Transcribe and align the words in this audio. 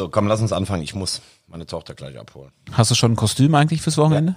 So, 0.00 0.08
komm, 0.08 0.28
lass 0.28 0.40
uns 0.40 0.50
anfangen. 0.50 0.82
Ich 0.82 0.94
muss 0.94 1.20
meine 1.46 1.66
Tochter 1.66 1.92
gleich 1.92 2.18
abholen. 2.18 2.52
Hast 2.72 2.90
du 2.90 2.94
schon 2.94 3.12
ein 3.12 3.16
Kostüm 3.16 3.54
eigentlich 3.54 3.82
fürs 3.82 3.98
Wochenende? 3.98 4.34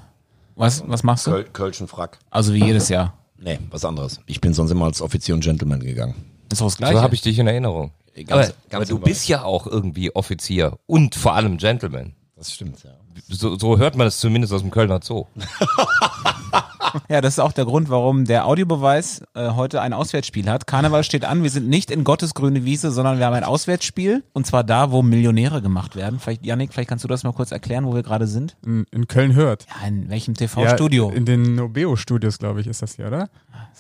Was, 0.57 0.83
was 0.87 1.03
machst 1.03 1.25
du? 1.25 1.31
Köl 1.31 1.45
Kölschen 1.45 1.87
Frack. 1.87 2.19
Also 2.31 2.53
wie 2.53 2.65
jedes 2.65 2.89
Jahr. 2.89 3.13
Nee, 3.37 3.59
was 3.71 3.83
anderes. 3.85 4.19
Ich 4.25 4.39
bin 4.41 4.53
sonst 4.53 4.71
immer 4.71 4.85
als 4.85 5.01
Offizier 5.01 5.35
und 5.35 5.41
Gentleman 5.41 5.79
gegangen. 5.81 6.15
Ist 6.51 6.59
doch 6.61 6.67
das 6.67 6.77
Gleiche. 6.77 6.95
So 6.95 7.01
habe 7.01 7.13
ich 7.15 7.21
dich 7.21 7.39
in 7.39 7.47
Erinnerung. 7.47 7.91
Ganz- 8.15 8.29
aber 8.31 8.41
ganz 8.43 8.55
aber 8.73 8.85
du 8.85 8.99
bist 8.99 9.27
ja 9.27 9.43
auch 9.43 9.67
irgendwie 9.67 10.13
Offizier 10.15 10.77
und 10.85 11.15
vor 11.15 11.33
allem 11.33 11.57
Gentleman. 11.57 12.13
Das 12.37 12.53
stimmt, 12.53 12.83
ja. 12.83 12.91
So, 13.29 13.57
so 13.57 13.77
hört 13.77 13.95
man 13.97 14.07
es 14.07 14.19
zumindest 14.19 14.53
aus 14.53 14.61
dem 14.61 14.71
Kölner 14.71 14.99
Zoo. 15.01 15.25
Ja, 17.09 17.21
das 17.21 17.35
ist 17.35 17.39
auch 17.39 17.51
der 17.51 17.65
Grund, 17.65 17.89
warum 17.89 18.25
der 18.25 18.45
Audiobeweis 18.45 19.23
äh, 19.33 19.51
heute 19.51 19.81
ein 19.81 19.93
Auswärtsspiel 19.93 20.49
hat. 20.49 20.67
Karneval 20.67 21.03
steht 21.03 21.25
an, 21.25 21.43
wir 21.43 21.49
sind 21.49 21.67
nicht 21.67 21.91
in 21.91 22.03
Gottes 22.03 22.33
grüne 22.33 22.65
Wiese, 22.65 22.91
sondern 22.91 23.19
wir 23.19 23.25
haben 23.25 23.33
ein 23.33 23.43
Auswärtsspiel. 23.43 24.23
Und 24.33 24.45
zwar 24.45 24.63
da, 24.63 24.91
wo 24.91 25.01
Millionäre 25.01 25.61
gemacht 25.61 25.95
werden. 25.95 26.19
Vielleicht, 26.19 26.45
Yannick, 26.45 26.73
vielleicht 26.73 26.89
kannst 26.89 27.03
du 27.03 27.07
das 27.07 27.23
mal 27.23 27.33
kurz 27.33 27.51
erklären, 27.51 27.85
wo 27.85 27.93
wir 27.93 28.03
gerade 28.03 28.27
sind? 28.27 28.55
In, 28.65 28.85
in 28.91 29.07
Köln 29.07 29.33
hört. 29.35 29.65
Ja, 29.81 29.87
in 29.87 30.09
welchem 30.09 30.33
TV-Studio? 30.33 31.09
in 31.09 31.25
den 31.25 31.55
Nobeo-Studios, 31.55 32.39
glaube 32.39 32.61
ich, 32.61 32.67
ist 32.67 32.81
das 32.81 32.95
hier, 32.95 33.07
oder? 33.07 33.29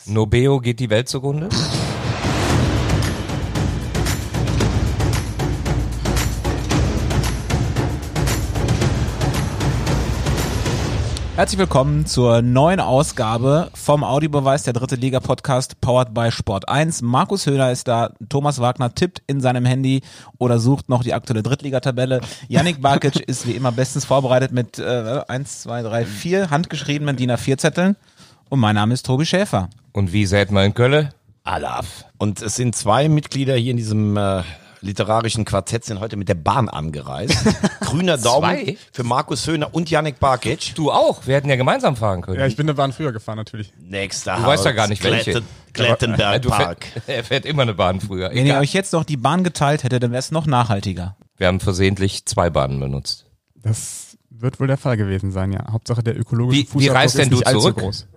Nobeo 0.05 0.59
geht 0.59 0.79
die 0.79 0.89
Welt 0.89 1.09
zugrunde? 1.09 1.49
Herzlich 11.35 11.57
willkommen 11.57 12.05
zur 12.05 12.43
neuen 12.43 12.79
Ausgabe 12.79 13.71
vom 13.73 14.03
Audiobeweis 14.03 14.61
der 14.61 14.73
dritte 14.73 14.93
Liga 14.93 15.19
Podcast 15.19 15.81
powered 15.81 16.13
by 16.13 16.31
Sport 16.31 16.69
1. 16.69 17.01
Markus 17.01 17.47
Höhler 17.47 17.71
ist 17.71 17.87
da, 17.87 18.11
Thomas 18.29 18.59
Wagner 18.59 18.93
tippt 18.93 19.23
in 19.25 19.41
seinem 19.41 19.65
Handy 19.65 20.01
oder 20.37 20.59
sucht 20.59 20.89
noch 20.89 21.03
die 21.03 21.15
aktuelle 21.15 21.41
Drittligatabelle. 21.41 22.21
Yannick 22.49 22.83
Barkic 22.83 23.15
ist 23.27 23.47
wie 23.47 23.53
immer 23.53 23.71
bestens 23.71 24.05
vorbereitet 24.05 24.51
mit 24.51 24.77
äh, 24.77 25.21
1, 25.27 25.63
2, 25.63 25.81
3, 25.81 26.05
4 26.05 26.49
handgeschriebenen 26.51 27.15
DIN 27.15 27.31
A4 27.31 27.57
Zetteln. 27.57 27.95
Und 28.49 28.59
mein 28.59 28.75
Name 28.75 28.93
ist 28.93 29.07
Tobi 29.07 29.25
Schäfer. 29.25 29.69
Und 29.91 30.13
wie 30.13 30.27
sät 30.27 30.51
man 30.51 30.65
in 30.65 30.73
Köln? 30.75 31.09
Alaf. 31.43 32.05
Und 32.19 32.43
es 32.43 32.57
sind 32.57 32.75
zwei 32.75 33.09
Mitglieder 33.09 33.55
hier 33.55 33.71
in 33.71 33.77
diesem 33.77 34.17
äh, 34.17 34.43
literarischen 34.83 35.45
Quartett 35.45 35.83
sind 35.85 35.99
heute 35.99 36.15
mit 36.17 36.29
der 36.29 36.35
Bahn 36.35 36.69
angereist. 36.69 37.37
Grüner 37.81 38.17
Daumen 38.17 38.49
Zwei? 38.65 38.77
für 38.91 39.03
Markus 39.03 39.47
Höhner 39.47 39.73
und 39.73 39.89
Yannick 39.89 40.19
Barkic. 40.19 40.75
Du 40.75 40.91
auch. 40.91 41.25
Wir 41.25 41.35
hätten 41.35 41.49
ja 41.49 41.55
gemeinsam 41.55 41.95
fahren 41.95 42.21
können. 42.21 42.39
Ja, 42.39 42.45
ich 42.45 42.55
bin 42.55 42.65
eine 42.67 42.73
Bahn 42.75 42.93
früher 42.93 43.11
gefahren, 43.11 43.37
natürlich. 43.37 43.73
Nächster 43.79 44.35
Du 44.37 44.43
weißt 44.43 44.65
ja 44.65 44.71
gar 44.71 44.87
nicht, 44.87 45.03
welche. 45.03 45.31
Kletten, 45.31 45.47
Klettenberg 45.73 46.41
du 46.43 46.49
Park. 46.49 46.85
fährt, 46.85 47.03
er 47.09 47.23
fährt 47.23 47.45
immer 47.45 47.63
eine 47.63 47.73
Bahn 47.73 47.99
früher. 48.01 48.29
Wenn 48.31 48.45
ihr 48.45 48.57
euch 48.59 48.73
jetzt 48.73 48.93
noch 48.93 49.03
die 49.03 49.17
Bahn 49.17 49.43
geteilt 49.43 49.83
hättet, 49.83 50.03
dann 50.03 50.11
wäre 50.11 50.19
es 50.19 50.31
noch 50.31 50.45
nachhaltiger. 50.45 51.15
Wir 51.37 51.47
haben 51.47 51.59
versehentlich 51.59 52.25
zwei 52.25 52.49
Bahnen 52.51 52.79
benutzt. 52.79 53.25
Das 53.55 54.17
wird 54.29 54.59
wohl 54.59 54.67
der 54.67 54.77
Fall 54.77 54.97
gewesen 54.97 55.31
sein, 55.31 55.51
ja. 55.51 55.71
Hauptsache 55.71 56.03
der 56.03 56.19
ökologische 56.19 56.59
Wie- 56.59 56.63
wie 56.63 56.67
Fußabdruck 56.67 56.95
reist 56.95 57.15
denn 57.17 57.21
ist 57.23 57.31
du 57.31 57.35
nicht 57.37 57.47
allzu 57.47 57.59
zurück? 57.61 57.77
groß. 57.77 58.07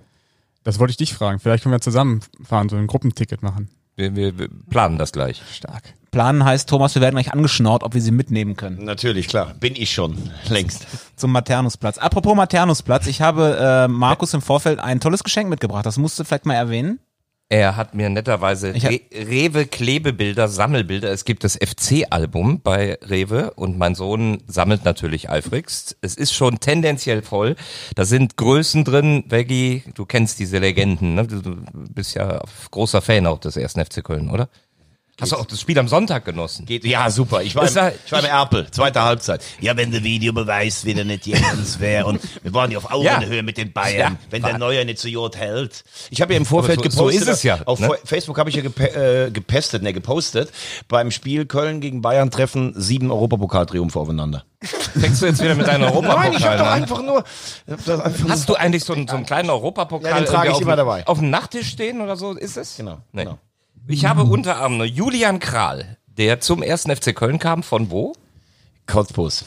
Das 0.65 0.79
wollte 0.81 0.91
ich 0.91 0.97
dich 0.97 1.15
fragen. 1.15 1.39
Vielleicht 1.39 1.63
können 1.63 1.73
wir 1.75 1.81
zusammen 1.81 2.21
fahren, 2.45 2.69
so 2.69 2.75
ein 2.77 2.89
Gruppenticket 2.89 3.43
machen. 3.43 3.71
Wir, 3.97 4.15
wir, 4.15 4.39
wir 4.39 4.49
planen 4.69 4.99
das 4.99 5.11
gleich. 5.13 5.41
Stark. 5.53 5.95
Planen 6.11 6.45
heißt, 6.45 6.69
Thomas, 6.69 6.95
wir 6.95 7.03
werden 7.03 7.15
gleich 7.15 7.33
angeschnort, 7.33 7.83
ob 7.83 7.95
wir 7.95 8.01
sie 8.01 8.11
mitnehmen 8.11 8.57
können. 8.57 8.85
Natürlich, 8.85 9.27
klar. 9.27 9.55
Bin 9.59 9.75
ich 9.75 9.93
schon. 9.93 10.17
Längst. 10.49 10.87
zum 11.17 11.33
Maternusplatz. 11.33 11.99
Apropos 11.99 12.35
Maternusplatz, 12.35 13.07
ich 13.07 13.23
habe 13.23 13.57
äh, 13.59 13.89
Markus 13.89 14.35
im 14.35 14.43
Vorfeld 14.43 14.81
ein 14.81 15.01
tolles 15.01 15.25
Geschenk 15.25 15.49
mitgebracht. 15.49 15.87
Das 15.87 15.97
musst 15.99 16.19
du 16.19 16.25
vielleicht 16.25 16.47
mal 16.47 16.55
erwähnen. 16.55 17.01
Er 17.49 17.77
hat 17.77 17.95
mir 17.95 18.11
netterweise 18.11 18.75
Re 18.75 19.01
Rewe 19.15 19.67
Klebebilder, 19.67 20.49
Sammelbilder. 20.49 21.13
Es 21.13 21.25
gibt 21.25 21.45
das 21.45 21.55
FC-Album 21.57 22.61
bei 22.61 22.99
Rewe 23.03 23.53
und 23.53 23.79
mein 23.79 23.95
Sohn 23.95 24.43
sammelt 24.49 24.85
natürlich 24.85 25.31
eifrigst. 25.31 25.97
Es 26.01 26.17
ist 26.17 26.33
schon 26.33 26.59
tendenziell 26.59 27.23
voll. 27.23 27.55
Da 27.95 28.05
sind 28.05 28.37
Größen 28.37 28.85
drin. 28.85 29.23
Veggie, 29.29 29.85
du 29.95 30.07
kennst 30.07 30.41
diese 30.41 30.59
Legenden, 30.59 31.15
ne? 31.15 31.29
Du 31.29 31.57
bist 31.73 32.17
ja 32.17 32.43
großer 32.73 33.01
Fan 33.01 33.29
auch 33.29 33.39
des 33.39 33.57
ersten 33.57 33.85
FC 33.85 34.03
Köln, 34.03 34.29
oder? 34.29 34.49
Hast 35.19 35.33
du 35.33 35.37
auch 35.37 35.47
das 35.47 35.59
Spiel 35.63 35.79
am 35.79 35.89
Sonntag 35.89 36.27
genossen? 36.27 36.67
Geht, 36.67 36.85
ja, 36.85 37.09
super. 37.09 37.41
Ich 37.43 37.55
war, 37.57 37.63
im, 37.63 37.69
ich 38.05 38.13
war 38.13 38.19
im 38.21 38.25
Erpel, 38.27 38.71
zweite 38.71 39.03
Halbzeit. 39.03 39.43
Ja, 39.61 39.75
wenn 39.75 39.91
der 39.91 40.05
Videobeweis 40.05 40.85
wieder 40.85 41.05
nicht 41.05 41.27
jens 41.27 41.81
wäre 41.81 42.05
und 42.05 42.21
wir 42.43 42.53
waren 42.53 42.71
ja 42.71 42.77
auf 42.77 42.91
Augenhöhe 42.93 43.43
mit 43.43 43.57
den 43.57 43.73
Bayern, 43.73 44.13
Ja, 44.13 44.19
wenn 44.29 44.43
der 44.43 44.59
Neuer 44.59 44.85
nicht 44.85 44.99
zu 44.99 45.09
Jod 45.09 45.37
hält. 45.37 45.85
Ich 46.11 46.21
habe 46.21 46.35
ja 46.35 46.37
im 46.39 46.45
Vorfeld 46.45 46.81
so- 46.81 46.83
gepostet. 46.83 46.99
so 46.99 47.09
ist 47.09 47.29
es 47.29 47.43
ja, 47.45 47.61
Auf 47.65 47.81
ne? 47.81 47.91
Facebook 48.05 48.39
habe 48.39 48.51
ich 48.51 48.57
ja 48.57 48.63
gepe 48.63 49.27
äh, 49.27 49.31
gepestet, 49.31 49.83
ne, 49.83 49.95
gepostet. 49.95 50.53
Beim 50.89 51.11
Spiel 51.11 51.47
Köln 51.47 51.81
gegen 51.81 52.03
Bayern 52.03 52.31
treffen 52.31 52.75
sieben 52.77 53.11
Europapokaltriumphe 53.11 53.99
aufeinander. 53.99 54.45
Fängst 55.01 55.23
du 55.23 55.27
jetzt 55.27 55.43
wieder 55.43 55.55
mit 55.55 55.67
deinem 55.67 55.85
Europapokal 55.85 56.29
Nein, 56.31 56.39
ich 56.39 56.45
habe 56.47 56.59
doch 56.59 56.67
einfach 56.67 57.03
nur. 57.03 57.25
einfach 57.67 58.29
Hast 58.29 58.49
du 58.51 58.55
eigentlich 58.55 58.85
so 58.85 58.93
einen, 58.93 59.09
so 59.09 59.17
einen 59.17 59.25
kleinen 59.25 59.49
Europapokal 59.49 60.11
Ja, 60.11 60.17
den 60.19 60.27
trage 60.27 60.51
ich 60.51 60.61
immer 60.61 60.77
dabei. 60.77 61.07
auf 61.07 61.19
dem 61.21 61.31
Nachttisch 61.31 61.69
stehen 61.71 62.03
oder 62.03 62.17
so? 62.17 62.33
Ist 62.33 62.57
es? 62.59 62.77
Genau, 62.77 62.99
Nee. 63.13 63.25
genau. 63.25 63.39
Ich 63.89 64.05
habe 64.05 64.25
unter 64.25 64.61
anderem 64.63 64.91
Julian 64.91 65.39
Kral, 65.39 65.97
der 66.07 66.41
zum 66.41 66.63
ersten 66.63 66.95
FC 66.95 67.15
Köln 67.15 67.39
kam. 67.39 67.63
Von 67.63 67.91
wo? 67.91 68.13
Cottbus. 68.87 69.45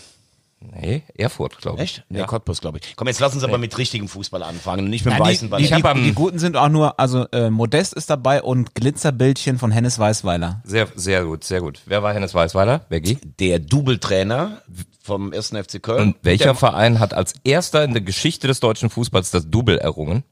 Nee, 0.62 1.04
Erfurt, 1.16 1.58
glaube 1.60 1.78
ich. 1.78 1.84
Echt? 2.00 2.04
Nee, 2.10 2.20
Ja. 2.20 2.26
Cottbus, 2.26 2.60
glaube 2.60 2.80
ich. 2.84 2.96
Komm, 2.98 3.08
jetzt 3.08 3.22
lass 3.22 3.34
uns 3.34 3.46
aber 3.46 3.58
mit 3.58 3.78
richtigem 3.78 4.10
Fußball 4.10 4.44
anfangen 4.44 4.84
und 4.86 4.90
nicht 4.90 5.06
mit 5.06 5.14
dem 5.14 5.20
Ja, 5.20 5.24
weißen 5.26 5.48
die, 5.48 5.52
Ball. 5.52 5.60
die, 5.62 5.66
Ich 5.66 5.72
hab 5.72 5.82
die, 5.84 5.88
am- 5.88 6.04
die 6.04 6.12
Guten 6.14 6.38
sind 6.38 6.58
auch 6.58 6.68
nur, 6.68 7.00
also 7.00 7.26
äh, 7.32 7.50
Modest 7.50 7.94
ist 7.94 8.10
dabei 8.10 8.44
und 8.44 8.76
Glitzerbildchen 8.76 9.58
von 9.58 9.72
Hennes 9.72 9.98
Weißweiler. 10.00 10.62
Sehr, 10.66 10.90
sehr 10.96 11.24
gut, 11.24 11.46
sehr 11.46 11.62
gut. 11.62 11.80
Wer 11.86 12.04
war 12.04 12.14
Hennes 12.14 12.34
Weißweiler? 12.34 12.80
Becky? 12.90 13.18
der 13.40 13.60
Double-Trainer 13.60 14.62
vom 15.02 15.32
1. 15.32 15.52
FC 15.56 15.82
Köln. 15.82 16.02
Und 16.10 16.16
welcher 16.24 16.44
Der 16.46 16.56
Verein 16.56 17.00
hat 17.00 17.14
als 17.14 17.36
erster 17.46 17.86
in 17.86 17.94
der 17.94 18.02
Geschichte 18.02 18.48
des 18.48 18.60
deutschen 18.60 18.90
Fußballs 18.90 19.32
das 19.32 19.50
Double 19.50 19.78
errungen? 19.78 20.24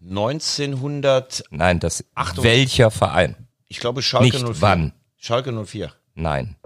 1900, 0.00 1.44
Nein, 1.50 1.80
das 1.80 2.04
Achtung. 2.14 2.44
welcher 2.44 2.90
Verein? 2.90 3.36
ich 3.68 3.80
glaube 3.80 4.02
Schalke 4.02 4.24
Nicht 4.26 4.38
04. 4.46 4.60
wann. 4.60 4.92
Schalke 5.16 5.52
04. 5.52 5.92
Nein. 6.14 6.56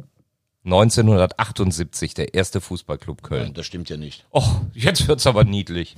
1978, 0.64 2.14
der 2.14 2.34
erste 2.34 2.60
Fußballclub 2.60 3.22
Ja, 3.22 3.28
Köln. 3.28 3.54
das 3.54 3.66
stimmt 3.66 3.88
ja 3.90 3.96
nicht. 3.96 4.24
Oh, 4.30 4.44
jetzt 4.74 5.08
wird's 5.08 5.26
aber 5.26 5.42
niedlich. 5.44 5.96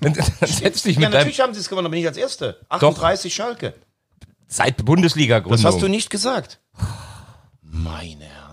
Setz 0.42 0.82
dich 0.82 0.94
Ja, 0.94 1.00
mit 1.00 1.06
deinem 1.08 1.12
natürlich 1.14 1.40
haben 1.40 1.54
sie 1.54 1.60
es 1.60 1.68
gewonnen, 1.68 1.86
aber 1.86 1.96
nicht 1.96 2.06
als 2.06 2.16
Erste. 2.16 2.60
38 2.68 3.34
Schalke. 3.34 3.74
seit 4.46 4.84
Bundesliga-Gründung. 4.84 5.60
Das 5.60 5.64
hast 5.74 5.82
du 5.82 5.88
nicht 5.88 6.10
gesagt. 6.10 6.60
Meine 7.62 8.24
Herren. 8.26 8.45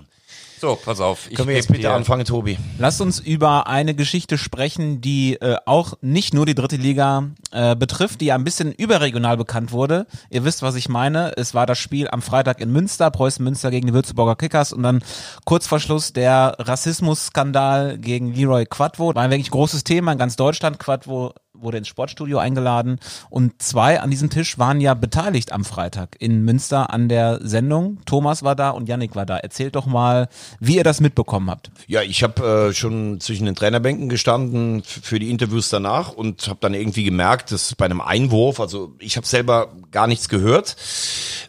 So, 0.63 0.77
pass 0.77 1.01
auf. 1.01 1.27
Ich 1.29 1.35
Können 1.35 1.49
wir 1.49 1.55
jetzt 1.57 1.67
bitte 1.67 1.81
dir- 1.81 1.91
anfangen, 1.91 2.23
Tobi? 2.23 2.57
Lass 2.77 3.01
uns 3.01 3.19
über 3.19 3.67
eine 3.67 3.93
Geschichte 3.95 4.37
sprechen, 4.37 5.01
die 5.01 5.33
äh, 5.41 5.57
auch 5.65 5.95
nicht 5.99 6.33
nur 6.33 6.45
die 6.45 6.55
dritte 6.55 6.77
Liga 6.77 7.31
äh, 7.51 7.75
betrifft, 7.75 8.21
die 8.21 8.27
ja 8.27 8.35
ein 8.35 8.45
bisschen 8.45 8.71
überregional 8.71 9.35
bekannt 9.35 9.73
wurde. 9.73 10.07
Ihr 10.29 10.45
wisst, 10.45 10.61
was 10.61 10.75
ich 10.75 10.87
meine. 10.87 11.33
Es 11.35 11.53
war 11.53 11.65
das 11.65 11.79
Spiel 11.79 12.07
am 12.07 12.21
Freitag 12.21 12.61
in 12.61 12.71
Münster, 12.71 13.11
Preußen 13.11 13.43
Münster 13.43 13.71
gegen 13.71 13.87
die 13.87 13.93
Würzburger 13.93 14.37
Kickers 14.37 14.71
und 14.71 14.83
dann 14.83 15.03
kurz 15.43 15.67
vor 15.67 15.81
Schluss 15.81 16.13
der 16.13 16.55
Rassismusskandal 16.59 17.97
gegen 17.97 18.33
Leroy 18.33 18.65
Quadvo. 18.65 19.13
War 19.13 19.23
ein 19.23 19.31
wirklich 19.31 19.51
großes 19.51 19.83
Thema 19.83 20.13
in 20.13 20.17
ganz 20.17 20.37
Deutschland. 20.37 20.79
Quadvo 20.79 21.33
wurde 21.63 21.77
ins 21.77 21.87
Sportstudio 21.87 22.37
eingeladen 22.37 22.99
und 23.29 23.61
zwei 23.61 23.99
an 23.99 24.11
diesem 24.11 24.29
Tisch 24.29 24.57
waren 24.57 24.81
ja 24.81 24.93
beteiligt 24.93 25.51
am 25.51 25.65
Freitag 25.65 26.15
in 26.19 26.43
Münster 26.43 26.91
an 26.91 27.09
der 27.09 27.39
Sendung. 27.41 27.99
Thomas 28.05 28.43
war 28.43 28.55
da 28.55 28.69
und 28.71 28.89
Yannick 28.89 29.15
war 29.15 29.25
da. 29.25 29.37
Erzählt 29.37 29.75
doch 29.75 29.85
mal, 29.85 30.27
wie 30.59 30.75
ihr 30.77 30.83
das 30.83 31.01
mitbekommen 31.01 31.49
habt. 31.49 31.71
Ja, 31.87 32.01
ich 32.01 32.23
habe 32.23 32.69
äh, 32.69 32.73
schon 32.73 33.19
zwischen 33.19 33.45
den 33.45 33.55
Trainerbänken 33.55 34.09
gestanden 34.09 34.83
für 34.83 35.19
die 35.19 35.29
Interviews 35.29 35.69
danach 35.69 36.13
und 36.13 36.47
habe 36.47 36.59
dann 36.61 36.73
irgendwie 36.73 37.03
gemerkt, 37.03 37.51
dass 37.51 37.75
bei 37.75 37.85
einem 37.85 38.01
Einwurf, 38.01 38.59
also 38.59 38.93
ich 38.99 39.17
habe 39.17 39.27
selber 39.27 39.73
gar 39.91 40.07
nichts 40.07 40.29
gehört, 40.29 40.75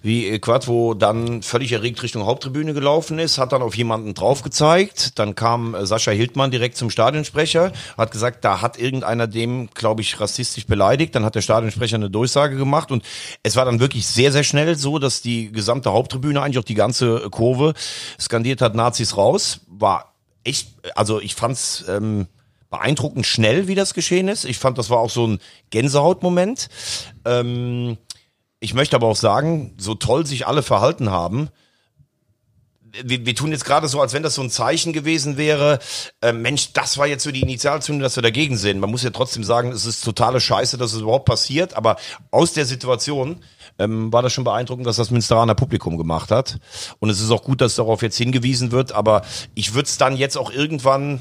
wie 0.03 0.28
äh, 0.28 0.38
Quadvo 0.38 0.94
dann 0.94 1.42
völlig 1.42 1.72
erregt 1.72 2.03
Richtung 2.03 2.26
Haupttribüne 2.26 2.74
gelaufen 2.74 3.19
ist, 3.19 3.38
hat 3.38 3.53
dann 3.53 3.62
auf 3.62 3.76
jemanden 3.76 4.14
drauf 4.14 4.42
gezeigt, 4.42 5.19
dann 5.19 5.34
kam 5.34 5.74
äh, 5.74 5.86
Sascha 5.86 6.10
Hildmann 6.10 6.50
direkt 6.50 6.77
zum 6.77 6.91
Stadionsprecher, 6.91 7.72
hat 7.97 8.10
gesagt, 8.10 8.44
da 8.44 8.60
hat 8.60 8.78
irgendeiner 8.78 9.27
dem, 9.27 9.68
glaube 9.74 10.03
ich, 10.03 10.03
rassistisch 10.21 10.66
beleidigt, 10.66 11.15
dann 11.15 11.24
hat 11.24 11.34
der 11.34 11.42
Stadionsprecher 11.42 11.97
eine 11.97 12.10
Durchsage 12.10 12.56
gemacht 12.56 12.91
und 12.91 13.04
es 13.42 13.56
war 13.56 13.65
dann 13.65 13.80
wirklich 13.80 14.06
sehr, 14.06 14.33
sehr 14.33 14.45
schnell 14.45 14.77
so, 14.77 14.98
dass 14.98 15.22
die 15.22 15.51
gesamte 15.51 15.92
Haupttribüne, 15.92 16.41
eigentlich 16.41 16.59
auch 16.59 16.65
die 16.65 16.74
ganze 16.74 17.28
Kurve 17.30 17.74
skandiert 18.21 18.60
hat, 18.60 18.74
Nazis 18.74 19.16
raus, 19.16 19.60
war 19.66 20.15
echt, 20.45 20.68
also 20.95 21.21
ich 21.21 21.34
fand's 21.34 21.84
ähm, 21.89 22.27
beeindruckend 22.71 23.27
schnell, 23.27 23.68
wie 23.68 23.74
das 23.74 23.95
geschehen 23.95 24.28
ist. 24.28 24.45
Ich 24.45 24.59
fand, 24.59 24.78
das 24.78 24.91
war 24.91 24.98
auch 24.98 25.10
so 25.10 25.27
ein 25.27 25.39
Gänsehautmoment. 25.71 26.68
Ähm, 27.24 27.97
ich 28.60 28.74
möchte 28.74 28.97
aber 28.97 29.06
auch 29.06 29.16
sagen, 29.16 29.74
so 29.78 29.95
toll 29.95 30.27
sich 30.27 30.47
alle 30.47 30.62
verhalten 30.62 31.10
haben, 31.10 31.51
wir, 33.02 33.26
wir 33.26 33.34
tun 33.34 33.50
jetzt 33.50 33.64
gerade 33.64 33.88
so, 33.88 34.00
als 34.00 34.12
wenn 34.12 34.22
das 34.22 34.34
so 34.34 34.42
ein 34.42 34.50
Zeichen 34.50 34.92
gewesen 34.92 35.36
wäre, 35.36 35.78
äh, 36.22 36.32
Mensch, 36.32 36.72
das 36.72 36.98
war 36.98 37.06
jetzt 37.06 37.24
so 37.24 37.32
die 37.32 37.41
Initialzündung, 37.41 38.02
dass 38.02 38.16
wir 38.16 38.22
dagegen 38.22 38.56
sind. 38.56 38.78
Man 38.78 38.91
muss 38.91 39.02
ja 39.02 39.10
trotzdem 39.10 39.44
sagen, 39.44 39.72
es 39.72 39.86
ist 39.86 40.04
totale 40.04 40.41
Scheiße, 40.41 40.78
dass 40.78 40.92
es 40.92 41.00
überhaupt 41.00 41.24
passiert, 41.24 41.74
aber 41.74 41.96
aus 42.30 42.52
der 42.52 42.66
Situation 42.66 43.42
ähm, 43.78 44.12
war 44.12 44.22
das 44.22 44.32
schon 44.32 44.44
beeindruckend, 44.44 44.86
was 44.86 44.96
das 44.96 45.10
Münsteraner 45.10 45.54
Publikum 45.54 45.98
gemacht 45.98 46.30
hat. 46.30 46.58
Und 47.00 47.10
es 47.10 47.20
ist 47.20 47.30
auch 47.30 47.42
gut, 47.42 47.60
dass 47.60 47.76
darauf 47.76 48.02
jetzt 48.02 48.16
hingewiesen 48.16 48.70
wird, 48.70 48.92
aber 48.92 49.22
ich 49.54 49.74
würde 49.74 49.86
es 49.86 49.98
dann 49.98 50.16
jetzt 50.16 50.36
auch 50.36 50.50
irgendwann, 50.50 51.20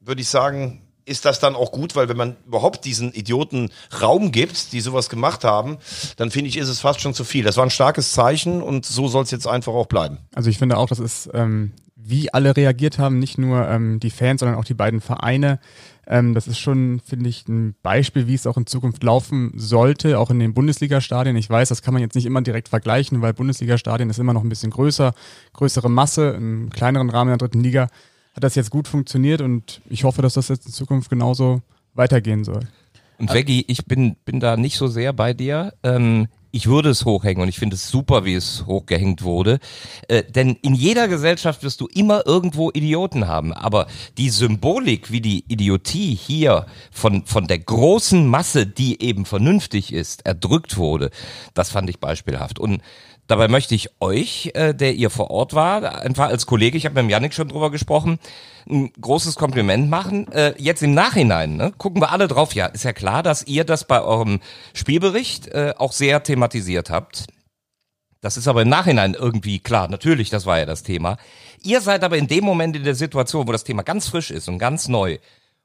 würde 0.00 0.22
ich 0.22 0.28
sagen, 0.28 0.82
ist 1.04 1.24
das 1.24 1.40
dann 1.40 1.54
auch 1.54 1.72
gut, 1.72 1.96
weil 1.96 2.08
wenn 2.08 2.16
man 2.16 2.36
überhaupt 2.46 2.84
diesen 2.84 3.12
Idioten 3.12 3.70
Raum 4.00 4.32
gibt, 4.32 4.72
die 4.72 4.80
sowas 4.80 5.08
gemacht 5.08 5.44
haben, 5.44 5.78
dann 6.16 6.30
finde 6.30 6.48
ich, 6.48 6.56
ist 6.56 6.68
es 6.68 6.80
fast 6.80 7.00
schon 7.00 7.14
zu 7.14 7.24
viel. 7.24 7.44
Das 7.44 7.56
war 7.56 7.64
ein 7.64 7.70
starkes 7.70 8.12
Zeichen 8.12 8.62
und 8.62 8.86
so 8.86 9.08
soll 9.08 9.24
es 9.24 9.30
jetzt 9.30 9.46
einfach 9.46 9.72
auch 9.72 9.86
bleiben. 9.86 10.18
Also 10.34 10.50
ich 10.50 10.58
finde 10.58 10.76
auch, 10.76 10.88
das 10.88 10.98
ist, 10.98 11.28
ähm, 11.34 11.72
wie 11.96 12.32
alle 12.32 12.56
reagiert 12.56 12.98
haben, 12.98 13.18
nicht 13.18 13.38
nur 13.38 13.68
ähm, 13.68 14.00
die 14.00 14.10
Fans, 14.10 14.40
sondern 14.40 14.58
auch 14.58 14.64
die 14.64 14.74
beiden 14.74 15.00
Vereine. 15.00 15.60
Ähm, 16.06 16.34
das 16.34 16.48
ist 16.48 16.58
schon, 16.58 17.00
finde 17.04 17.28
ich, 17.28 17.46
ein 17.48 17.74
Beispiel, 17.82 18.26
wie 18.26 18.34
es 18.34 18.46
auch 18.46 18.56
in 18.56 18.66
Zukunft 18.66 19.02
laufen 19.02 19.52
sollte, 19.54 20.18
auch 20.18 20.30
in 20.30 20.40
den 20.40 20.54
Bundesliga-Stadien. 20.54 21.36
Ich 21.36 21.48
weiß, 21.48 21.68
das 21.68 21.82
kann 21.82 21.94
man 21.94 22.02
jetzt 22.02 22.14
nicht 22.14 22.26
immer 22.26 22.42
direkt 22.42 22.68
vergleichen, 22.68 23.22
weil 23.22 23.34
Bundesliga-Stadien 23.34 24.10
ist 24.10 24.18
immer 24.18 24.32
noch 24.32 24.42
ein 24.42 24.48
bisschen 24.48 24.70
größer, 24.70 25.14
größere 25.52 25.88
Masse, 25.88 26.30
im 26.30 26.70
kleineren 26.70 27.10
Rahmen 27.10 27.28
der 27.28 27.38
dritten 27.38 27.60
Liga 27.60 27.88
hat 28.34 28.44
das 28.44 28.54
jetzt 28.54 28.70
gut 28.70 28.88
funktioniert 28.88 29.40
und 29.40 29.80
ich 29.88 30.04
hoffe, 30.04 30.22
dass 30.22 30.34
das 30.34 30.48
jetzt 30.48 30.66
in 30.66 30.72
Zukunft 30.72 31.10
genauso 31.10 31.62
weitergehen 31.94 32.44
soll. 32.44 32.60
Und 33.18 33.32
Veggie, 33.32 33.64
ich 33.68 33.86
bin, 33.86 34.16
bin 34.24 34.40
da 34.40 34.56
nicht 34.56 34.76
so 34.76 34.88
sehr 34.88 35.12
bei 35.12 35.32
dir. 35.32 35.74
Ähm, 35.82 36.28
ich 36.50 36.66
würde 36.66 36.90
es 36.90 37.04
hochhängen 37.04 37.42
und 37.42 37.48
ich 37.48 37.58
finde 37.58 37.76
es 37.76 37.88
super, 37.88 38.24
wie 38.24 38.34
es 38.34 38.66
hochgehängt 38.66 39.22
wurde. 39.22 39.58
Äh, 40.08 40.22
denn 40.24 40.56
in 40.62 40.74
jeder 40.74 41.08
Gesellschaft 41.08 41.62
wirst 41.62 41.80
du 41.80 41.86
immer 41.86 42.26
irgendwo 42.26 42.70
Idioten 42.70 43.26
haben. 43.26 43.52
Aber 43.52 43.86
die 44.18 44.28
Symbolik, 44.28 45.10
wie 45.10 45.20
die 45.20 45.44
Idiotie 45.48 46.14
hier 46.14 46.66
von, 46.90 47.24
von 47.24 47.46
der 47.46 47.58
großen 47.58 48.26
Masse, 48.26 48.66
die 48.66 49.02
eben 49.02 49.24
vernünftig 49.24 49.92
ist, 49.92 50.26
erdrückt 50.26 50.76
wurde, 50.76 51.10
das 51.54 51.70
fand 51.70 51.88
ich 51.88 52.00
beispielhaft. 52.00 52.58
Und 52.58 52.82
Dabei 53.32 53.48
möchte 53.48 53.74
ich 53.74 53.88
euch, 53.98 54.50
äh, 54.52 54.74
der 54.74 54.92
ihr 54.92 55.08
vor 55.08 55.30
Ort 55.30 55.54
war, 55.54 56.02
einfach 56.02 56.28
als 56.28 56.44
Kollege, 56.44 56.76
ich 56.76 56.84
habe 56.84 57.02
mit 57.02 57.10
Janik 57.10 57.32
schon 57.32 57.48
drüber 57.48 57.70
gesprochen, 57.70 58.18
ein 58.68 58.92
großes 59.00 59.36
Kompliment 59.36 59.88
machen. 59.88 60.30
Äh, 60.32 60.52
jetzt 60.58 60.82
im 60.82 60.92
Nachhinein 60.92 61.56
ne, 61.56 61.72
gucken 61.78 62.02
wir 62.02 62.12
alle 62.12 62.28
drauf. 62.28 62.54
Ja, 62.54 62.66
ist 62.66 62.84
ja 62.84 62.92
klar, 62.92 63.22
dass 63.22 63.46
ihr 63.46 63.64
das 63.64 63.86
bei 63.86 64.02
eurem 64.02 64.40
Spielbericht 64.74 65.48
äh, 65.48 65.72
auch 65.78 65.92
sehr 65.92 66.22
thematisiert 66.22 66.90
habt. 66.90 67.24
Das 68.20 68.36
ist 68.36 68.48
aber 68.48 68.60
im 68.60 68.68
Nachhinein 68.68 69.14
irgendwie 69.14 69.60
klar. 69.60 69.88
Natürlich, 69.88 70.28
das 70.28 70.44
war 70.44 70.58
ja 70.58 70.66
das 70.66 70.82
Thema. 70.82 71.16
Ihr 71.62 71.80
seid 71.80 72.04
aber 72.04 72.18
in 72.18 72.26
dem 72.26 72.44
Moment 72.44 72.76
in 72.76 72.84
der 72.84 72.94
Situation, 72.94 73.48
wo 73.48 73.52
das 73.52 73.64
Thema 73.64 73.82
ganz 73.82 74.08
frisch 74.08 74.30
ist 74.30 74.46
und 74.50 74.58
ganz 74.58 74.88
neu, 74.88 75.16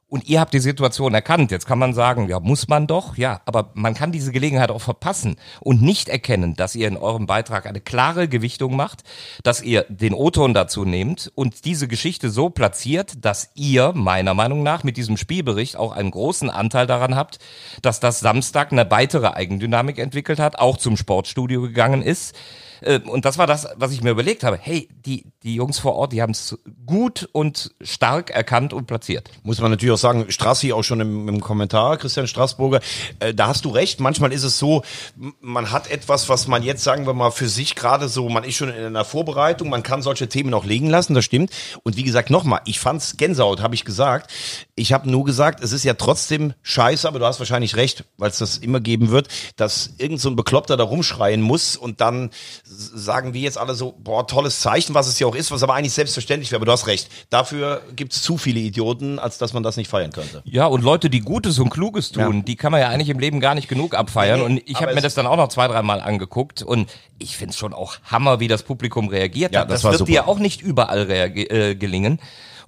und 0.10 0.28
ihr 0.30 0.40
habt 0.40 0.54
die 0.54 0.60
Situation 0.60 1.14
erkannt. 1.14 1.52
Jetzt 1.52 1.66
kann 1.68 1.80
man 1.80 1.94
sagen, 1.94 2.30
ja, 2.30 2.40
muss 2.40 2.68
man 2.70 2.88
doch, 2.88 3.18
ja, 3.18 3.42
aber 3.46 3.72
man 3.74 3.94
kann 3.94 4.12
diese 4.12 4.32
Gelegenheit 4.32 4.72
auch 4.72 4.82
verpassen 4.82 5.36
und 5.60 5.82
nicht 5.82 6.08
erkennen, 6.08 6.56
dass 6.56 6.76
ihr 6.76 6.88
in 6.88 6.96
eurem 6.96 7.26
Beitrag 7.26 7.66
eine 7.66 7.82
klare 7.82 8.30
Gewichtung 8.30 8.76
macht, 8.76 9.04
dass 9.44 9.62
ihr 9.62 9.86
den 9.90 10.14
O-Ton 10.14 10.54
dazu 10.54 10.86
nehmt 10.86 11.32
und 11.36 11.66
diese 11.66 11.90
Geschichte 11.90 12.30
so 12.30 12.50
platziert, 12.50 13.26
dass 13.26 13.52
ihr 13.56 13.92
meiner 13.94 14.34
Meinung 14.34 14.64
nach 14.64 14.84
mit 14.84 14.96
diesem 14.96 15.18
Spielbericht 15.18 15.76
auch 15.76 15.92
einen 15.92 16.12
großen 16.12 16.50
Anteil 16.50 16.88
daran 16.88 17.16
habt, 17.16 17.40
dass 17.82 18.00
das 18.00 18.22
Samstag 18.22 18.72
eine 18.72 18.90
weitere 18.90 19.28
Eigendynamik 19.28 19.98
entwickelt 19.98 20.40
hat, 20.40 20.58
auch 20.58 20.78
zum 20.78 20.96
Sportstudio 20.96 21.62
gegangen 21.62 22.02
ist 22.02 22.34
äh, 22.82 23.00
und 23.00 23.26
das 23.26 23.38
war 23.38 23.48
das, 23.48 23.68
was 23.76 23.92
ich 23.92 24.02
mir 24.02 24.12
überlegt 24.12 24.44
habe. 24.44 24.58
Hey, 24.62 24.90
die, 25.06 25.26
die 25.44 25.56
Jungs 25.56 25.80
vor 25.80 25.96
Ort, 25.96 26.14
die 26.14 26.22
haben 26.22 26.32
es 26.32 26.58
gut 26.86 27.30
und 27.32 27.72
stark 27.82 28.30
erkannt 28.30 28.74
und 28.74 28.86
platziert. 28.88 29.30
Muss 29.44 29.60
man 29.60 29.72
natürlich 29.72 29.94
auch 29.94 30.00
sagen, 30.00 30.26
Strassi 30.30 30.74
auch 30.74 30.84
schon 30.84 31.00
im, 31.00 31.28
im 31.28 31.42
Kommentar, 31.42 31.98
Christian 31.98 32.28
Straßburger, 32.28 32.80
äh, 33.20 33.34
da 33.34 33.48
hast 33.48 33.66
du 33.66 33.70
recht. 33.70 34.00
Manchmal 34.00 34.34
ist 34.34 34.44
es 34.44 34.58
so, 34.58 34.84
man 35.42 35.72
hat 35.72 35.90
etwas, 35.90 36.30
was 36.30 36.48
man 36.48 36.64
jetzt, 36.64 36.84
sagen 36.84 37.06
wir 37.06 37.14
mal, 37.14 37.32
für 37.32 37.48
sich 37.48 37.76
gerade 37.76 38.10
so, 38.10 38.30
man 38.30 38.44
ist 38.44 38.56
schon 38.56 38.70
in 38.70 38.76
einer 38.76 39.06
Vorbereitung, 39.06 39.70
man 39.70 39.84
kann 39.84 40.02
solche 40.02 40.30
Themen 40.30 40.54
auch 40.54 40.66
liegen 40.66 40.90
lassen, 40.90 41.14
das 41.14 41.26
stimmt. 41.26 41.52
Und 41.84 41.98
wie 41.98 42.04
gesagt, 42.04 42.30
nochmal, 42.30 42.62
ich 42.66 42.80
fand's 42.80 43.18
Gänsehaut, 43.18 43.62
habe 43.62 43.76
ich 43.76 43.86
gesagt. 43.86 44.32
Ich 44.76 44.94
habe 44.94 45.10
nur 45.10 45.26
gesagt, 45.26 45.64
es 45.64 45.72
ist 45.72 45.84
ja 45.84 45.94
trotzdem 45.94 46.54
scheiße, 46.62 47.08
aber 47.08 47.20
du 47.20 47.26
hast 47.26 47.40
wahrscheinlich 47.40 47.76
recht, 47.76 48.06
weil 48.18 48.30
es 48.30 48.38
das 48.38 48.58
immer 48.58 48.80
geben 48.80 49.10
wird, 49.10 49.28
dass 49.56 49.94
irgend 49.98 50.20
so 50.20 50.30
ein 50.30 50.36
Bekloppter 50.36 50.78
da 50.78 50.84
rumschreien 50.84 51.42
muss 51.42 51.76
und 51.76 52.02
dann 52.02 52.30
sagen 52.70 53.34
wir 53.34 53.42
jetzt 53.42 53.58
alle 53.58 53.74
so, 53.76 53.96
boah, 53.98 54.28
tolles 54.28 54.60
Zeichen, 54.60 54.94
was 54.94 55.08
es 55.08 55.20
ja 55.20 55.28
auch 55.28 55.36
ist, 55.36 55.52
was 55.52 55.64
aber 55.64 55.74
eigentlich 55.74 55.94
selbstverständlich 55.94 56.52
wäre. 56.52 56.58
Aber 56.58 56.66
du 56.66 56.72
hast 56.72 56.88
recht. 56.88 57.10
Dafür 57.30 57.82
gibt 57.96 58.14
es 58.14 58.22
zu 58.22 58.38
viele 58.38 58.60
Idioten, 58.60 59.20
als 59.20 59.38
dass 59.38 59.54
man 59.54 59.64
das 59.64 59.78
nicht 59.78 59.90
feiern 59.90 60.12
könnte. 60.12 60.42
Ja, 60.46 60.66
und 60.66 60.84
Leute, 60.84 61.10
die 61.10 61.22
Gutes 61.22 61.60
und 61.60 61.70
Kluges 61.70 62.12
tun, 62.12 62.38
ja. 62.38 62.44
die 62.44 62.56
kann 62.56 62.72
man 62.72 62.82
ja 62.82 62.90
eigentlich 62.90 63.10
im 63.10 63.20
Leben 63.20 63.40
gar 63.40 63.56
nicht 63.56 63.68
genug 63.68 63.96
abfeiern. 63.96 64.40
Nee, 64.40 64.46
und 64.46 64.62
ich 64.66 64.82
habe 64.82 64.94
mir 64.94 65.02
das 65.02 65.14
dann 65.14 65.28
auch 65.28 65.38
noch 65.38 65.48
zwei, 65.50 65.68
dreimal 65.68 66.02
angeguckt 66.02 66.62
und 66.62 66.90
ich 67.20 67.38
finde 67.38 67.52
es 67.52 67.58
schon 67.58 67.74
auch 67.74 67.98
Hammer, 68.04 68.40
wie 68.40 68.48
das 68.48 68.64
Publikum 68.64 69.08
reagiert 69.08 69.54
ja, 69.54 69.62
hat. 69.62 69.72
Das, 69.72 69.82
das 69.82 69.92
wird 69.92 70.00
super. 70.00 70.12
dir 70.12 70.28
auch 70.28 70.40
nicht 70.40 70.62
überall 70.62 71.10
äh, 71.10 71.76
gelingen. 71.76 72.20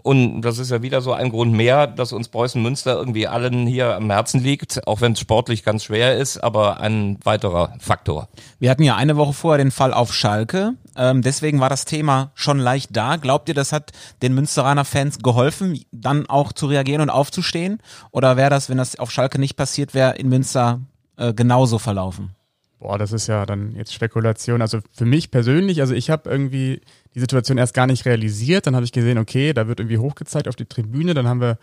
Und 0.01 0.41
das 0.41 0.59
ist 0.59 0.71
ja 0.71 0.81
wieder 0.81 1.01
so 1.01 1.13
ein 1.13 1.29
Grund 1.29 1.53
mehr, 1.53 1.87
dass 1.87 2.13
uns 2.13 2.29
Preußen 2.29 2.61
Münster 2.61 2.95
irgendwie 2.95 3.27
allen 3.27 3.67
hier 3.67 3.95
am 3.95 4.09
Herzen 4.09 4.41
liegt, 4.41 4.87
auch 4.87 5.01
wenn 5.01 5.13
es 5.13 5.19
sportlich 5.19 5.63
ganz 5.63 5.83
schwer 5.83 6.17
ist, 6.17 6.37
aber 6.37 6.79
ein 6.79 7.17
weiterer 7.23 7.73
Faktor. 7.79 8.29
Wir 8.59 8.69
hatten 8.69 8.83
ja 8.83 8.95
eine 8.95 9.17
Woche 9.17 9.33
vorher 9.33 9.57
den 9.57 9.71
Fall 9.71 9.93
auf 9.93 10.13
Schalke. 10.13 10.73
Ähm, 10.95 11.21
deswegen 11.21 11.59
war 11.59 11.69
das 11.69 11.85
Thema 11.85 12.31
schon 12.33 12.59
leicht 12.59 12.95
da. 12.95 13.17
Glaubt 13.17 13.49
ihr, 13.49 13.55
das 13.55 13.73
hat 13.73 13.91
den 14.21 14.33
Münsteraner 14.33 14.85
Fans 14.85 15.19
geholfen, 15.19 15.81
dann 15.91 16.27
auch 16.27 16.53
zu 16.53 16.67
reagieren 16.67 17.01
und 17.01 17.09
aufzustehen? 17.09 17.81
Oder 18.11 18.37
wäre 18.37 18.49
das, 18.49 18.69
wenn 18.69 18.77
das 18.77 18.97
auf 18.97 19.11
Schalke 19.11 19.39
nicht 19.39 19.55
passiert 19.55 19.93
wäre, 19.93 20.15
in 20.15 20.29
Münster 20.29 20.79
äh, 21.17 21.33
genauso 21.33 21.77
verlaufen? 21.77 22.35
Boah, 22.79 22.97
das 22.97 23.11
ist 23.11 23.27
ja 23.27 23.45
dann 23.45 23.75
jetzt 23.75 23.93
Spekulation. 23.93 24.61
Also 24.61 24.79
für 24.93 25.05
mich 25.05 25.31
persönlich, 25.31 25.81
also 25.81 25.93
ich 25.93 26.09
habe 26.09 26.29
irgendwie 26.29 26.81
die 27.15 27.19
Situation 27.19 27.57
erst 27.57 27.73
gar 27.73 27.87
nicht 27.87 28.05
realisiert. 28.05 28.67
Dann 28.67 28.75
habe 28.75 28.85
ich 28.85 28.91
gesehen, 28.91 29.17
okay, 29.17 29.53
da 29.53 29.67
wird 29.67 29.79
irgendwie 29.79 29.97
hochgezeigt 29.97 30.47
auf 30.47 30.55
die 30.55 30.65
Tribüne. 30.65 31.13
Dann 31.13 31.27
haben 31.27 31.41
wir 31.41 31.57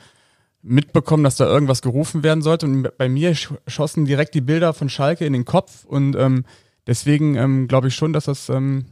mitbekommen, 0.63 1.25
dass 1.25 1.37
da 1.37 1.47
irgendwas 1.47 1.83
gerufen 1.83 2.23
werden 2.23 2.43
sollte. 2.43 2.67
Und 2.67 2.97
bei 2.99 3.09
mir 3.09 3.35
schossen 3.35 4.05
direkt 4.05 4.35
die 4.35 4.41
Bilder 4.41 4.75
von 4.75 4.89
Schalke 4.89 5.25
in 5.25 5.33
den 5.33 5.45
Kopf. 5.45 5.85
Und 5.85 6.17
ähm, 6.17 6.45
deswegen 6.87 7.37
ähm, 7.37 7.69
glaube 7.69 7.89
ich 7.89 7.95
schon, 7.95 8.13
dass 8.13 8.25
das, 8.25 8.49
ähm, 8.49 8.87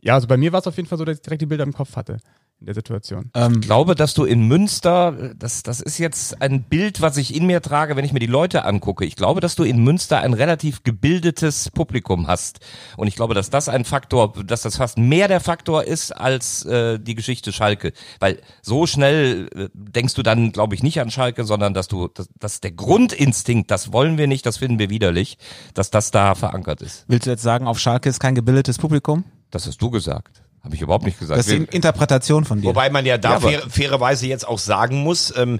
ja, 0.00 0.14
also 0.14 0.28
bei 0.28 0.36
mir 0.36 0.52
war 0.52 0.60
es 0.60 0.66
auf 0.66 0.76
jeden 0.76 0.88
Fall 0.88 0.98
so, 0.98 1.04
dass 1.04 1.16
ich 1.16 1.22
direkt 1.22 1.42
die 1.42 1.46
Bilder 1.46 1.64
im 1.64 1.72
Kopf 1.72 1.96
hatte 1.96 2.18
in 2.60 2.66
der 2.66 2.74
Situation. 2.74 3.30
Ähm, 3.34 3.54
ich 3.54 3.60
glaube, 3.62 3.94
dass 3.94 4.12
du 4.12 4.24
in 4.24 4.46
Münster, 4.46 5.32
das, 5.36 5.62
das 5.62 5.80
ist 5.80 5.98
jetzt 5.98 6.42
ein 6.42 6.64
Bild, 6.64 7.00
was 7.00 7.16
ich 7.16 7.34
in 7.34 7.46
mir 7.46 7.62
trage, 7.62 7.96
wenn 7.96 8.04
ich 8.04 8.12
mir 8.12 8.20
die 8.20 8.26
Leute 8.26 8.64
angucke. 8.64 9.04
Ich 9.06 9.16
glaube, 9.16 9.40
dass 9.40 9.54
du 9.56 9.64
in 9.64 9.82
Münster 9.82 10.20
ein 10.20 10.34
relativ 10.34 10.82
gebildetes 10.84 11.70
Publikum 11.70 12.26
hast. 12.26 12.60
Und 12.98 13.06
ich 13.06 13.16
glaube, 13.16 13.34
dass 13.34 13.48
das 13.48 13.68
ein 13.68 13.84
Faktor, 13.84 14.34
dass 14.44 14.62
das 14.62 14.76
fast 14.76 14.98
mehr 14.98 15.26
der 15.26 15.40
Faktor 15.40 15.84
ist 15.84 16.12
als 16.12 16.64
äh, 16.66 16.98
die 16.98 17.14
Geschichte 17.14 17.52
Schalke. 17.52 17.92
Weil 18.18 18.40
so 18.60 18.86
schnell 18.86 19.48
äh, 19.54 19.68
denkst 19.72 20.14
du 20.14 20.22
dann, 20.22 20.52
glaube 20.52 20.74
ich, 20.74 20.82
nicht 20.82 21.00
an 21.00 21.10
Schalke, 21.10 21.44
sondern 21.44 21.72
dass 21.72 21.88
du, 21.88 22.08
dass, 22.08 22.28
dass 22.38 22.60
der 22.60 22.72
Grundinstinkt, 22.72 23.70
das 23.70 23.92
wollen 23.92 24.18
wir 24.18 24.26
nicht, 24.26 24.44
das 24.44 24.58
finden 24.58 24.78
wir 24.78 24.90
widerlich, 24.90 25.38
dass 25.72 25.90
das 25.90 26.10
da 26.10 26.34
verankert 26.34 26.82
ist. 26.82 27.04
Willst 27.08 27.26
du 27.26 27.30
jetzt 27.30 27.42
sagen, 27.42 27.66
auf 27.66 27.78
Schalke 27.78 28.10
ist 28.10 28.20
kein 28.20 28.34
gebildetes 28.34 28.76
Publikum? 28.76 29.24
Das 29.50 29.66
hast 29.66 29.80
du 29.80 29.90
gesagt. 29.90 30.42
Habe 30.62 30.74
ich 30.74 30.82
überhaupt 30.82 31.06
nicht 31.06 31.18
gesagt. 31.18 31.38
Das 31.38 31.46
ist 31.46 31.58
die 31.58 31.74
Interpretation 31.74 32.44
von 32.44 32.60
dir. 32.60 32.68
Wobei 32.68 32.90
man 32.90 33.06
ja 33.06 33.16
da 33.16 33.32
ja, 33.32 33.40
fair, 33.40 33.62
fairerweise 33.68 34.26
jetzt 34.26 34.46
auch 34.46 34.58
sagen 34.58 35.02
muss, 35.02 35.32
ähm, 35.34 35.58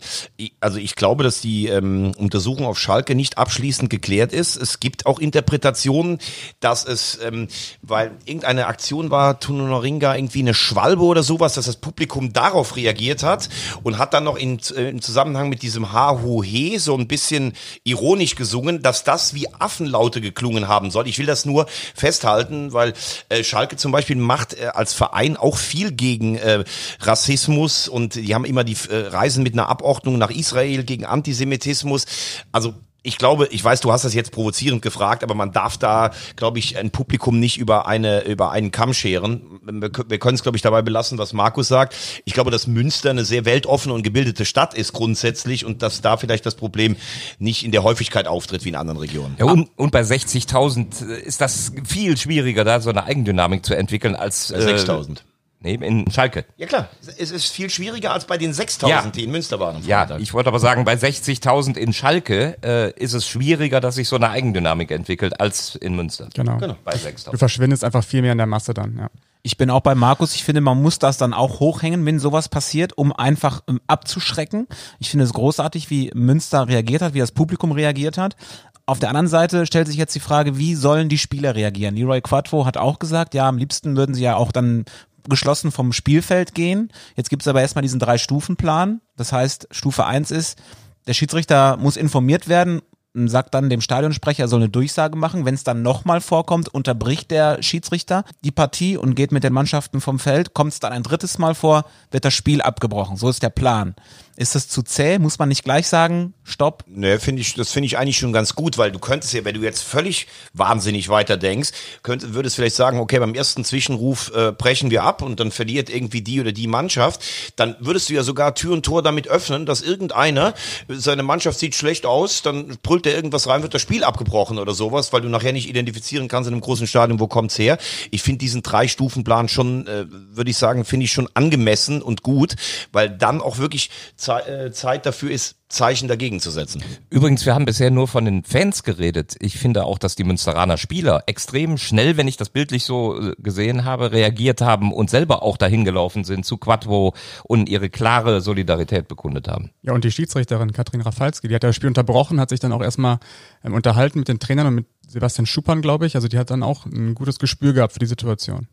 also 0.60 0.78
ich 0.78 0.94
glaube, 0.94 1.24
dass 1.24 1.40
die 1.40 1.68
ähm, 1.68 2.12
Untersuchung 2.18 2.66
auf 2.66 2.78
Schalke 2.78 3.14
nicht 3.14 3.38
abschließend 3.38 3.88
geklärt 3.88 4.34
ist. 4.34 4.56
Es 4.56 4.78
gibt 4.78 5.06
auch 5.06 5.18
Interpretationen, 5.18 6.18
dass 6.60 6.84
es, 6.84 7.18
ähm, 7.24 7.48
weil 7.80 8.10
irgendeine 8.26 8.66
Aktion 8.66 9.10
war, 9.10 9.40
Tununoringa, 9.40 10.16
irgendwie 10.16 10.40
eine 10.40 10.52
Schwalbe 10.52 11.02
oder 11.02 11.22
sowas, 11.22 11.54
dass 11.54 11.64
das 11.64 11.76
Publikum 11.76 12.34
darauf 12.34 12.76
reagiert 12.76 13.22
hat 13.22 13.48
und 13.82 13.96
hat 13.96 14.12
dann 14.12 14.24
noch 14.24 14.36
in, 14.36 14.60
äh, 14.76 14.90
im 14.90 15.00
Zusammenhang 15.00 15.48
mit 15.48 15.62
diesem 15.62 15.94
Ha-Hu-He 15.94 16.76
so 16.76 16.94
ein 16.94 17.08
bisschen 17.08 17.54
ironisch 17.84 18.34
gesungen, 18.34 18.82
dass 18.82 19.02
das 19.02 19.32
wie 19.32 19.48
Affenlaute 19.58 20.20
geklungen 20.20 20.68
haben 20.68 20.90
soll. 20.90 21.08
Ich 21.08 21.18
will 21.18 21.26
das 21.26 21.46
nur 21.46 21.66
festhalten, 21.94 22.74
weil 22.74 22.92
äh, 23.30 23.42
Schalke 23.42 23.76
zum 23.76 23.92
Beispiel 23.92 24.16
macht 24.16 24.54
äh, 24.54 24.66
als 24.66 24.89
als 24.90 24.94
Verein 24.94 25.36
auch 25.36 25.56
viel 25.56 25.92
gegen 25.92 26.36
äh, 26.36 26.64
Rassismus 27.00 27.88
und 27.88 28.16
die 28.16 28.34
haben 28.34 28.44
immer 28.44 28.64
die 28.64 28.76
äh, 28.88 29.08
Reisen 29.08 29.42
mit 29.44 29.52
einer 29.52 29.68
Abordnung 29.68 30.18
nach 30.18 30.30
Israel 30.30 30.82
gegen 30.82 31.04
Antisemitismus. 31.04 32.06
Also 32.50 32.74
ich 33.02 33.18
glaube, 33.18 33.48
ich 33.50 33.64
weiß, 33.64 33.80
du 33.80 33.92
hast 33.92 34.04
das 34.04 34.14
jetzt 34.14 34.32
provozierend 34.32 34.82
gefragt, 34.82 35.24
aber 35.24 35.34
man 35.34 35.52
darf 35.52 35.78
da, 35.78 36.10
glaube 36.36 36.58
ich, 36.58 36.76
ein 36.76 36.90
Publikum 36.90 37.40
nicht 37.40 37.58
über 37.58 37.86
eine 37.86 38.22
über 38.24 38.50
einen 38.50 38.70
Kamm 38.70 38.92
scheren. 38.92 39.60
Wir, 39.64 39.90
wir 40.08 40.18
können 40.18 40.34
es, 40.34 40.42
glaube 40.42 40.56
ich, 40.56 40.62
dabei 40.62 40.82
belassen, 40.82 41.18
was 41.18 41.32
Markus 41.32 41.68
sagt. 41.68 41.94
Ich 42.24 42.34
glaube, 42.34 42.50
dass 42.50 42.66
Münster 42.66 43.10
eine 43.10 43.24
sehr 43.24 43.44
weltoffene 43.44 43.94
und 43.94 44.02
gebildete 44.02 44.44
Stadt 44.44 44.74
ist 44.74 44.92
grundsätzlich 44.92 45.64
und 45.64 45.82
dass 45.82 46.02
da 46.02 46.16
vielleicht 46.16 46.44
das 46.44 46.54
Problem 46.54 46.96
nicht 47.38 47.64
in 47.64 47.72
der 47.72 47.82
Häufigkeit 47.82 48.26
auftritt 48.26 48.64
wie 48.64 48.70
in 48.70 48.76
anderen 48.76 48.98
Regionen. 48.98 49.36
Ja, 49.38 49.46
und, 49.46 49.70
und 49.76 49.92
bei 49.92 50.02
60.000 50.02 51.06
ist 51.06 51.40
das 51.40 51.72
viel 51.86 52.16
schwieriger, 52.16 52.64
da 52.64 52.80
so 52.80 52.90
eine 52.90 53.04
Eigendynamik 53.04 53.64
zu 53.64 53.74
entwickeln 53.74 54.14
als 54.14 54.50
äh, 54.50 54.58
6.000. 54.58 55.18
Nee, 55.62 55.74
in 55.74 56.10
Schalke. 56.10 56.46
Ja 56.56 56.66
klar, 56.66 56.88
es 57.18 57.30
ist 57.30 57.46
viel 57.52 57.68
schwieriger 57.68 58.12
als 58.12 58.24
bei 58.24 58.38
den 58.38 58.52
6000, 58.54 59.04
Ja. 59.04 59.10
die 59.10 59.24
in 59.24 59.30
Münster 59.30 59.60
waren. 59.60 59.84
Ja, 59.86 60.00
Freitag. 60.06 60.20
ich 60.22 60.32
wollte 60.32 60.48
aber 60.48 60.58
sagen, 60.58 60.84
bei 60.86 60.94
60.000 60.94 61.76
in 61.76 61.92
Schalke 61.92 62.56
äh, 62.64 62.90
ist 62.98 63.12
es 63.12 63.26
schwieriger, 63.26 63.80
dass 63.80 63.96
sich 63.96 64.08
so 64.08 64.16
eine 64.16 64.30
Eigendynamik 64.30 64.90
entwickelt, 64.90 65.38
als 65.38 65.74
in 65.76 65.94
Münster. 65.96 66.28
Genau. 66.34 66.56
Genau. 66.56 66.76
Bei 66.84 66.92
Du 66.92 66.98
6.000. 66.98 67.36
verschwindest 67.36 67.84
einfach 67.84 68.02
viel 68.02 68.22
mehr 68.22 68.32
in 68.32 68.38
der 68.38 68.46
Masse 68.46 68.72
dann, 68.72 68.96
ja. 68.96 69.08
Ich 69.42 69.56
bin 69.56 69.70
auch 69.70 69.80
bei 69.80 69.94
Markus. 69.94 70.34
Ich 70.34 70.44
finde, 70.44 70.60
man 70.60 70.82
muss 70.82 70.98
das 70.98 71.16
dann 71.16 71.32
auch 71.32 71.60
hochhängen, 71.60 72.04
wenn 72.04 72.18
sowas 72.18 72.50
passiert, 72.50 72.98
um 72.98 73.10
einfach 73.12 73.62
ähm, 73.68 73.80
abzuschrecken. 73.86 74.66
Ich 74.98 75.08
finde 75.10 75.24
es 75.24 75.32
großartig, 75.32 75.88
wie 75.88 76.10
Münster 76.14 76.68
reagiert 76.68 77.00
hat, 77.00 77.14
wie 77.14 77.20
das 77.20 77.32
Publikum 77.32 77.72
reagiert 77.72 78.18
hat. 78.18 78.36
Auf 78.84 78.98
der 78.98 79.08
anderen 79.08 79.28
Seite 79.28 79.64
stellt 79.66 79.86
sich 79.86 79.96
jetzt 79.96 80.14
die 80.14 80.20
Frage, 80.20 80.58
wie 80.58 80.74
sollen 80.74 81.08
die 81.08 81.16
Spieler 81.16 81.54
reagieren? 81.54 81.94
Leroy 81.96 82.20
Quattro 82.20 82.66
hat 82.66 82.76
auch 82.76 82.98
gesagt, 82.98 83.32
ja, 83.34 83.48
am 83.48 83.56
liebsten 83.56 83.96
würden 83.96 84.14
sie 84.14 84.22
ja 84.24 84.34
auch 84.36 84.52
dann 84.52 84.84
geschlossen 85.28 85.72
vom 85.72 85.92
Spielfeld 85.92 86.54
gehen. 86.54 86.92
Jetzt 87.16 87.30
gibt's 87.30 87.48
aber 87.48 87.60
erstmal 87.60 87.82
diesen 87.82 88.00
Drei-Stufen-Plan. 88.00 89.00
Das 89.16 89.32
heißt, 89.32 89.68
Stufe 89.70 90.06
eins 90.06 90.30
ist, 90.30 90.58
der 91.06 91.14
Schiedsrichter 91.14 91.76
muss 91.76 91.96
informiert 91.96 92.48
werden, 92.48 92.82
sagt 93.14 93.54
dann 93.54 93.70
dem 93.70 93.80
Stadionsprecher, 93.80 94.44
er 94.44 94.48
soll 94.48 94.60
eine 94.60 94.68
Durchsage 94.68 95.16
machen. 95.16 95.44
Wenn 95.44 95.54
es 95.54 95.64
dann 95.64 95.82
nochmal 95.82 96.20
vorkommt, 96.20 96.68
unterbricht 96.68 97.30
der 97.30 97.62
Schiedsrichter 97.62 98.24
die 98.44 98.52
Partie 98.52 98.96
und 98.96 99.14
geht 99.14 99.32
mit 99.32 99.42
den 99.42 99.52
Mannschaften 99.52 100.00
vom 100.00 100.18
Feld. 100.18 100.54
Kommt 100.54 100.72
es 100.72 100.80
dann 100.80 100.92
ein 100.92 101.02
drittes 101.02 101.38
Mal 101.38 101.54
vor, 101.54 101.84
wird 102.10 102.24
das 102.24 102.34
Spiel 102.34 102.62
abgebrochen. 102.62 103.16
So 103.16 103.28
ist 103.28 103.42
der 103.42 103.50
Plan. 103.50 103.94
Ist 104.36 104.54
das 104.54 104.68
zu 104.68 104.82
zäh? 104.82 105.18
Muss 105.18 105.38
man 105.38 105.48
nicht 105.48 105.64
gleich 105.64 105.86
sagen, 105.86 106.32
stopp? 106.44 106.84
Ne, 106.86 107.18
finde 107.20 107.42
ich, 107.42 107.54
das 107.54 107.72
finde 107.72 107.86
ich 107.86 107.98
eigentlich 107.98 108.18
schon 108.18 108.32
ganz 108.32 108.54
gut, 108.54 108.78
weil 108.78 108.90
du 108.90 108.98
könntest 108.98 109.32
ja, 109.34 109.44
wenn 109.44 109.54
du 109.54 109.60
jetzt 109.60 109.82
völlig 109.82 110.28
wahnsinnig 110.54 111.08
weiter 111.08 111.36
denkst, 111.36 111.70
könntest, 112.02 112.32
würdest 112.32 112.56
vielleicht 112.56 112.76
sagen, 112.76 113.00
okay, 113.00 113.18
beim 113.18 113.34
ersten 113.34 113.64
Zwischenruf 113.64 114.32
äh, 114.34 114.52
brechen 114.52 114.90
wir 114.90 115.02
ab 115.02 115.22
und 115.22 115.40
dann 115.40 115.50
verliert 115.50 115.90
irgendwie 115.90 116.22
die 116.22 116.40
oder 116.40 116.52
die 116.52 116.68
Mannschaft, 116.68 117.22
dann 117.56 117.76
würdest 117.80 118.08
du 118.08 118.14
ja 118.14 118.22
sogar 118.22 118.54
Tür 118.54 118.72
und 118.72 118.84
Tor 118.84 119.02
damit 119.02 119.28
öffnen, 119.28 119.66
dass 119.66 119.82
irgendeiner, 119.82 120.54
seine 120.88 121.22
Mannschaft 121.22 121.58
sieht 121.58 121.74
schlecht 121.74 122.06
aus, 122.06 122.42
dann 122.42 122.78
brüllt 122.82 123.06
er 123.06 123.14
irgendwas 123.14 123.46
rein, 123.46 123.62
wird 123.62 123.74
das 123.74 123.82
Spiel 123.82 124.04
abgebrochen 124.04 124.58
oder 124.58 124.74
sowas, 124.74 125.12
weil 125.12 125.20
du 125.20 125.28
nachher 125.28 125.52
nicht 125.52 125.68
identifizieren 125.68 126.28
kannst 126.28 126.48
in 126.48 126.54
einem 126.54 126.62
großen 126.62 126.86
Stadion, 126.86 127.20
wo 127.20 127.26
kommt's 127.26 127.58
her. 127.58 127.78
Ich 128.10 128.22
finde 128.22 128.38
diesen 128.38 128.62
Drei-Stufen-Plan 128.62 129.48
schon, 129.48 129.86
äh, 129.86 130.06
würde 130.08 130.50
ich 130.50 130.56
sagen, 130.56 130.84
finde 130.84 131.04
ich 131.04 131.12
schon 131.12 131.28
angemessen 131.34 132.00
und 132.00 132.22
gut, 132.22 132.56
weil 132.92 133.10
dann 133.10 133.40
auch 133.40 133.58
wirklich 133.58 133.90
Ze 134.30 134.46
äh, 134.46 134.70
Zeit 134.70 135.06
dafür 135.06 135.30
ist, 135.30 135.56
Zeichen 135.68 136.06
dagegen 136.06 136.38
zu 136.38 136.50
setzen. 136.50 136.82
Übrigens, 137.10 137.44
wir 137.46 137.54
haben 137.54 137.64
bisher 137.64 137.90
nur 137.90 138.06
von 138.06 138.24
den 138.24 138.44
Fans 138.44 138.84
geredet. 138.84 139.34
Ich 139.40 139.58
finde 139.58 139.84
auch, 139.84 139.98
dass 139.98 140.14
die 140.14 140.22
Münsteraner 140.22 140.76
Spieler 140.76 141.24
extrem 141.26 141.78
schnell, 141.78 142.16
wenn 142.16 142.28
ich 142.28 142.36
das 142.36 142.48
bildlich 142.48 142.84
so 142.84 143.20
äh, 143.20 143.34
gesehen 143.38 143.84
habe, 143.84 144.12
reagiert 144.12 144.60
haben 144.60 144.92
und 144.92 145.10
selber 145.10 145.42
auch 145.42 145.56
dahin 145.56 145.84
gelaufen 145.84 146.22
sind 146.22 146.46
zu 146.46 146.58
Quattro 146.58 147.14
und 147.42 147.68
ihre 147.68 147.90
klare 147.90 148.40
Solidarität 148.40 149.08
bekundet 149.08 149.48
haben. 149.48 149.72
Ja, 149.82 149.94
und 149.94 150.04
die 150.04 150.12
Schiedsrichterin 150.12 150.72
Katrin 150.72 151.00
Rafalski, 151.00 151.48
die 151.48 151.54
hat 151.54 151.64
das 151.64 151.74
Spiel 151.74 151.88
unterbrochen, 151.88 152.38
hat 152.38 152.50
sich 152.50 152.60
dann 152.60 152.72
auch 152.72 152.82
erstmal 152.82 153.18
ähm, 153.64 153.74
unterhalten 153.74 154.20
mit 154.20 154.28
den 154.28 154.38
Trainern 154.38 154.68
und 154.68 154.74
mit 154.76 154.86
Sebastian 155.08 155.46
Schuppan, 155.46 155.82
glaube 155.82 156.06
ich. 156.06 156.14
Also 156.14 156.28
die 156.28 156.38
hat 156.38 156.50
dann 156.50 156.62
auch 156.62 156.86
ein 156.86 157.14
gutes 157.14 157.40
Gespür 157.40 157.72
gehabt 157.72 157.94
für 157.94 157.98
die 157.98 158.06
Situation. 158.06 158.68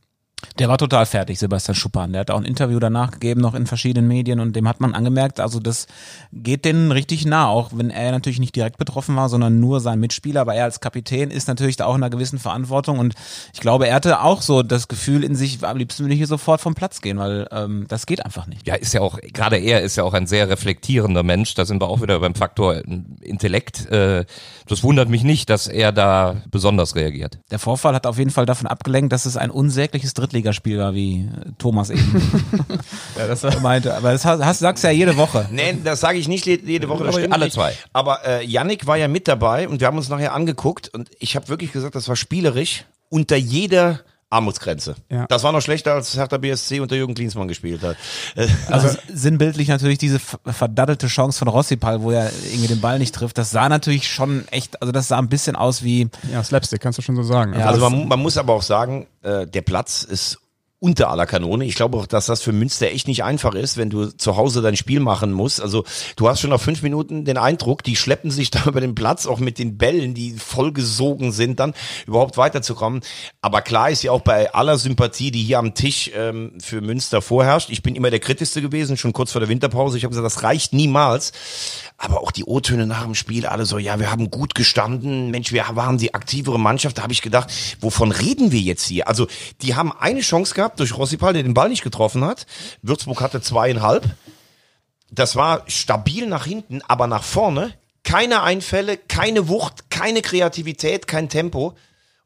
Der 0.59 0.69
war 0.69 0.77
total 0.77 1.05
fertig, 1.05 1.39
Sebastian 1.39 1.73
Schuppan. 1.75 2.11
Der 2.13 2.21
hat 2.21 2.31
auch 2.31 2.37
ein 2.37 2.45
Interview 2.45 2.79
danach 2.79 3.11
gegeben, 3.11 3.41
noch 3.41 3.55
in 3.55 3.65
verschiedenen 3.65 4.07
Medien 4.07 4.39
und 4.39 4.55
dem 4.55 4.67
hat 4.67 4.79
man 4.79 4.93
angemerkt, 4.93 5.39
also 5.39 5.59
das 5.59 5.87
geht 6.31 6.63
denen 6.65 6.91
richtig 6.91 7.25
nah, 7.25 7.47
auch 7.47 7.71
wenn 7.73 7.89
er 7.89 8.11
natürlich 8.11 8.39
nicht 8.39 8.55
direkt 8.55 8.77
betroffen 8.77 9.15
war, 9.15 9.29
sondern 9.29 9.59
nur 9.59 9.79
sein 9.79 9.99
Mitspieler, 9.99 10.41
aber 10.41 10.53
er 10.53 10.65
als 10.65 10.79
Kapitän 10.79 11.31
ist 11.31 11.47
natürlich 11.47 11.75
da 11.75 11.85
auch 11.85 11.95
in 11.95 12.03
einer 12.03 12.11
gewissen 12.11 12.37
Verantwortung 12.37 12.99
und 12.99 13.15
ich 13.53 13.61
glaube, 13.61 13.87
er 13.87 13.95
hatte 13.95 14.21
auch 14.21 14.41
so 14.43 14.61
das 14.61 14.87
Gefühl 14.87 15.23
in 15.23 15.35
sich, 15.35 15.63
am 15.63 15.77
liebsten 15.77 16.03
würde 16.03 16.13
ich 16.13 16.19
hier 16.19 16.27
sofort 16.27 16.61
vom 16.61 16.75
Platz 16.75 17.01
gehen, 17.01 17.17
weil 17.17 17.47
ähm, 17.51 17.85
das 17.87 18.05
geht 18.05 18.23
einfach 18.23 18.45
nicht. 18.45 18.65
Ja, 18.67 18.75
ist 18.75 18.93
ja 18.93 19.01
auch, 19.01 19.19
gerade 19.33 19.57
er 19.57 19.81
ist 19.81 19.95
ja 19.95 20.03
auch 20.03 20.13
ein 20.13 20.27
sehr 20.27 20.49
reflektierender 20.49 21.23
Mensch. 21.23 21.55
Da 21.55 21.65
sind 21.65 21.81
wir 21.81 21.87
auch 21.87 22.01
wieder 22.01 22.19
beim 22.19 22.35
Faktor 22.35 22.75
äh, 22.75 22.83
Intellekt. 23.21 23.89
Äh, 23.91 24.25
Das 24.67 24.83
wundert 24.83 25.09
mich 25.09 25.23
nicht, 25.23 25.49
dass 25.49 25.67
er 25.67 25.91
da 25.91 26.35
besonders 26.51 26.95
reagiert. 26.95 27.39
Der 27.51 27.59
Vorfall 27.59 27.95
hat 27.95 28.05
auf 28.05 28.17
jeden 28.17 28.31
Fall 28.31 28.45
davon 28.45 28.67
abgelenkt, 28.67 29.13
dass 29.13 29.25
es 29.25 29.37
ein 29.37 29.49
unsägliches 29.49 30.13
Drittligaspiel 30.27 30.77
war, 30.77 30.93
wie 30.93 31.27
Thomas 31.57 31.89
eben 31.89 32.21
Ja, 33.17 33.27
das 33.27 33.43
meinte. 33.61 33.95
Aber 33.95 34.11
das 34.11 34.25
hast, 34.25 34.59
sagst 34.59 34.83
du 34.83 34.87
ja 34.87 34.93
jede 34.93 35.15
Woche. 35.17 35.47
Nee, 35.51 35.77
das 35.83 35.99
sage 36.01 36.17
ich 36.17 36.27
nicht 36.27 36.45
je- 36.45 36.59
jede 36.65 36.89
Woche. 36.89 37.05
Das 37.05 37.15
Aber 37.15 37.19
stimmt 37.21 37.33
alle 37.33 37.49
zwei. 37.49 37.73
Aber 37.93 38.25
äh, 38.25 38.45
Yannick 38.45 38.85
war 38.87 38.97
ja 38.97 39.07
mit 39.07 39.27
dabei 39.27 39.67
und 39.67 39.79
wir 39.79 39.87
haben 39.87 39.97
uns 39.97 40.09
nachher 40.09 40.33
angeguckt 40.33 40.89
und 40.93 41.09
ich 41.19 41.35
habe 41.35 41.47
wirklich 41.47 41.71
gesagt, 41.71 41.95
das 41.95 42.07
war 42.09 42.15
spielerisch 42.15 42.85
unter 43.09 43.37
jeder 43.37 44.01
Armutsgrenze. 44.29 44.95
Ja. 45.09 45.25
Das 45.27 45.43
war 45.43 45.51
noch 45.53 45.61
schlechter, 45.61 45.93
als 45.93 46.15
Hertha 46.15 46.37
BSC 46.37 46.79
unter 46.81 46.95
Jürgen 46.95 47.15
Klinsmann 47.15 47.47
gespielt 47.47 47.81
hat. 47.81 47.95
Äh, 48.35 48.47
Also 48.69 48.89
sinnbildlich 49.11 49.69
natürlich 49.69 49.97
diese 49.99 50.19
ver- 50.19 50.39
verdaddelte 50.45 51.07
Chance 51.07 51.39
von 51.39 51.47
Rossipal, 51.47 52.01
wo 52.01 52.11
er 52.11 52.29
irgendwie 52.49 52.67
den 52.67 52.81
Ball 52.81 52.99
nicht 52.99 53.15
trifft. 53.15 53.37
Das 53.37 53.51
sah 53.51 53.69
natürlich 53.69 54.11
schon 54.11 54.45
echt, 54.49 54.81
also 54.81 54.91
das 54.91 55.07
sah 55.07 55.17
ein 55.17 55.29
bisschen 55.29 55.55
aus 55.55 55.81
wie, 55.83 56.09
ja, 56.31 56.43
Slapstick, 56.43 56.81
kannst 56.81 56.97
du 56.97 57.01
schon 57.03 57.15
so 57.15 57.23
sagen. 57.23 57.53
Ja, 57.57 57.67
also 57.67 57.89
man, 57.89 58.07
man 58.07 58.19
muss 58.19 58.37
aber 58.37 58.53
auch 58.53 58.61
sagen, 58.63 59.07
äh, 59.23 59.47
der 59.47 59.61
Platz 59.61 60.03
ist 60.03 60.39
unter 60.79 61.09
aller 61.09 61.25
Kanone. 61.25 61.65
Ich 61.65 61.73
glaube 61.73 61.97
auch, 61.97 62.05
dass 62.05 62.27
das 62.27 62.43
für 62.43 62.51
Münster 62.51 62.91
echt 62.91 63.07
nicht 63.07 63.23
einfach 63.23 63.55
ist, 63.55 63.77
wenn 63.77 63.89
du 63.89 64.15
zu 64.15 64.37
Hause 64.37 64.61
dein 64.61 64.75
Spiel 64.75 64.99
machen 64.99 65.31
musst. 65.31 65.59
Also 65.59 65.83
du 66.17 66.29
hast 66.29 66.39
schon 66.39 66.51
nach 66.51 66.61
fünf 66.61 66.83
Minuten 66.83 67.25
den 67.25 67.39
Eindruck, 67.39 67.81
die 67.81 67.95
schleppen 67.95 68.29
sich 68.29 68.51
da 68.51 68.65
über 68.65 68.79
den 68.79 68.93
Platz, 68.93 69.25
auch 69.25 69.39
mit 69.39 69.57
den 69.57 69.77
Bällen, 69.79 70.13
die 70.13 70.33
vollgesogen 70.33 71.31
sind, 71.31 71.59
dann 71.59 71.73
überhaupt 72.05 72.37
weiterzukommen. 72.37 73.01
Aber 73.41 73.61
klar 73.61 73.89
ist 73.89 74.03
ja 74.03 74.11
auch 74.11 74.21
bei 74.21 74.53
aller 74.53 74.77
Sympathie, 74.77 75.31
die 75.31 75.41
hier 75.41 75.57
am 75.57 75.73
Tisch 75.73 76.11
ähm, 76.13 76.53
für 76.61 76.81
Münster 76.81 77.23
vorherrscht. 77.23 77.71
Ich 77.71 77.81
bin 77.81 77.95
immer 77.95 78.11
der 78.11 78.19
Kritischste 78.19 78.61
gewesen, 78.61 78.97
schon 78.97 79.13
kurz 79.13 79.31
vor 79.31 79.41
der 79.41 79.49
Winterpause. 79.49 79.97
Ich 79.97 80.03
habe 80.03 80.11
gesagt, 80.11 80.27
das 80.27 80.43
reicht 80.43 80.73
niemals. 80.73 81.31
Aber 81.97 82.21
auch 82.21 82.31
die 82.31 82.45
O-Töne 82.45 82.85
nach 82.85 83.03
dem 83.03 83.15
Spiel, 83.15 83.47
alle 83.47 83.65
so, 83.65 83.79
ja, 83.79 83.99
wir 83.99 84.11
haben 84.11 84.29
gut 84.29 84.53
gestanden, 84.53 85.31
Mensch, 85.31 85.51
wir 85.51 85.65
waren 85.71 85.97
die 85.97 86.13
aktivere 86.13 86.59
Mannschaft. 86.59 86.99
Da 86.99 87.01
habe 87.01 87.13
ich 87.13 87.23
gedacht, 87.23 87.51
wovon 87.81 88.11
reden 88.11 88.51
wir 88.51 88.59
jetzt 88.59 88.85
hier? 88.85 89.07
Also, 89.07 89.25
die 89.63 89.73
haben 89.73 89.91
eine 89.91 90.19
Chance 90.19 90.53
gehabt 90.53 90.66
durch 90.75 90.97
Rossipal, 90.97 91.33
der 91.33 91.43
den 91.43 91.53
Ball 91.53 91.69
nicht 91.69 91.83
getroffen 91.83 92.23
hat. 92.25 92.45
Würzburg 92.81 93.21
hatte 93.21 93.41
zweieinhalb. 93.41 94.05
Das 95.09 95.35
war 95.35 95.63
stabil 95.67 96.27
nach 96.27 96.45
hinten, 96.45 96.81
aber 96.87 97.07
nach 97.07 97.23
vorne 97.23 97.73
keine 98.07 98.41
Einfälle, 98.41 98.95
keine 98.95 99.49
Wucht, 99.49 99.89
keine 99.89 100.21
Kreativität, 100.21 101.07
kein 101.07 101.27
Tempo. 101.27 101.75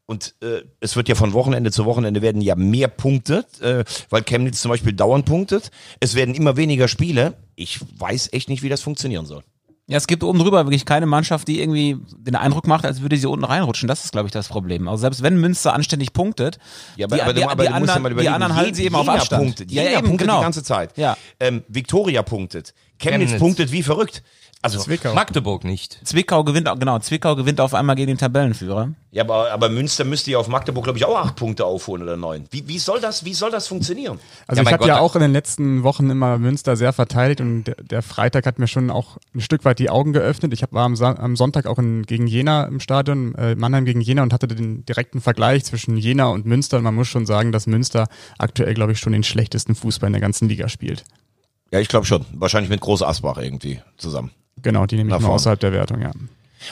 Und 0.06 0.36
äh, 0.40 0.62
es 0.78 0.94
wird 0.94 1.08
ja 1.08 1.16
von 1.16 1.32
Wochenende 1.32 1.72
zu 1.72 1.84
Wochenende 1.86 2.22
werden 2.22 2.40
ja 2.40 2.54
mehr 2.54 2.86
Punkte, 2.86 3.44
äh, 3.60 3.82
weil 4.08 4.22
Chemnitz 4.22 4.60
zum 4.60 4.68
Beispiel 4.70 4.92
dauernd 4.92 5.26
punktet. 5.26 5.72
Es 5.98 6.14
werden 6.14 6.36
immer 6.36 6.56
weniger 6.56 6.86
Spiele. 6.86 7.34
Ich 7.56 7.80
weiß 7.98 8.28
echt 8.32 8.48
nicht, 8.48 8.62
wie 8.62 8.68
das 8.68 8.80
funktionieren 8.80 9.26
soll. 9.26 9.42
Ja, 9.88 9.96
es 9.96 10.06
gibt 10.06 10.22
oben 10.22 10.38
drüber 10.38 10.64
wirklich 10.64 10.84
keine 10.84 11.06
Mannschaft, 11.06 11.48
die 11.48 11.60
irgendwie 11.60 11.98
den 12.16 12.36
Eindruck 12.36 12.66
macht, 12.66 12.84
als 12.86 13.02
würde 13.02 13.16
sie 13.16 13.26
unten 13.26 13.44
reinrutschen. 13.44 13.88
Das 13.88 14.04
ist, 14.04 14.12
glaube 14.12 14.26
ich, 14.28 14.32
das 14.32 14.48
Problem. 14.48 14.86
Also 14.88 15.00
selbst 15.02 15.22
wenn 15.22 15.38
Münster 15.40 15.74
anständig 15.74 16.12
punktet, 16.12 16.58
Ja, 16.96 17.06
aber, 17.06 17.16
die, 17.16 17.22
aber, 17.22 17.32
die, 17.34 17.40
du- 17.40 17.48
aber 17.48 17.62
die, 17.64 17.68
ja 17.70 17.74
anderen, 17.76 18.02
mal 18.02 18.14
die 18.14 18.28
anderen 18.28 18.54
halten 18.54 18.74
sie 18.74 18.84
eben 18.84 18.94
auf 18.94 19.08
Abstand. 19.08 19.42
Punktet, 19.42 19.72
ja, 19.72 19.82
eben, 19.82 19.94
punktet 20.06 20.18
genau. 20.20 20.38
die 20.38 20.44
ganze 20.44 20.62
Zeit. 20.62 20.96
Ja. 20.96 21.16
Ähm, 21.40 21.64
Viktoria 21.68 22.22
punktet. 22.22 22.74
Chemnitz, 22.98 23.30
Chemnitz. 23.30 23.40
punktet 23.40 23.72
wie 23.72 23.82
verrückt. 23.82 24.22
Also, 24.64 24.78
Zwickau. 24.78 25.12
Magdeburg 25.12 25.64
nicht. 25.64 25.98
Zwickau 26.04 26.44
gewinnt, 26.44 26.70
genau, 26.78 26.98
Zwickau 27.00 27.34
gewinnt 27.34 27.60
auf 27.60 27.74
einmal 27.74 27.96
gegen 27.96 28.06
den 28.06 28.18
Tabellenführer. 28.18 28.90
ja, 29.10 29.24
aber, 29.24 29.50
aber 29.50 29.68
Münster 29.68 30.04
müsste 30.04 30.30
ja 30.30 30.38
auf 30.38 30.46
Magdeburg, 30.46 30.84
glaube 30.84 30.98
ich, 30.98 31.04
auch 31.04 31.16
acht 31.18 31.34
Punkte 31.34 31.64
aufholen 31.64 32.04
oder 32.04 32.16
neun. 32.16 32.44
Wie, 32.52 32.68
wie, 32.68 32.78
soll 32.78 33.00
das, 33.00 33.24
wie 33.24 33.34
soll 33.34 33.50
das 33.50 33.66
funktionieren? 33.66 34.20
Also 34.46 34.62
Ja, 34.62 34.68
ich 34.68 34.72
habe 34.72 34.86
ja 34.86 35.00
auch 35.00 35.16
in 35.16 35.20
den 35.22 35.32
letzten 35.32 35.82
Wochen 35.82 36.08
immer 36.10 36.38
Münster 36.38 36.76
sehr 36.76 36.92
verteidigt 36.92 37.40
und 37.40 37.64
der, 37.64 37.74
der 37.74 38.02
Freitag 38.02 38.46
hat 38.46 38.60
mir 38.60 38.68
schon 38.68 38.90
auch 38.90 39.16
ein 39.34 39.40
Stück 39.40 39.64
weit 39.64 39.80
die 39.80 39.90
Augen 39.90 40.12
geöffnet. 40.12 40.52
Ich 40.52 40.62
hab, 40.62 40.72
war 40.72 40.84
am, 40.84 40.94
Sa- 40.94 41.16
am 41.16 41.34
Sonntag 41.34 41.66
auch 41.66 41.80
in, 41.80 42.04
gegen 42.06 42.28
Jena 42.28 42.62
im 42.64 42.78
Stadion, 42.78 43.34
äh, 43.34 43.56
Mannheim 43.56 43.84
gegen 43.84 44.00
Jena 44.00 44.22
und 44.22 44.32
hatte 44.32 44.46
den 44.46 44.86
direkten 44.86 45.20
Vergleich 45.20 45.64
zwischen 45.64 45.96
Jena 45.96 46.26
und 46.26 46.46
Münster 46.46 46.76
und 46.78 46.84
man 46.84 46.94
muss 46.94 47.08
schon 47.08 47.26
sagen, 47.26 47.50
dass 47.50 47.66
Münster 47.66 48.06
aktuell, 48.38 48.74
glaube 48.74 48.92
ich, 48.92 49.00
schon 49.00 49.12
den 49.12 49.24
schlechtesten 49.24 49.74
Fußball 49.74 50.06
in 50.06 50.12
der 50.12 50.22
ganzen 50.22 50.48
Liga 50.48 50.68
spielt. 50.68 51.04
Ja, 51.72 51.80
ich 51.80 51.88
glaube 51.88 52.06
schon. 52.06 52.24
Wahrscheinlich 52.34 52.70
mit 52.70 52.80
Groß 52.80 53.02
Asbach 53.02 53.38
irgendwie 53.38 53.80
zusammen. 53.96 54.30
Genau, 54.62 54.86
die 54.86 54.96
nehme 54.96 55.14
ich 55.14 55.20
nur 55.20 55.30
außerhalb 55.30 55.60
der 55.60 55.72
Wertung, 55.72 56.00
ja. 56.00 56.12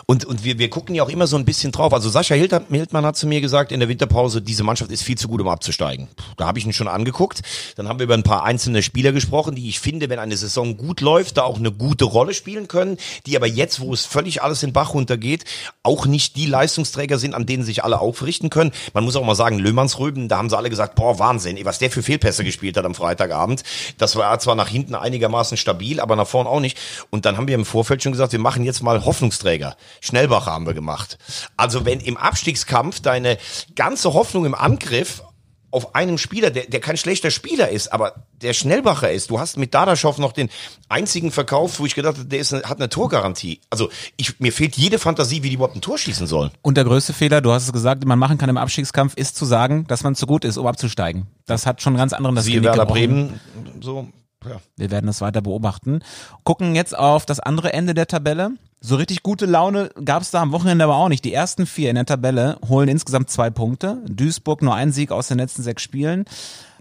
Und, 0.07 0.25
und 0.25 0.45
wir, 0.45 0.59
wir 0.59 0.71
gucken 0.71 0.95
ja 0.95 1.03
auch 1.03 1.09
immer 1.09 1.27
so 1.27 1.37
ein 1.37 1.45
bisschen 1.45 1.73
drauf. 1.73 1.93
Also 1.93 2.09
Sascha 2.09 2.35
Hildmann, 2.35 3.07
hat 3.07 3.17
zu 3.17 3.27
mir 3.27 3.41
gesagt 3.41 3.73
in 3.73 3.81
der 3.81 3.89
Winterpause, 3.89 4.43
diese 4.43 4.63
Mannschaft 4.63 4.91
ist 4.91 5.03
viel 5.03 5.17
zu 5.17 5.29
gut, 5.29 5.41
um 5.41 5.49
abzusteigen. 5.49 6.09
Da 6.37 6.47
habe 6.47 6.59
ich 6.59 6.67
ihn 6.67 6.73
schon 6.73 6.89
angeguckt. 6.89 7.43
Dann 7.77 7.89
haben 7.89 7.99
wir 7.99 8.05
über 8.05 8.15
ein 8.15 8.23
paar 8.23 8.45
einzelne 8.45 8.83
Spieler 8.83 9.13
gesprochen, 9.13 9.55
die 9.55 9.69
ich 9.69 9.81
finde, 9.81 10.09
wenn 10.09 10.19
eine 10.19 10.37
Saison 10.37 10.77
gut 10.77 11.01
läuft, 11.01 11.37
da 11.37 11.43
auch 11.43 11.59
eine 11.59 11.73
gute 11.73 12.05
Rolle 12.05 12.35
spielen 12.35 12.69
können, 12.69 12.97
die 13.27 13.37
aber 13.37 13.47
jetzt, 13.47 13.81
wo 13.81 13.93
es 13.93 14.07
völlig 14.07 14.43
alles 14.43 14.63
in 14.63 14.73
Bach 14.73 14.95
runtergeht, 14.95 15.45
auch 15.83 16.07
nicht 16.07 16.37
die 16.37 16.47
Leistungsträger 16.47 17.19
sind, 17.19 17.35
an 17.35 17.47
denen 17.47 17.65
sich 17.65 17.85
alle 17.85 18.01
aufrichten 18.01 18.51
können. 18.51 18.73
Man 18.95 19.05
muss 19.05 19.17
auch 19.17 19.25
mal 19.25 19.35
sagen, 19.35 19.59
Löhmannsröben, 19.59 20.29
da 20.29 20.39
haben 20.39 20.51
sie 20.51 20.57
alle 20.57 20.71
gesagt, 20.71 20.95
boah, 20.95 21.19
Wahnsinn, 21.19 21.59
was 21.65 21.79
der 21.79 21.91
für 21.91 22.03
Fehlpässe 22.03 22.45
gespielt 22.45 22.77
hat 22.77 22.85
am 22.85 22.95
Freitagabend. 22.95 23.63
Das 23.99 24.17
war 24.17 24.39
zwar 24.39 24.55
nach 24.55 24.69
hinten 24.69 24.95
einigermaßen 24.95 25.57
stabil, 25.57 26.01
aber 26.01 26.17
nach 26.17 26.27
vorn 26.27 26.47
auch 26.47 26.61
nicht. 26.61 26.79
Und 27.11 27.25
dann 27.25 27.37
haben 27.37 27.49
wir 27.49 27.55
im 27.55 27.65
Vorfeld 27.65 28.03
schon 28.03 28.13
gesagt, 28.13 28.33
wir 28.33 28.39
machen 28.39 28.65
jetzt 28.65 28.83
mal 28.83 29.05
Hoffnungsträger. 29.05 29.77
Schnellbach 30.01 30.47
haben 30.47 30.67
wir 30.67 30.75
gemacht. 30.75 31.19
Also 31.57 31.85
wenn 31.85 32.01
im 32.01 32.17
Abstiegskampf 32.17 33.01
deine 33.01 33.39
ganze 33.75 34.15
Hoffnung 34.15 34.45
im 34.45 34.55
Angriff 34.55 35.23
auf 35.71 35.95
einem 35.95 36.19
Spieler, 36.19 36.51
der, 36.51 36.65
der 36.65 36.81
kein 36.81 36.97
schlechter 36.97 37.31
Spieler 37.31 37.69
ist, 37.69 37.93
aber 37.93 38.27
der 38.43 38.55
Schnellbacher 38.55 39.11
ist. 39.13 39.31
Du 39.31 39.39
hast 39.39 39.57
mit 39.57 39.73
Dadaschow 39.73 40.19
noch 40.19 40.33
den 40.33 40.51
einzigen 40.89 41.31
Verkauf, 41.31 41.79
wo 41.79 41.87
ich 41.87 41.95
gedacht 41.95 42.19
habe, 42.19 42.27
der 42.27 42.41
ist 42.41 42.53
hat 42.53 42.79
eine 42.79 42.89
Torgarantie. 42.89 43.61
Also 43.71 43.89
ich, 44.17 44.41
mir 44.41 44.53
fehlt 44.53 44.77
jede 44.77 44.99
Fantasie, 44.99 45.43
wie 45.43 45.49
die 45.49 45.55
überhaupt 45.55 45.77
ein 45.77 45.81
Tor 45.81 45.99
schießen 45.99 46.27
sollen. 46.27 46.51
Und 46.63 46.77
der 46.77 46.85
größte 46.85 47.13
Fehler, 47.13 47.41
du 47.41 47.53
hast 47.53 47.65
es 47.65 47.73
gesagt, 47.73 48.03
den 48.03 48.09
man 48.09 48.19
machen 48.19 48.39
kann 48.39 48.49
im 48.49 48.57
Abstiegskampf, 48.57 49.15
ist 49.15 49.37
zu 49.37 49.45
sagen, 49.45 49.87
dass 49.87 50.03
man 50.03 50.15
zu 50.15 50.27
gut 50.27 50.45
ist, 50.45 50.57
um 50.57 50.67
abzusteigen. 50.67 51.27
Das 51.47 51.67
hat 51.67 51.83
schon 51.83 51.97
ganz 51.97 52.13
anderen 52.13 52.37
das 52.37 52.47
Genick 52.47 52.65
Werder. 52.65 52.87
Bremen, 52.87 53.39
so, 53.81 54.09
ja. 54.45 54.61
Wir 54.77 54.91
werden 54.91 55.07
das 55.07 55.21
weiter 55.21 55.43
beobachten. 55.43 56.03
Gucken 56.45 56.75
jetzt 56.75 56.97
auf 56.97 57.27
das 57.27 57.39
andere 57.41 57.73
Ende 57.73 57.95
der 57.95 58.07
Tabelle. 58.07 58.53
So 58.83 58.97
richtig 58.97 59.23
gute 59.23 59.45
Laune 59.45 59.91
gab 60.05 60.23
es 60.23 60.31
da 60.31 60.41
am 60.41 60.53
Wochenende 60.53 60.85
aber 60.85 60.97
auch 60.97 61.11
nicht. 61.11 61.25
Die 61.25 61.35
ersten 61.35 61.67
vier 61.67 61.91
in 61.91 61.97
der 61.97 62.07
Tabelle 62.07 62.59
holen 62.67 62.89
insgesamt 62.89 63.29
zwei 63.29 63.51
Punkte. 63.51 64.03
Duisburg 64.09 64.63
nur 64.63 64.75
einen 64.75 64.93
Sieg 64.93 65.13
aus 65.13 65.29
den 65.29 65.37
letzten 65.37 65.63
sechs 65.63 65.83
Spielen. 65.83 66.25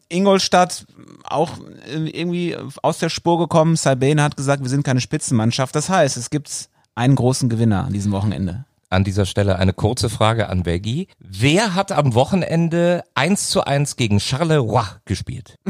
Ingolstadt 0.07 0.85
auch 1.23 1.51
irgendwie 1.85 2.55
aus 2.81 2.99
der 2.99 3.09
Spur 3.09 3.37
gekommen. 3.37 3.75
Salbene 3.75 4.23
hat 4.23 4.37
gesagt, 4.37 4.63
wir 4.63 4.69
sind 4.69 4.83
keine 4.83 5.01
Spitzenmannschaft. 5.01 5.75
Das 5.75 5.89
heißt, 5.89 6.15
es 6.15 6.29
gibt 6.29 6.69
einen 6.95 7.15
großen 7.15 7.49
Gewinner 7.49 7.83
an 7.83 7.93
diesem 7.93 8.13
Wochenende. 8.13 8.63
An 8.89 9.03
dieser 9.03 9.25
Stelle 9.25 9.57
eine 9.57 9.73
kurze 9.73 10.09
Frage 10.09 10.49
an 10.49 10.63
Beggy. 10.63 11.09
Wer 11.19 11.75
hat 11.75 11.91
am 11.91 12.15
Wochenende 12.15 13.03
1 13.13 13.49
zu 13.49 13.63
1 13.65 13.97
gegen 13.97 14.19
Charleroi 14.19 14.85
gespielt? 15.05 15.57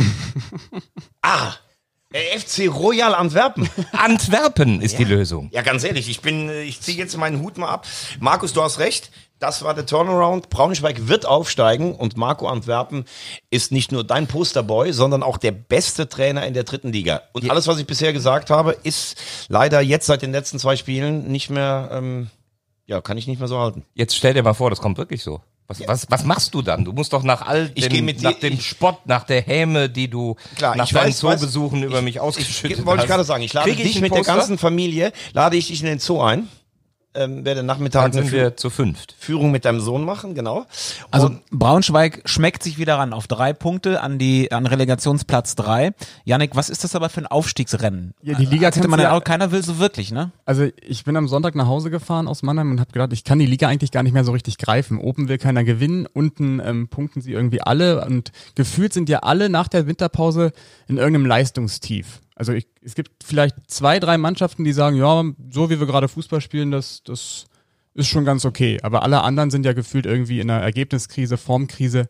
Ah, 1.21 1.51
FC 2.11 2.67
Royal 2.73 3.13
Antwerpen. 3.13 3.69
Antwerpen 3.91 4.81
ist 4.81 4.97
die 4.97 5.03
Lösung. 5.03 5.49
Ja, 5.53 5.61
ganz 5.61 5.83
ehrlich, 5.83 6.09
ich 6.09 6.21
bin, 6.21 6.49
äh, 6.49 6.63
ich 6.63 6.81
ziehe 6.81 6.97
jetzt 6.97 7.15
meinen 7.17 7.41
Hut 7.41 7.59
mal 7.59 7.69
ab. 7.69 7.85
Markus, 8.19 8.51
du 8.53 8.63
hast 8.63 8.79
recht. 8.79 9.11
Das 9.37 9.63
war 9.63 9.75
der 9.75 9.85
Turnaround. 9.85 10.49
Braunschweig 10.49 11.07
wird 11.07 11.25
aufsteigen 11.25 11.95
und 11.95 12.17
Marco 12.17 12.47
Antwerpen 12.47 13.05
ist 13.51 13.71
nicht 13.71 13.91
nur 13.91 14.03
dein 14.03 14.27
Posterboy, 14.27 14.91
sondern 14.91 15.21
auch 15.23 15.37
der 15.37 15.51
beste 15.51 16.09
Trainer 16.09 16.45
in 16.45 16.53
der 16.53 16.63
dritten 16.63 16.91
Liga. 16.91 17.21
Und 17.31 17.49
alles, 17.49 17.67
was 17.67 17.77
ich 17.77 17.85
bisher 17.85 18.11
gesagt 18.11 18.49
habe, 18.49 18.71
ist 18.83 19.15
leider 19.47 19.79
jetzt 19.79 20.07
seit 20.07 20.23
den 20.23 20.31
letzten 20.31 20.57
zwei 20.59 20.75
Spielen 20.75 21.31
nicht 21.31 21.49
mehr, 21.49 21.89
ähm, 21.93 22.29
ja, 22.87 23.01
kann 23.01 23.17
ich 23.17 23.27
nicht 23.27 23.39
mehr 23.39 23.47
so 23.47 23.59
halten. 23.59 23.85
Jetzt 23.93 24.15
stell 24.15 24.33
dir 24.33 24.43
mal 24.43 24.55
vor, 24.55 24.71
das 24.71 24.81
kommt 24.81 24.97
wirklich 24.97 25.23
so. 25.23 25.41
Was, 25.69 25.87
was, 25.87 26.05
was 26.09 26.23
machst 26.25 26.55
du 26.55 26.63
dann? 26.63 26.83
Du 26.83 26.93
musst 26.93 27.13
doch 27.13 27.21
nach 27.21 27.45
all 27.45 27.69
Ich 27.75 27.87
dem, 27.87 28.03
mit 28.03 28.23
nach 28.23 28.33
dem 28.33 28.53
ich- 28.53 28.65
Spott, 28.67 29.05
nach 29.05 29.23
der 29.23 29.43
Häme, 29.43 29.87
die 29.87 30.07
du 30.09 30.35
Klar, 30.57 30.75
nach 30.75 30.85
ich 30.87 30.93
deinen 30.93 31.09
weiß, 31.09 31.17
Zoobesuchen 31.19 31.83
über 31.83 31.99
ich- 31.99 32.03
mich 32.03 32.19
ausgeschüttet 32.19 32.79
Ich, 32.79 32.85
wollte 32.87 32.97
hast. 33.01 33.03
ich 33.05 33.09
gerade 33.11 33.23
sagen, 33.23 33.43
ich 33.43 33.53
lade 33.53 33.75
dich 33.75 34.01
mit 34.01 34.11
der 34.11 34.17
Poster? 34.17 34.33
ganzen 34.35 34.57
Familie, 34.57 35.13
lade 35.33 35.57
ich 35.57 35.67
dich 35.67 35.79
in 35.81 35.85
den 35.85 35.99
Zoo 35.99 36.21
ein. 36.21 36.47
Ähm, 37.15 37.43
werde 37.43 37.63
Nachmittag 37.63 38.03
Dann 38.03 38.11
sind 38.13 38.31
wir 38.31 38.55
zu 38.55 38.69
fünft. 38.69 39.15
Führung 39.17 39.49
mit 39.49 39.65
deinem 39.65 39.79
Sohn 39.79 40.05
machen, 40.05 40.35
genau. 40.35 40.67
Also 41.09 41.27
Und 41.27 41.41
Braunschweig 41.49 42.21
schmeckt 42.25 42.61
sich 42.61 42.77
wieder 42.77 42.99
ran 42.99 43.13
auf 43.13 43.25
drei 43.25 43.51
Punkte 43.51 44.01
an 44.01 44.19
die 44.19 44.51
an 44.51 44.67
Relegationsplatz 44.67 45.55
drei. 45.55 45.93
Yannick, 46.25 46.55
was 46.55 46.69
ist 46.69 46.83
das 46.83 46.95
aber 46.95 47.09
für 47.09 47.21
ein 47.21 47.25
Aufstiegsrennen? 47.25 48.13
Ja, 48.21 48.37
die 48.37 48.45
Liga 48.45 48.67
hätte 48.67 48.87
man 48.87 48.99
ja- 48.99 49.11
auch, 49.17 49.23
keiner 49.23 49.51
will 49.51 49.63
so 49.63 49.79
wirklich, 49.79 50.11
ne? 50.11 50.31
Also 50.45 50.67
ich 50.85 51.03
bin 51.03 51.17
am 51.17 51.27
Sonntag 51.27 51.55
nach 51.55 51.65
Hause 51.65 51.89
gefahren 51.89 52.27
aus 52.27 52.43
Mannheim 52.43 52.69
und 52.69 52.79
habe 52.79 52.91
gedacht, 52.91 53.11
ich 53.11 53.23
kann 53.23 53.39
die 53.39 53.47
Liga 53.47 53.67
eigentlich 53.67 53.89
gar 53.91 54.03
nicht 54.03 54.13
mehr 54.13 54.23
so 54.23 54.31
richtig 54.31 54.59
greifen. 54.59 54.99
Oben 54.99 55.29
will 55.29 55.39
keiner 55.39 55.63
gewinnen, 55.63 56.05
unten 56.13 56.61
ähm, 56.63 56.89
punkten 56.89 57.21
sie 57.21 57.31
irgendwie 57.33 57.61
alle 57.61 58.05
und 58.05 58.31
gefühlt 58.53 58.93
sind 58.93 59.09
ja 59.09 59.19
alle 59.19 59.49
nach 59.49 59.67
der 59.67 59.87
Winterpause 59.87 60.51
in 60.87 60.97
irgendeinem 60.97 61.25
Leistungstief. 61.25 62.19
Also 62.39 62.53
ich, 62.53 62.67
es 62.81 62.95
gibt 62.95 63.23
vielleicht 63.23 63.57
zwei, 63.67 63.99
drei 63.99 64.17
Mannschaften, 64.17 64.63
die 64.63 64.71
sagen, 64.71 64.95
ja, 64.95 65.23
so 65.51 65.69
wie 65.69 65.79
wir 65.79 65.85
gerade 65.85 66.07
Fußball 66.07 66.39
spielen, 66.39 66.71
das, 66.71 67.03
das 67.03 67.45
ist 67.93 68.07
schon 68.07 68.23
ganz 68.23 68.45
okay. 68.45 68.79
Aber 68.81 69.03
alle 69.03 69.21
anderen 69.23 69.51
sind 69.51 69.65
ja 69.65 69.73
gefühlt 69.73 70.05
irgendwie 70.05 70.39
in 70.39 70.49
einer 70.49 70.61
Ergebniskrise, 70.63 71.35
Formkrise. 71.37 72.07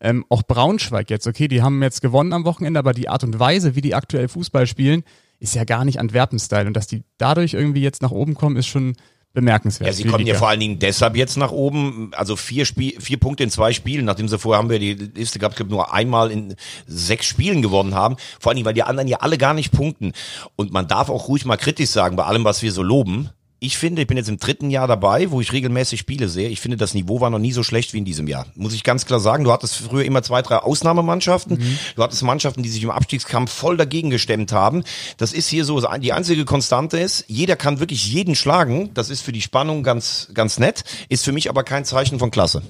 Ähm, 0.00 0.24
auch 0.28 0.44
Braunschweig 0.44 1.10
jetzt, 1.10 1.26
okay, 1.26 1.48
die 1.48 1.60
haben 1.60 1.82
jetzt 1.82 2.02
gewonnen 2.02 2.32
am 2.32 2.44
Wochenende, 2.44 2.78
aber 2.78 2.92
die 2.92 3.08
Art 3.08 3.24
und 3.24 3.40
Weise, 3.40 3.74
wie 3.74 3.80
die 3.80 3.96
aktuell 3.96 4.28
Fußball 4.28 4.68
spielen, 4.68 5.02
ist 5.40 5.56
ja 5.56 5.64
gar 5.64 5.84
nicht 5.84 5.98
Antwerpen-Style. 5.98 6.68
Und 6.68 6.76
dass 6.76 6.86
die 6.86 7.02
dadurch 7.18 7.54
irgendwie 7.54 7.82
jetzt 7.82 8.00
nach 8.00 8.12
oben 8.12 8.34
kommen, 8.34 8.56
ist 8.56 8.68
schon 8.68 8.94
bemerkenswert. 9.34 9.88
Ja, 9.88 9.92
sie 9.92 10.04
kommen 10.04 10.26
ja 10.26 10.34
vor 10.34 10.48
allen 10.48 10.60
Dingen 10.60 10.78
deshalb 10.78 11.16
jetzt 11.16 11.36
nach 11.36 11.50
oben. 11.50 12.12
Also 12.14 12.36
vier, 12.36 12.64
Spiel, 12.64 12.98
vier 13.00 13.18
Punkte 13.18 13.42
in 13.42 13.50
zwei 13.50 13.72
Spielen, 13.72 14.04
nachdem 14.04 14.28
sie 14.28 14.38
vorher 14.38 14.58
haben 14.58 14.70
wir 14.70 14.78
die 14.78 14.94
Liste 14.94 15.38
gehabt, 15.38 15.56
glaube 15.56 15.70
nur 15.70 15.92
einmal 15.92 16.30
in 16.30 16.54
sechs 16.86 17.26
Spielen 17.26 17.60
gewonnen 17.60 17.94
haben. 17.94 18.16
Vor 18.40 18.50
allen 18.50 18.56
Dingen, 18.56 18.66
weil 18.66 18.74
die 18.74 18.84
anderen 18.84 19.08
ja 19.08 19.18
alle 19.18 19.36
gar 19.36 19.52
nicht 19.52 19.72
punkten. 19.72 20.12
Und 20.56 20.72
man 20.72 20.88
darf 20.88 21.10
auch 21.10 21.28
ruhig 21.28 21.44
mal 21.44 21.56
kritisch 21.56 21.90
sagen, 21.90 22.16
bei 22.16 22.24
allem, 22.24 22.44
was 22.44 22.62
wir 22.62 22.72
so 22.72 22.82
loben. 22.82 23.30
Ich 23.60 23.78
finde, 23.78 24.02
ich 24.02 24.08
bin 24.08 24.16
jetzt 24.16 24.28
im 24.28 24.38
dritten 24.38 24.68
Jahr 24.68 24.86
dabei, 24.86 25.30
wo 25.30 25.40
ich 25.40 25.52
regelmäßig 25.52 26.00
Spiele 26.00 26.28
sehe. 26.28 26.48
Ich 26.48 26.60
finde, 26.60 26.76
das 26.76 26.92
Niveau 26.92 27.20
war 27.20 27.30
noch 27.30 27.38
nie 27.38 27.52
so 27.52 27.62
schlecht 27.62 27.94
wie 27.94 27.98
in 27.98 28.04
diesem 28.04 28.28
Jahr. 28.28 28.46
Muss 28.54 28.74
ich 28.74 28.84
ganz 28.84 29.06
klar 29.06 29.20
sagen. 29.20 29.44
Du 29.44 29.52
hattest 29.52 29.76
früher 29.76 30.04
immer 30.04 30.22
zwei, 30.22 30.42
drei 30.42 30.58
Ausnahmemannschaften. 30.58 31.78
Du 31.96 32.02
hattest 32.02 32.22
Mannschaften, 32.22 32.62
die 32.62 32.68
sich 32.68 32.82
im 32.82 32.90
Abstiegskampf 32.90 33.50
voll 33.50 33.76
dagegen 33.76 34.10
gestemmt 34.10 34.52
haben. 34.52 34.84
Das 35.16 35.32
ist 35.32 35.48
hier 35.48 35.64
so, 35.64 35.80
die 35.98 36.12
einzige 36.12 36.44
Konstante 36.44 36.98
ist, 36.98 37.24
jeder 37.28 37.56
kann 37.56 37.80
wirklich 37.80 38.06
jeden 38.12 38.34
schlagen. 38.34 38.90
Das 38.92 39.08
ist 39.08 39.22
für 39.22 39.32
die 39.32 39.40
Spannung 39.40 39.82
ganz, 39.82 40.28
ganz 40.34 40.58
nett. 40.58 40.84
Ist 41.08 41.24
für 41.24 41.32
mich 41.32 41.48
aber 41.48 41.64
kein 41.64 41.84
Zeichen 41.84 42.18
von 42.18 42.30
Klasse. 42.30 42.62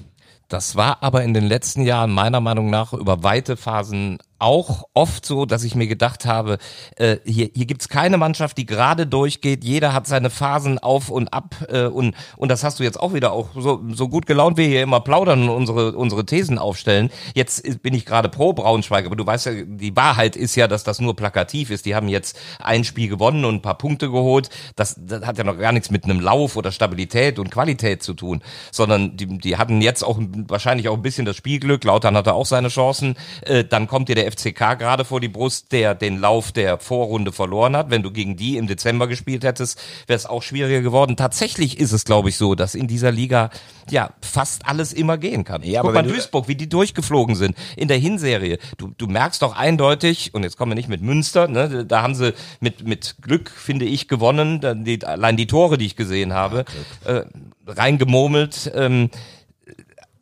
Das 0.47 0.75
war 0.75 1.01
aber 1.01 1.23
in 1.23 1.33
den 1.33 1.45
letzten 1.45 1.81
Jahren 1.81 2.11
meiner 2.11 2.39
Meinung 2.39 2.69
nach 2.69 2.93
über 2.93 3.23
weite 3.23 3.57
Phasen 3.57 4.19
auch 4.39 4.83
oft 4.93 5.25
so, 5.25 5.45
dass 5.45 5.63
ich 5.63 5.75
mir 5.75 5.87
gedacht 5.87 6.25
habe, 6.25 6.57
äh, 6.97 7.17
hier, 7.25 7.49
hier 7.53 7.65
gibt's 7.65 7.89
keine 7.89 8.17
Mannschaft, 8.17 8.57
die 8.57 8.65
gerade 8.65 9.07
durchgeht. 9.07 9.63
Jeder 9.63 9.93
hat 9.93 10.07
seine 10.07 10.29
Phasen 10.29 10.79
auf 10.79 11.09
und 11.09 11.33
ab 11.33 11.55
äh, 11.69 11.85
und 11.85 12.15
und 12.35 12.49
das 12.49 12.63
hast 12.63 12.79
du 12.79 12.83
jetzt 12.83 12.99
auch 12.99 13.13
wieder 13.13 13.31
auch 13.31 13.49
so 13.57 13.81
so 13.91 14.09
gut 14.09 14.25
gelaunt 14.25 14.57
wir 14.57 14.67
hier 14.67 14.83
immer 14.83 14.99
plaudern 14.99 15.43
und 15.43 15.49
unsere 15.49 15.93
unsere 15.93 16.25
Thesen 16.25 16.57
aufstellen. 16.57 17.09
Jetzt 17.33 17.81
bin 17.81 17.93
ich 17.93 18.05
gerade 18.05 18.29
pro 18.29 18.53
Braunschweig, 18.53 19.05
aber 19.05 19.15
du 19.15 19.25
weißt 19.25 19.45
ja, 19.47 19.51
die 19.65 19.95
Wahrheit 19.95 20.35
ist 20.35 20.55
ja, 20.55 20.67
dass 20.67 20.83
das 20.83 20.99
nur 20.99 21.15
plakativ 21.15 21.69
ist. 21.69 21.85
Die 21.85 21.95
haben 21.95 22.09
jetzt 22.09 22.37
ein 22.59 22.83
Spiel 22.83 23.07
gewonnen 23.07 23.45
und 23.45 23.55
ein 23.55 23.61
paar 23.61 23.77
Punkte 23.77 24.09
geholt. 24.09 24.49
Das, 24.75 24.95
das 24.99 25.25
hat 25.25 25.37
ja 25.37 25.43
noch 25.43 25.57
gar 25.57 25.71
nichts 25.71 25.91
mit 25.91 26.03
einem 26.03 26.19
Lauf 26.19 26.55
oder 26.55 26.71
Stabilität 26.71 27.39
und 27.39 27.51
Qualität 27.51 28.03
zu 28.03 28.13
tun, 28.13 28.41
sondern 28.71 29.15
die, 29.17 29.25
die 29.37 29.57
hatten 29.57 29.81
jetzt 29.81 30.03
auch 30.03 30.19
wahrscheinlich 30.47 30.89
auch 30.89 30.95
ein 30.95 31.01
bisschen 31.01 31.25
das 31.25 31.35
Spielglück. 31.35 31.83
Lautern 31.83 32.17
hatte 32.17 32.33
auch 32.33 32.45
seine 32.45 32.67
Chancen. 32.67 33.15
Äh, 33.41 33.63
dann 33.63 33.87
kommt 33.87 34.09
dir 34.09 34.15
der 34.15 34.24
FCK 34.29 34.77
gerade 34.77 35.05
vor 35.05 35.19
die 35.19 35.27
Brust, 35.27 35.71
der 35.71 35.95
den 35.95 36.19
Lauf 36.19 36.51
der 36.51 36.77
Vorrunde 36.79 37.31
verloren 37.31 37.75
hat. 37.75 37.89
Wenn 37.89 38.03
du 38.03 38.11
gegen 38.11 38.35
die 38.35 38.57
im 38.57 38.67
Dezember 38.67 39.07
gespielt 39.07 39.43
hättest, 39.43 39.81
wäre 40.07 40.17
es 40.17 40.25
auch 40.25 40.43
schwieriger 40.43 40.81
geworden. 40.81 41.15
Tatsächlich 41.15 41.79
ist 41.79 41.91
es, 41.91 42.05
glaube 42.05 42.29
ich, 42.29 42.37
so, 42.37 42.55
dass 42.55 42.75
in 42.75 42.87
dieser 42.87 43.11
Liga 43.11 43.49
ja 43.89 44.11
fast 44.21 44.65
alles 44.67 44.93
immer 44.93 45.17
gehen 45.17 45.43
kann. 45.43 45.63
Ja, 45.63 45.81
Guck 45.81 45.91
aber 45.91 46.01
mal 46.01 46.09
Duisburg, 46.09 46.47
wie 46.47 46.55
die 46.55 46.69
durchgeflogen 46.69 47.35
sind 47.35 47.55
in 47.75 47.87
der 47.87 47.97
Hinserie. 47.97 48.57
Du, 48.77 48.93
du 48.97 49.07
merkst 49.07 49.41
doch 49.41 49.55
eindeutig, 49.55 50.33
und 50.33 50.43
jetzt 50.43 50.57
kommen 50.57 50.71
wir 50.71 50.75
nicht 50.75 50.89
mit 50.89 51.01
Münster, 51.01 51.47
ne, 51.47 51.85
da 51.85 52.01
haben 52.01 52.15
sie 52.15 52.33
mit, 52.59 52.85
mit 52.87 53.15
Glück, 53.21 53.49
finde 53.49 53.85
ich, 53.85 54.07
gewonnen. 54.07 54.59
Dann 54.61 54.83
Die, 54.83 55.03
allein 55.05 55.37
die 55.37 55.47
Tore, 55.47 55.77
die 55.77 55.85
ich 55.85 55.95
gesehen 55.95 56.33
habe, 56.33 56.65
äh, 57.05 57.21
reingemurmelt. 57.67 58.71
Ähm, 58.75 59.09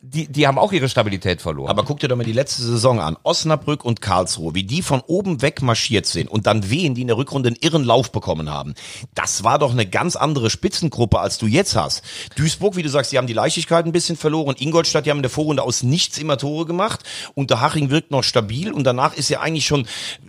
die, 0.06 0.30
die 0.30 0.46
haben 0.46 0.58
auch 0.58 0.72
ihre 0.72 0.88
Stabilität 0.88 1.40
verloren. 1.40 1.70
Aber 1.70 1.82
guck 1.82 1.98
dir 1.98 2.08
doch 2.08 2.16
mal 2.16 2.24
die 2.24 2.32
letzte 2.32 2.62
Saison 2.62 3.00
an. 3.00 3.16
Osnabrück 3.22 3.84
und 3.84 4.02
Karlsruhe, 4.02 4.54
wie 4.54 4.64
die 4.64 4.82
von 4.82 5.00
oben 5.06 5.40
weg 5.40 5.62
marschiert 5.62 6.04
sind 6.04 6.28
und 6.28 6.46
dann 6.46 6.68
Wehen, 6.68 6.94
die 6.94 7.00
in 7.00 7.06
der 7.06 7.16
Rückrunde 7.16 7.48
einen 7.48 7.56
irren 7.60 7.84
Lauf 7.84 8.12
bekommen 8.12 8.50
haben. 8.50 8.74
Das 9.14 9.44
war 9.44 9.58
doch 9.58 9.72
eine 9.72 9.86
ganz 9.86 10.14
andere 10.14 10.50
Spitzengruppe, 10.50 11.18
als 11.20 11.38
du 11.38 11.46
jetzt 11.46 11.74
hast. 11.74 12.02
Duisburg, 12.36 12.76
wie 12.76 12.82
du 12.82 12.90
sagst, 12.90 13.12
die 13.12 13.18
haben 13.18 13.26
die 13.26 13.32
Leichtigkeit 13.32 13.86
ein 13.86 13.92
bisschen 13.92 14.16
verloren. 14.16 14.56
Ingolstadt, 14.58 15.06
die 15.06 15.10
haben 15.10 15.18
in 15.18 15.22
der 15.22 15.30
Vorrunde 15.30 15.62
aus 15.62 15.82
nichts 15.82 16.18
immer 16.18 16.36
Tore 16.36 16.66
gemacht. 16.66 17.00
Und 17.34 17.48
der 17.48 17.62
Haching 17.62 17.88
wirkt 17.88 18.10
noch 18.10 18.24
stabil. 18.24 18.72
Und 18.72 18.84
danach 18.84 19.14
ist 19.16 19.30
ja 19.30 19.40
eigentlich 19.40 19.66
schon, 19.66 19.86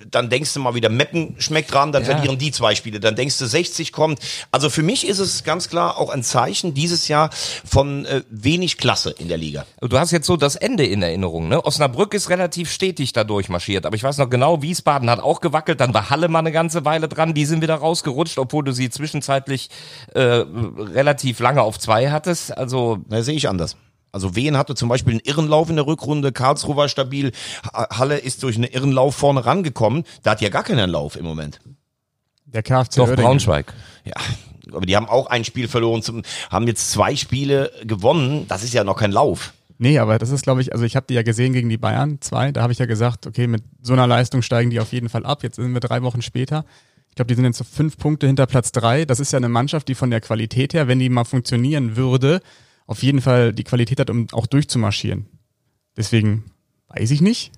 dann 0.09 0.29
denkst 0.29 0.53
du 0.53 0.61
mal 0.61 0.75
wieder, 0.75 0.89
Meppen 0.89 1.35
schmeckt 1.37 1.73
ran, 1.73 1.91
dann 1.91 2.03
Ja. 2.03 2.13
verlieren 2.13 2.37
die 2.37 2.51
zwei 2.51 2.75
Spiele. 2.75 3.01
Dann 3.01 3.17
denkst 3.17 3.37
du, 3.39 3.45
60 3.45 3.91
kommt. 3.91 4.19
Also 4.51 4.69
für 4.69 4.83
mich 4.83 5.05
ist 5.05 5.19
es 5.19 5.43
ganz 5.43 5.67
klar 5.67 5.97
auch 5.97 6.09
ein 6.09 6.23
Zeichen 6.23 6.73
dieses 6.73 7.09
Jahr 7.09 7.29
von 7.65 8.05
äh, 8.05 8.21
wenig 8.29 8.77
Klasse 8.77 9.11
in 9.11 9.27
der 9.27 9.37
Liga. 9.37 9.64
Du 9.81 9.99
hast 9.99 10.11
jetzt 10.11 10.25
so 10.27 10.37
das 10.37 10.55
Ende 10.55 10.85
in 10.85 11.01
Erinnerung, 11.01 11.47
ne? 11.49 11.63
Osnabrück 11.65 12.13
ist 12.13 12.29
relativ 12.29 12.71
stetig 12.71 13.13
da 13.13 13.23
durchmarschiert, 13.23 13.85
aber 13.85 13.95
ich 13.95 14.03
weiß 14.03 14.17
noch 14.17 14.29
genau, 14.29 14.61
Wiesbaden 14.61 15.09
hat 15.09 15.19
auch 15.19 15.41
gewackelt, 15.41 15.79
dann 15.81 15.93
war 15.93 16.09
Halle 16.09 16.27
mal 16.29 16.39
eine 16.39 16.51
ganze 16.51 16.85
Weile 16.85 17.07
dran, 17.07 17.33
die 17.33 17.45
sind 17.45 17.61
wieder 17.61 17.75
rausgerutscht, 17.75 18.37
obwohl 18.37 18.63
du 18.63 18.71
sie 18.71 18.89
zwischenzeitlich 18.89 19.69
äh, 20.13 20.19
relativ 20.21 21.39
lange 21.39 21.61
auf 21.61 21.77
zwei 21.79 22.09
hattest. 22.11 22.57
Also 22.57 22.99
Na, 23.09 23.21
sehe 23.21 23.35
ich 23.35 23.49
anders. 23.49 23.75
Also 24.11 24.35
Wien 24.37 24.57
hatte 24.57 24.75
zum 24.75 24.87
Beispiel 24.87 25.11
einen 25.15 25.21
Irrenlauf 25.25 25.69
in 25.69 25.75
der 25.75 25.85
Rückrunde, 25.87 26.31
Karlsruhe 26.31 26.77
war 26.77 26.87
stabil, 26.87 27.33
Ha- 27.73 27.97
Halle 27.97 28.17
ist 28.17 28.43
durch 28.43 28.55
einen 28.55 28.63
Irrenlauf 28.71 29.13
vorne 29.15 29.45
rangekommen. 29.45 30.05
Da 30.23 30.31
hat 30.31 30.41
ja 30.41 30.47
gar 30.47 30.63
keinen 30.63 30.89
Lauf 30.89 31.17
im 31.17 31.25
Moment. 31.25 31.59
Der 32.45 32.63
KFC 32.63 32.95
doch 32.95 33.07
Uerdingen. 33.09 33.25
Braunschweig. 33.25 33.73
Ja, 34.05 34.13
aber 34.73 34.85
die 34.85 34.95
haben 34.95 35.09
auch 35.09 35.27
ein 35.27 35.43
Spiel 35.43 35.67
verloren, 35.67 36.01
zum, 36.01 36.21
haben 36.49 36.65
jetzt 36.67 36.91
zwei 36.91 37.17
Spiele 37.17 37.71
gewonnen. 37.83 38.45
Das 38.47 38.63
ist 38.63 38.73
ja 38.73 38.85
noch 38.85 38.95
kein 38.97 39.11
Lauf. 39.11 39.53
Nee, 39.77 39.99
aber 39.99 40.17
das 40.17 40.29
ist, 40.29 40.43
glaube 40.43 40.61
ich, 40.61 40.71
also 40.71 40.85
ich 40.85 40.95
habe 40.95 41.05
die 41.07 41.15
ja 41.15 41.23
gesehen 41.23 41.53
gegen 41.53 41.69
die 41.69 41.77
Bayern, 41.77 42.21
zwei. 42.21 42.51
Da 42.51 42.61
habe 42.61 42.71
ich 42.71 42.79
ja 42.79 42.85
gesagt, 42.85 43.27
okay, 43.27 43.47
mit 43.47 43.63
so 43.81 43.93
einer 43.93 44.07
Leistung 44.07 44.41
steigen 44.41 44.69
die 44.69 44.79
auf 44.79 44.93
jeden 44.93 45.09
Fall 45.09 45.25
ab. 45.25 45.43
Jetzt 45.43 45.57
sind 45.57 45.73
wir 45.73 45.81
drei 45.81 46.01
Wochen 46.01 46.21
später. 46.21 46.65
Ich 47.09 47.15
glaube, 47.15 47.27
die 47.27 47.35
sind 47.35 47.45
jetzt 47.45 47.57
so 47.57 47.63
fünf 47.63 47.97
Punkte 47.97 48.27
hinter 48.27 48.45
Platz 48.45 48.71
drei. 48.71 49.05
Das 49.05 49.19
ist 49.19 49.31
ja 49.33 49.37
eine 49.37 49.49
Mannschaft, 49.49 49.87
die 49.87 49.95
von 49.95 50.11
der 50.11 50.21
Qualität 50.21 50.73
her, 50.73 50.87
wenn 50.87 50.99
die 50.99 51.09
mal 51.09 51.25
funktionieren 51.25 51.95
würde, 51.95 52.41
auf 52.87 53.03
jeden 53.03 53.21
Fall 53.21 53.53
die 53.53 53.63
Qualität 53.63 53.99
hat, 53.99 54.09
um 54.09 54.27
auch 54.31 54.47
durchzumarschieren. 54.47 55.27
Deswegen 55.97 56.45
Weiß 56.95 57.11
ich 57.11 57.21
nicht. 57.21 57.51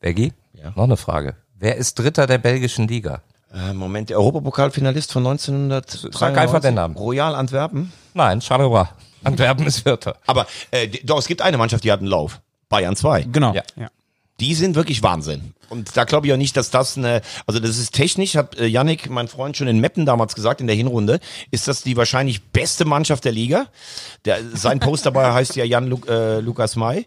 Veggie? 0.00 0.32
Ja. 0.52 0.72
Noch 0.76 0.84
eine 0.84 0.96
Frage. 0.96 1.36
Wer 1.58 1.76
ist 1.76 1.98
Dritter 1.98 2.26
der 2.26 2.38
belgischen 2.38 2.86
Liga? 2.86 3.22
Äh, 3.52 3.72
Moment, 3.72 4.10
der 4.10 4.18
Europapokalfinalist 4.18 5.12
von 5.12 5.26
1993. 5.26 6.16
Sag 6.16 6.36
einfach 6.36 6.60
den 6.60 6.74
Namen. 6.74 6.96
Royal 6.96 7.34
Antwerpen. 7.34 7.92
Nein, 8.14 8.40
Charleroi. 8.40 8.86
Antwerpen 9.24 9.66
ist 9.66 9.80
Vierter. 9.80 10.16
Aber 10.26 10.46
äh, 10.70 10.88
doch, 11.04 11.18
es 11.18 11.26
gibt 11.26 11.42
eine 11.42 11.58
Mannschaft, 11.58 11.84
die 11.84 11.92
hat 11.92 12.00
einen 12.00 12.08
Lauf. 12.08 12.40
Bayern 12.68 12.96
2. 12.96 13.22
Genau. 13.24 13.54
Ja. 13.54 13.62
Die 14.40 14.54
sind 14.54 14.74
wirklich 14.74 15.02
Wahnsinn. 15.02 15.54
Und 15.68 15.96
da 15.96 16.04
glaube 16.04 16.26
ich 16.26 16.32
auch 16.32 16.38
nicht, 16.38 16.56
dass 16.56 16.70
das 16.70 16.96
eine, 16.96 17.22
also 17.46 17.60
das 17.60 17.78
ist 17.78 17.92
technisch, 17.92 18.36
hat 18.36 18.58
äh, 18.58 18.66
Yannick, 18.66 19.10
mein 19.10 19.28
Freund, 19.28 19.56
schon 19.56 19.68
in 19.68 19.80
Meppen 19.80 20.06
damals 20.06 20.34
gesagt, 20.34 20.60
in 20.60 20.66
der 20.66 20.76
Hinrunde, 20.76 21.20
ist 21.50 21.68
das 21.68 21.82
die 21.82 21.96
wahrscheinlich 21.96 22.42
beste 22.42 22.84
Mannschaft 22.84 23.24
der 23.24 23.32
Liga. 23.32 23.66
Der, 24.24 24.38
sein 24.54 24.80
Post 24.80 25.06
dabei 25.06 25.32
heißt 25.32 25.56
ja 25.56 25.64
Jan 25.64 25.86
Lu, 25.86 26.00
äh, 26.08 26.40
Lukas 26.40 26.76
May. 26.76 27.06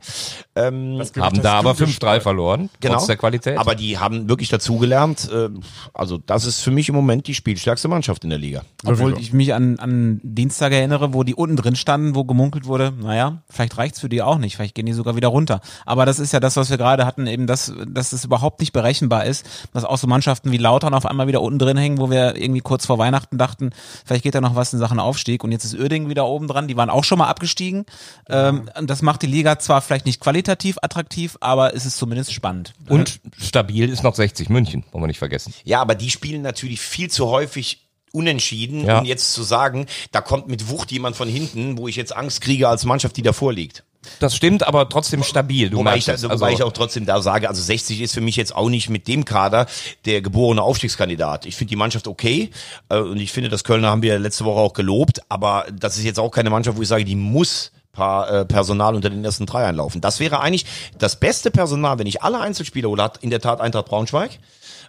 Ähm, 0.56 1.02
Haben 1.17 1.41
da 1.41 1.60
aber 1.60 1.72
5-3 1.72 2.20
verloren, 2.20 2.70
genau. 2.80 2.96
trotz 2.96 3.08
der 3.08 3.17
Qualität. 3.17 3.58
Aber 3.58 3.76
die 3.76 3.98
haben 3.98 4.30
wirklich 4.30 4.50
dazugelernt. 4.50 5.30
Äh, 5.32 5.50
also 5.93 6.17
das 6.17 6.46
ist 6.46 6.62
für 6.62 6.72
mich 6.72 6.89
im 6.89 6.96
Moment 6.96 7.28
die 7.28 7.34
spielstärkste 7.34 7.88
Mannschaft 7.88 8.24
in 8.24 8.30
der 8.30 8.39
Liga. 8.39 8.63
Obwohl 8.86 9.20
ich 9.20 9.34
mich 9.34 9.54
an, 9.54 9.80
an 9.80 10.20
Dienstag 10.24 10.72
erinnere, 10.72 11.13
wo 11.13 11.24
die 11.24 11.36
unten 11.36 11.56
drin 11.56 11.76
standen, 11.76 12.15
wo 12.15 12.24
gemunkelt 12.24 12.65
wurde, 12.65 12.93
naja, 13.00 13.41
vielleicht 13.50 13.78
reicht's 13.78 14.00
für 14.00 14.10
die 14.10 14.22
auch 14.22 14.38
nicht, 14.38 14.56
vielleicht 14.56 14.76
gehen 14.76 14.86
die 14.86 14.93
sogar 14.93 15.15
wieder 15.15 15.28
runter. 15.28 15.62
Aber 15.86 16.06
das 16.06 16.20
ist 16.20 16.34
ja 16.34 16.39
das, 16.39 16.56
was 16.56 16.70
wir 16.70 16.78
gerade 16.78 17.06
hatten, 17.06 17.28
eben, 17.28 17.48
dass, 17.48 17.74
dass 17.88 18.13
es 18.13 18.26
überhaupt 18.26 18.47
nicht 18.60 18.74
berechenbar 18.74 19.26
ist, 19.26 19.46
dass 19.74 19.84
auch 19.84 19.98
so 19.98 20.08
Mannschaften 20.08 20.52
wie 20.52 20.58
Lautern 20.58 20.94
auf 20.94 21.06
einmal 21.06 21.28
wieder 21.28 21.42
unten 21.42 21.60
drin 21.60 21.78
hängen, 21.78 21.98
wo 22.00 22.10
wir 22.10 22.36
irgendwie 22.36 22.62
kurz 22.62 22.86
vor 22.86 22.98
Weihnachten 22.98 23.38
dachten, 23.38 23.72
vielleicht 24.06 24.24
geht 24.24 24.36
da 24.36 24.42
noch 24.42 24.56
was 24.56 24.74
in 24.74 24.80
Sachen 24.80 25.00
Aufstieg 25.00 25.44
und 25.44 25.52
jetzt 25.52 25.66
ist 25.66 25.76
Uerdingen 25.76 26.10
wieder 26.10 26.26
oben 26.26 26.48
dran, 26.48 26.68
die 26.68 26.78
waren 26.78 26.90
auch 26.90 27.04
schon 27.04 27.20
mal 27.20 27.28
abgestiegen. 27.28 27.86
Ähm, 28.30 28.70
das 28.82 29.02
macht 29.02 29.22
die 29.22 29.28
Liga 29.28 29.60
zwar 29.60 29.82
vielleicht 29.82 30.06
nicht 30.06 30.20
qualitativ 30.20 30.78
attraktiv, 30.82 31.38
aber 31.42 31.76
es 31.76 31.86
ist 31.86 31.98
zumindest 31.98 32.34
spannend. 32.34 32.74
Und 32.90 33.20
stabil 33.38 33.90
ist 33.90 34.04
noch 34.04 34.16
60 34.16 34.50
München, 34.50 34.84
wollen 34.92 35.04
wir 35.04 35.08
nicht 35.08 35.20
vergessen. 35.20 35.54
Ja, 35.64 35.82
aber 35.82 35.96
die 35.96 36.10
spielen 36.10 36.42
natürlich 36.42 36.82
viel 36.82 37.10
zu 37.10 37.28
häufig 37.28 37.88
unentschieden. 38.12 38.86
Ja. 38.86 39.00
Und 39.00 39.06
jetzt 39.06 39.34
zu 39.34 39.44
sagen, 39.44 39.86
da 40.12 40.22
kommt 40.22 40.48
mit 40.48 40.70
Wucht 40.70 40.92
jemand 40.92 41.16
von 41.16 41.28
hinten, 41.28 41.78
wo 41.78 41.88
ich 41.88 41.96
jetzt 41.96 42.16
Angst 42.16 42.42
kriege 42.42 42.68
als 42.68 42.86
Mannschaft, 42.86 43.18
die 43.18 43.22
davor 43.22 43.54
liegt. 43.54 43.84
Das 44.20 44.36
stimmt, 44.36 44.65
aber 44.67 44.89
trotzdem 44.89 45.24
stabil. 45.24 45.70
Du 45.70 45.78
Wobei 45.78 45.98
ich, 45.98 46.08
es. 46.08 46.24
wobei 46.24 46.34
Also- 46.34 46.48
ich 46.48 46.63
auch 46.63 46.72
trotzdem 46.72 47.06
da 47.06 47.22
sage, 47.22 47.50
also 47.50 47.62
60 47.62 48.02
ist 48.02 48.13
für 48.13 48.22
mich 48.22 48.36
jetzt 48.36 48.56
auch 48.56 48.70
nicht 48.70 48.89
mit 48.89 49.08
dem 49.08 49.26
Kader 49.26 49.67
der 50.06 50.22
geborene 50.22 50.62
Aufstiegskandidat. 50.62 51.46
Ich 51.46 51.56
finde 51.56 51.70
die 51.70 51.76
Mannschaft 51.76 52.08
okay 52.08 52.50
äh, 52.89 52.98
und 53.00 53.17
ich 53.17 53.32
finde, 53.32 53.50
das 53.50 53.63
Kölner 53.63 53.89
haben 53.89 54.02
wir 54.02 54.20
letzte 54.20 54.46
Woche 54.46 54.60
auch 54.60 54.74
gelobt, 54.74 55.22
aber 55.30 55.65
das 55.72 55.98
ist 55.98 56.04
jetzt 56.04 56.20
auch 56.20 56.30
keine 56.32 56.50
Mannschaft, 56.50 56.78
wo 56.78 56.82
ich 56.82 56.88
sage, 56.88 57.06
die 57.06 57.15
muss 57.15 57.72
paar 57.93 58.30
äh, 58.30 58.46
Personal 58.46 58.93
unter 58.96 59.10
den 59.10 59.26
ersten 59.26 59.48
drei 59.48 59.65
einlaufen. 59.65 60.02
Das 60.02 60.20
wäre 60.20 60.39
eigentlich 60.39 60.65
das 61.00 61.20
beste 61.20 61.50
Personal, 61.50 61.98
wenn 61.98 62.06
ich 62.06 62.22
alle 62.22 62.39
Einzelspieler 62.39 62.89
hole, 62.89 63.02
hat 63.02 63.17
in 63.24 63.32
der 63.32 63.41
Tat 63.41 63.60
Eintracht 63.60 63.86
Braunschweig. 63.88 64.38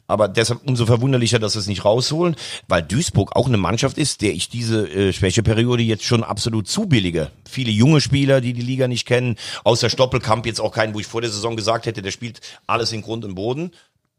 Aber 0.09 0.27
deshalb 0.27 0.67
umso 0.67 0.87
verwunderlicher, 0.87 1.39
dass 1.39 1.53
sie 1.53 1.59
es 1.59 1.67
nicht 1.67 1.85
rausholen, 1.85 2.35
weil 2.67 2.83
Duisburg 2.83 3.37
auch 3.37 3.47
eine 3.47 3.59
Mannschaft 3.59 3.99
ist, 3.99 4.23
der 4.23 4.33
ich 4.33 4.49
diese 4.49 4.89
äh, 4.89 5.13
Schwächeperiode 5.13 5.83
jetzt 5.83 6.05
schon 6.05 6.25
absolut 6.25 6.67
zubillige. 6.67 7.31
Viele 7.49 7.71
junge 7.71 8.01
Spieler, 8.01 8.41
die 8.41 8.55
die 8.55 8.63
Liga 8.63 8.89
nicht 8.89 9.07
kennen, 9.07 9.37
außer 9.65 9.91
Stoppelkamp 9.91 10.47
jetzt 10.47 10.61
auch 10.61 10.73
keinen, 10.73 10.95
wo 10.95 10.99
ich 10.99 11.07
vor 11.07 11.21
der 11.21 11.31
Saison 11.31 11.57
gesagt 11.57 11.85
hätte, 11.87 12.01
der 12.01 12.11
spielt 12.11 12.41
alles 12.67 12.91
in 12.93 13.03
Grund 13.03 13.25
und 13.27 13.35
Boden. 13.35 13.71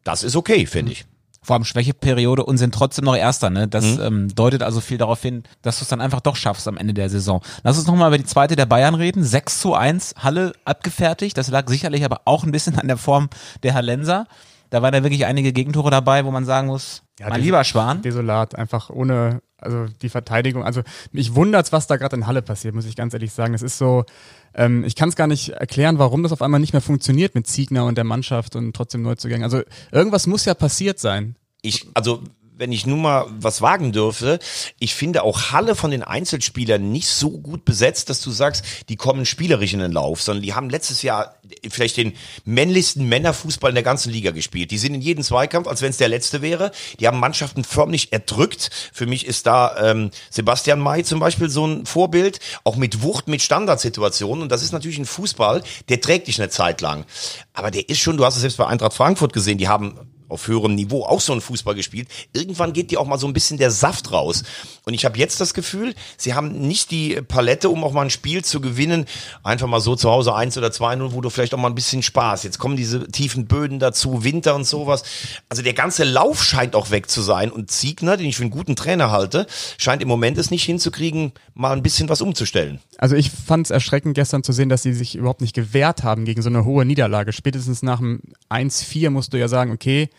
Das 0.04 0.23
ist 0.23 0.36
okay, 0.36 0.65
finde 0.67 0.91
ich. 0.91 1.06
vor 1.41 1.56
allem 1.56 1.65
Schwächeperiode 1.65 2.45
und 2.45 2.58
sind 2.58 2.75
trotzdem 2.75 3.06
noch 3.06 3.15
Erster. 3.15 3.49
Ne? 3.49 3.67
Das 3.67 3.97
ähm, 3.97 4.34
deutet 4.36 4.62
also 4.62 4.82
viel 4.82 4.97
darauf 4.99 5.21
hin, 5.21 5.43
dass 5.63 5.80
du 5.80 5.84
es 5.84 5.89
dann 5.89 6.02
einfach 6.02 6.21
doch 6.21 6.36
schaffst 6.36 6.67
am 6.67 6.78
Ende 6.78 6.93
der 6.93 7.10
Saison. 7.10 7.41
Lass 7.63 7.78
uns 7.78 7.88
nochmal 7.88 8.10
über 8.10 8.17
die 8.17 8.25
zweite 8.25 8.56
der 8.56 8.65
Bayern 8.67 8.93
reden. 8.93 9.23
6 9.23 9.60
zu 9.60 9.73
1, 9.73 10.15
Halle 10.19 10.54
abgefertigt. 10.65 11.38
Das 11.38 11.49
lag 11.49 11.67
sicherlich 11.67 12.06
aber 12.06 12.21
auch 12.25 12.43
ein 12.43 12.52
bisschen 12.52 12.78
an 12.78 12.88
der 12.88 12.97
Form 12.97 13.30
der 13.63 13.73
Hallenser. 13.73 14.28
Da 14.69 14.82
waren 14.82 14.93
da 14.93 15.03
wirklich 15.03 15.25
einige 15.25 15.51
Gegentore 15.53 15.89
dabei, 15.91 16.25
wo 16.25 16.32
man 16.32 16.45
sagen 16.45 16.67
muss, 16.67 17.01
mein 17.19 17.34
des- 17.34 17.43
lieber 17.43 17.63
Schwan. 17.63 18.01
Desolat, 18.01 18.55
einfach 18.55 18.89
ohne, 18.89 19.41
also 19.58 19.86
die 20.01 20.10
Verteidigung. 20.10 20.63
Also 20.63 20.84
mich 21.12 21.34
wundert's, 21.36 21.71
was 21.71 21.88
da 21.88 21.97
gerade 21.97 22.15
in 22.15 22.27
Halle 22.27 22.41
passiert, 22.41 22.75
muss 22.75 22.86
ich 22.86 22.95
ganz 22.95 23.13
ehrlich 23.13 23.32
sagen. 23.34 23.53
Das 23.53 23.62
ist 23.63 23.77
so, 23.77 24.05
ähm, 24.53 24.84
ich 24.84 24.95
kann 24.95 25.10
es 25.10 25.15
gar 25.15 25.27
nicht 25.27 25.49
erklären, 25.49 25.97
warum 25.99 26.21
das 26.23 26.32
auf 26.32 26.41
einmal 26.41 26.60
nicht 26.60 26.73
mehr 26.73 26.82
funktioniert 26.82 27.34
mit 27.36 27.47
Ziegner 27.47 27.86
und 27.86 27.95
der 27.97 28.03
Mannschaft 28.05 28.55
und 28.55 28.75
trotzdem 28.75 29.01
Neuzugängen. 29.01 29.43
Also 29.43 29.62
irgendwas 29.91 30.27
muss 30.27 30.45
ja 30.45 30.53
passiert 30.53 30.99
sein. 30.99 31.36
Ich, 31.62 31.88
also, 31.93 32.21
wenn 32.59 32.73
ich 32.73 32.85
nun 32.85 33.01
mal 33.01 33.25
was 33.29 33.61
wagen 33.61 33.93
dürfte, 33.93 34.37
ich 34.79 34.93
finde 34.93 35.23
auch 35.23 35.51
Halle 35.51 35.75
von 35.75 35.91
den 35.91 36.03
Einzelspielern 36.03 36.91
nicht 36.91 37.07
so 37.07 37.31
gut 37.31 37.63
besetzt, 37.63 38.09
dass 38.09 38.21
du 38.21 38.31
sagst, 38.31 38.65
die 38.89 38.97
kommen 38.97 39.25
spielerisch 39.25 39.73
in 39.73 39.79
den 39.79 39.93
Lauf, 39.93 40.21
sondern 40.21 40.43
die 40.43 40.53
haben 40.53 40.69
letztes 40.69 41.01
Jahr 41.01 41.35
vielleicht 41.69 41.95
den 41.95 42.13
männlichsten 42.43 43.07
Männerfußball 43.07 43.71
in 43.71 43.75
der 43.75 43.83
ganzen 43.83 44.11
Liga 44.11 44.31
gespielt. 44.31 44.71
Die 44.71 44.77
sind 44.77 44.93
in 44.93 45.01
jedem 45.01 45.23
Zweikampf, 45.23 45.67
als 45.67 45.81
wenn 45.81 45.89
es 45.89 45.97
der 45.97 46.09
letzte 46.09 46.41
wäre. 46.41 46.71
Die 46.99 47.07
haben 47.07 47.19
Mannschaften 47.19 47.63
förmlich 47.63 48.11
erdrückt. 48.11 48.69
Für 48.91 49.05
mich 49.05 49.25
ist 49.25 49.47
da 49.47 49.91
ähm, 49.91 50.11
Sebastian 50.29 50.81
May 50.81 51.05
zum 51.05 51.21
Beispiel 51.21 51.49
so 51.49 51.65
ein 51.65 51.85
Vorbild, 51.85 52.39
auch 52.65 52.75
mit 52.75 53.01
Wucht, 53.01 53.29
mit 53.29 53.41
Standardsituationen. 53.41 54.43
Und 54.43 54.51
das 54.51 54.63
ist 54.63 54.73
natürlich 54.73 54.97
ein 54.97 55.05
Fußball, 55.05 55.63
der 55.87 56.01
trägt 56.01 56.27
dich 56.27 56.41
eine 56.41 56.49
Zeit 56.49 56.81
lang. 56.81 57.05
Aber 57.53 57.71
der 57.71 57.87
ist 57.87 57.99
schon, 57.99 58.17
du 58.17 58.25
hast 58.25 58.35
es 58.35 58.41
selbst 58.41 58.57
bei 58.57 58.67
Eintracht 58.67 58.93
Frankfurt 58.93 59.31
gesehen, 59.31 59.57
die 59.57 59.69
haben 59.69 59.97
auf 60.29 60.47
höherem 60.47 60.75
Niveau 60.75 61.03
auch 61.03 61.21
so 61.21 61.33
einen 61.33 61.41
Fußball 61.41 61.75
gespielt. 61.75 62.07
Irgendwann 62.33 62.73
geht 62.73 62.91
dir 62.91 62.99
auch 63.01 63.07
mal 63.07 63.17
so 63.17 63.27
ein 63.27 63.33
bisschen 63.33 63.57
der 63.57 63.71
Saft 63.71 64.11
raus. 64.11 64.43
Und 64.85 64.93
ich 64.93 65.05
habe 65.05 65.17
jetzt 65.17 65.41
das 65.41 65.53
Gefühl, 65.53 65.93
sie 66.17 66.33
haben 66.33 66.67
nicht 66.67 66.91
die 66.91 67.21
Palette, 67.21 67.69
um 67.69 67.83
auch 67.83 67.91
mal 67.91 68.03
ein 68.03 68.09
Spiel 68.09 68.43
zu 68.43 68.61
gewinnen. 68.61 69.05
Einfach 69.43 69.67
mal 69.67 69.81
so 69.81 69.95
zu 69.95 70.09
Hause 70.09 70.33
1 70.33 70.57
oder 70.57 70.69
2-0, 70.69 71.13
wo 71.13 71.21
du 71.21 71.29
vielleicht 71.29 71.53
auch 71.53 71.59
mal 71.59 71.69
ein 71.69 71.75
bisschen 71.75 72.03
Spaß. 72.03 72.43
Jetzt 72.43 72.59
kommen 72.59 72.77
diese 72.77 73.07
tiefen 73.11 73.47
Böden 73.47 73.79
dazu, 73.79 74.23
Winter 74.23 74.55
und 74.55 74.65
sowas. 74.65 75.03
Also 75.49 75.61
der 75.61 75.73
ganze 75.73 76.03
Lauf 76.03 76.43
scheint 76.43 76.75
auch 76.75 76.91
weg 76.91 77.09
zu 77.09 77.21
sein. 77.21 77.51
Und 77.51 77.71
Ziegner, 77.71 78.17
den 78.17 78.27
ich 78.27 78.37
für 78.37 78.43
einen 78.43 78.51
guten 78.51 78.75
Trainer 78.75 79.11
halte, 79.11 79.47
scheint 79.77 80.01
im 80.01 80.07
Moment 80.07 80.37
es 80.37 80.51
nicht 80.51 80.63
hinzukriegen, 80.63 81.33
mal 81.53 81.73
ein 81.73 81.83
bisschen 81.83 82.09
was 82.09 82.21
umzustellen. 82.21 82.79
Also 82.97 83.15
ich 83.15 83.31
fand 83.31 83.67
es 83.67 83.71
erschreckend 83.71 84.15
gestern 84.15 84.43
zu 84.43 84.51
sehen, 84.51 84.69
dass 84.69 84.83
sie 84.83 84.93
sich 84.93 85.15
überhaupt 85.15 85.41
nicht 85.41 85.55
gewehrt 85.55 86.03
haben 86.03 86.25
gegen 86.25 86.41
so 86.41 86.49
eine 86.49 86.65
hohe 86.65 86.85
Niederlage. 86.85 87.33
Spätestens 87.33 87.81
nach 87.83 87.99
dem 87.99 88.21
1-4 88.49 89.09
musst 89.09 89.33
du 89.33 89.37
ja 89.37 89.47
sagen, 89.47 89.71
okay, 89.71 90.09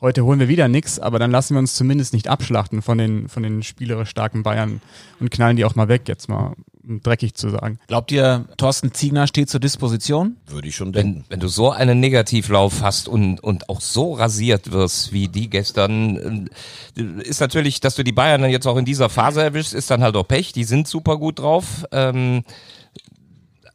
heute 0.00 0.24
holen 0.24 0.38
wir 0.38 0.48
wieder 0.48 0.68
nix, 0.68 0.98
aber 0.98 1.18
dann 1.18 1.30
lassen 1.30 1.54
wir 1.54 1.58
uns 1.58 1.74
zumindest 1.74 2.12
nicht 2.12 2.28
abschlachten 2.28 2.82
von 2.82 2.98
den, 2.98 3.28
von 3.28 3.42
den 3.42 3.62
spielerisch 3.62 4.10
starken 4.10 4.42
Bayern 4.42 4.80
und 5.20 5.30
knallen 5.30 5.56
die 5.56 5.64
auch 5.64 5.74
mal 5.74 5.88
weg, 5.88 6.02
jetzt 6.08 6.28
mal 6.28 6.54
um 6.86 7.02
dreckig 7.02 7.34
zu 7.34 7.50
sagen. 7.50 7.78
Glaubt 7.88 8.12
ihr, 8.12 8.44
Thorsten 8.56 8.92
Ziegner 8.92 9.26
steht 9.26 9.50
zur 9.50 9.60
Disposition? 9.60 10.36
Würde 10.46 10.68
ich 10.68 10.76
schon 10.76 10.92
denken. 10.92 11.24
Wenn, 11.26 11.30
wenn 11.30 11.40
du 11.40 11.48
so 11.48 11.70
einen 11.70 12.00
Negativlauf 12.00 12.82
hast 12.82 13.08
und, 13.08 13.40
und 13.40 13.68
auch 13.68 13.80
so 13.80 14.14
rasiert 14.14 14.70
wirst 14.70 15.12
wie 15.12 15.28
die 15.28 15.50
gestern, 15.50 16.48
äh, 16.96 17.02
ist 17.22 17.40
natürlich, 17.40 17.80
dass 17.80 17.96
du 17.96 18.04
die 18.04 18.12
Bayern 18.12 18.42
dann 18.42 18.50
jetzt 18.50 18.66
auch 18.66 18.76
in 18.76 18.84
dieser 18.84 19.08
Phase 19.08 19.42
erwischst, 19.42 19.74
ist 19.74 19.90
dann 19.90 20.02
halt 20.02 20.16
auch 20.16 20.28
Pech. 20.28 20.52
Die 20.52 20.64
sind 20.64 20.86
super 20.86 21.18
gut 21.18 21.40
drauf. 21.40 21.84
Ähm, 21.90 22.44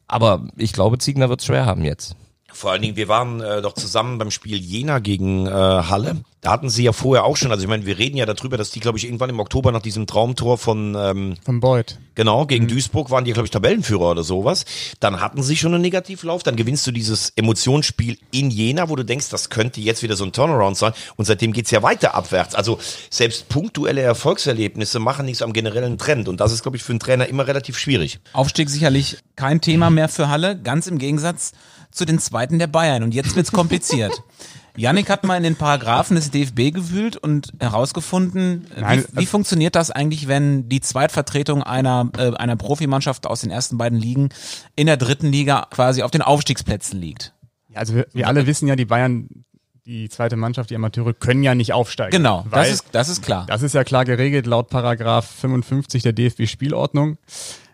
aber 0.08 0.48
ich 0.58 0.74
glaube, 0.74 0.98
Ziegner 0.98 1.30
wird 1.30 1.42
es 1.42 1.46
schwer 1.46 1.66
haben 1.66 1.84
jetzt. 1.84 2.16
Vor 2.62 2.70
allen 2.72 2.84
Dingen, 2.84 2.96
wir 2.96 3.08
waren 3.08 3.42
äh, 3.42 3.60
doch 3.64 3.74
zusammen 3.74 4.20
beim 4.20 4.30
Spiel 4.30 4.56
Jena 4.56 5.00
gegen 5.00 5.48
äh, 5.48 5.50
Halle. 5.50 6.18
Da 6.42 6.52
hatten 6.52 6.70
sie 6.70 6.84
ja 6.84 6.94
vorher 6.94 7.24
auch 7.24 7.36
schon, 7.36 7.52
also 7.52 7.64
ich 7.64 7.68
meine, 7.68 7.88
wir 7.88 7.98
reden 7.98 8.18
ja 8.18 8.28
darüber, 8.28 8.56
dass 8.56 8.70
die, 8.70 8.80
glaube 8.80 9.00
ich, 9.00 9.06
irgendwann 9.06 9.32
im 9.32 9.40
Oktober 9.40 9.72
nach 9.72 9.82
diesem 9.82 10.06
Traumtor 10.06 10.60
von, 10.60 10.96
ähm, 10.96 11.38
Von 11.44 11.60
Beuth. 11.60 11.98
genau, 12.14 12.46
gegen 12.46 12.68
Duisburg 12.68 13.10
waren 13.10 13.26
die, 13.26 13.32
glaube 13.34 13.48
ich, 13.48 13.52
Tabellenführer 13.52 14.12
oder 14.12 14.22
sowas. 14.22 14.66
Dann 15.00 15.22
hatten 15.22 15.42
sie 15.42 15.58
schon 15.58 15.74
einen 15.74 15.82
Negativlauf, 15.82 16.44
dann 16.44 16.56
gewinnst 16.56 16.86
du 16.86 16.92
dieses 16.92 17.32
Emotionsspiel 17.36 18.20
in 18.30 18.52
Jena, 18.52 18.90
wo 18.90 18.96
du 18.96 19.04
denkst, 19.04 19.30
das 19.30 19.50
könnte 19.50 19.82
jetzt 19.82 20.04
wieder 20.04 20.16
so 20.16 20.24
ein 20.24 20.32
Turnaround 20.32 20.78
sein. 20.78 20.94
Und 21.16 21.26
seitdem 21.26 21.54
geht's 21.54 21.72
ja 21.72 21.82
weiter 21.82 22.14
abwärts. 22.14 22.54
Also 22.54 22.78
selbst 23.10 23.50
punktuelle 23.50 24.02
Erfolgserlebnisse 24.02 25.00
machen 25.00 25.26
nichts 25.26 25.42
am 25.42 25.52
generellen 25.52 25.98
Trend. 25.98 26.28
Und 26.30 26.40
das 26.42 26.52
ist, 26.52 26.62
glaube 26.62 26.78
ich, 26.78 26.84
für 26.84 26.92
einen 26.92 27.00
Trainer 27.00 27.26
immer 27.26 27.48
relativ 27.48 27.80
schwierig. 27.80 28.20
Aufstieg 28.34 28.70
sicherlich 28.70 29.18
kein 29.36 29.62
Thema 29.62 29.90
mehr 29.90 30.10
für 30.10 30.30
Halle, 30.30 30.60
ganz 30.60 30.86
im 30.86 31.00
Gegensatz 31.00 31.54
zu 31.92 32.06
den 32.06 32.20
Zweiten 32.20 32.60
der 32.60 32.68
Bayern. 32.68 33.04
Und 33.04 33.14
jetzt 33.14 33.36
wird's 33.36 33.52
kompliziert. 33.52 34.24
Yannick 34.78 35.10
hat 35.10 35.24
mal 35.26 35.36
in 35.36 35.44
den 35.44 35.56
Paragraphen 35.56 36.16
des 36.16 36.32
DFB 36.32 36.74
gewühlt 36.74 37.18
und 37.18 37.52
herausgefunden, 37.60 38.68
Nein, 38.80 39.04
wie, 39.12 39.22
wie 39.22 39.26
funktioniert 39.26 39.76
das 39.76 39.92
eigentlich, 39.92 40.28
wenn 40.28 40.70
die 40.70 40.80
Zweitvertretung 40.80 41.62
einer, 41.62 42.10
äh, 42.18 42.32
einer 42.36 42.56
Profimannschaft 42.56 43.28
aus 43.28 43.42
den 43.42 43.52
ersten 43.52 43.78
beiden 43.78 44.00
Ligen 44.00 44.30
in 44.76 44.88
der 44.88 44.98
dritten 44.98 45.28
Liga 45.28 45.68
quasi 45.72 46.04
auf 46.04 46.12
den 46.12 46.22
Aufstiegsplätzen 46.22 47.00
liegt? 47.00 47.34
Ja, 47.70 47.80
Also 47.80 47.96
wir, 47.96 48.08
wir 48.14 48.28
alle 48.28 48.48
wissen 48.48 48.68
ja, 48.68 48.76
die 48.76 48.86
Bayern, 48.86 49.44
die 49.86 50.08
zweite 50.08 50.38
Mannschaft, 50.38 50.70
die 50.70 50.76
Amateure, 50.76 51.14
können 51.14 51.44
ja 51.44 51.54
nicht 51.54 51.74
aufsteigen. 51.74 52.12
Genau, 52.12 52.46
das 52.50 52.70
ist, 52.70 52.86
das 52.94 53.10
ist 53.10 53.22
klar. 53.24 53.46
Das 53.48 53.64
ist 53.64 53.74
ja 53.74 53.84
klar 53.84 54.06
geregelt 54.06 54.46
laut 54.46 54.70
Paragraph 54.70 55.26
55 55.26 56.04
der 56.04 56.14
DFB-Spielordnung. 56.14 57.18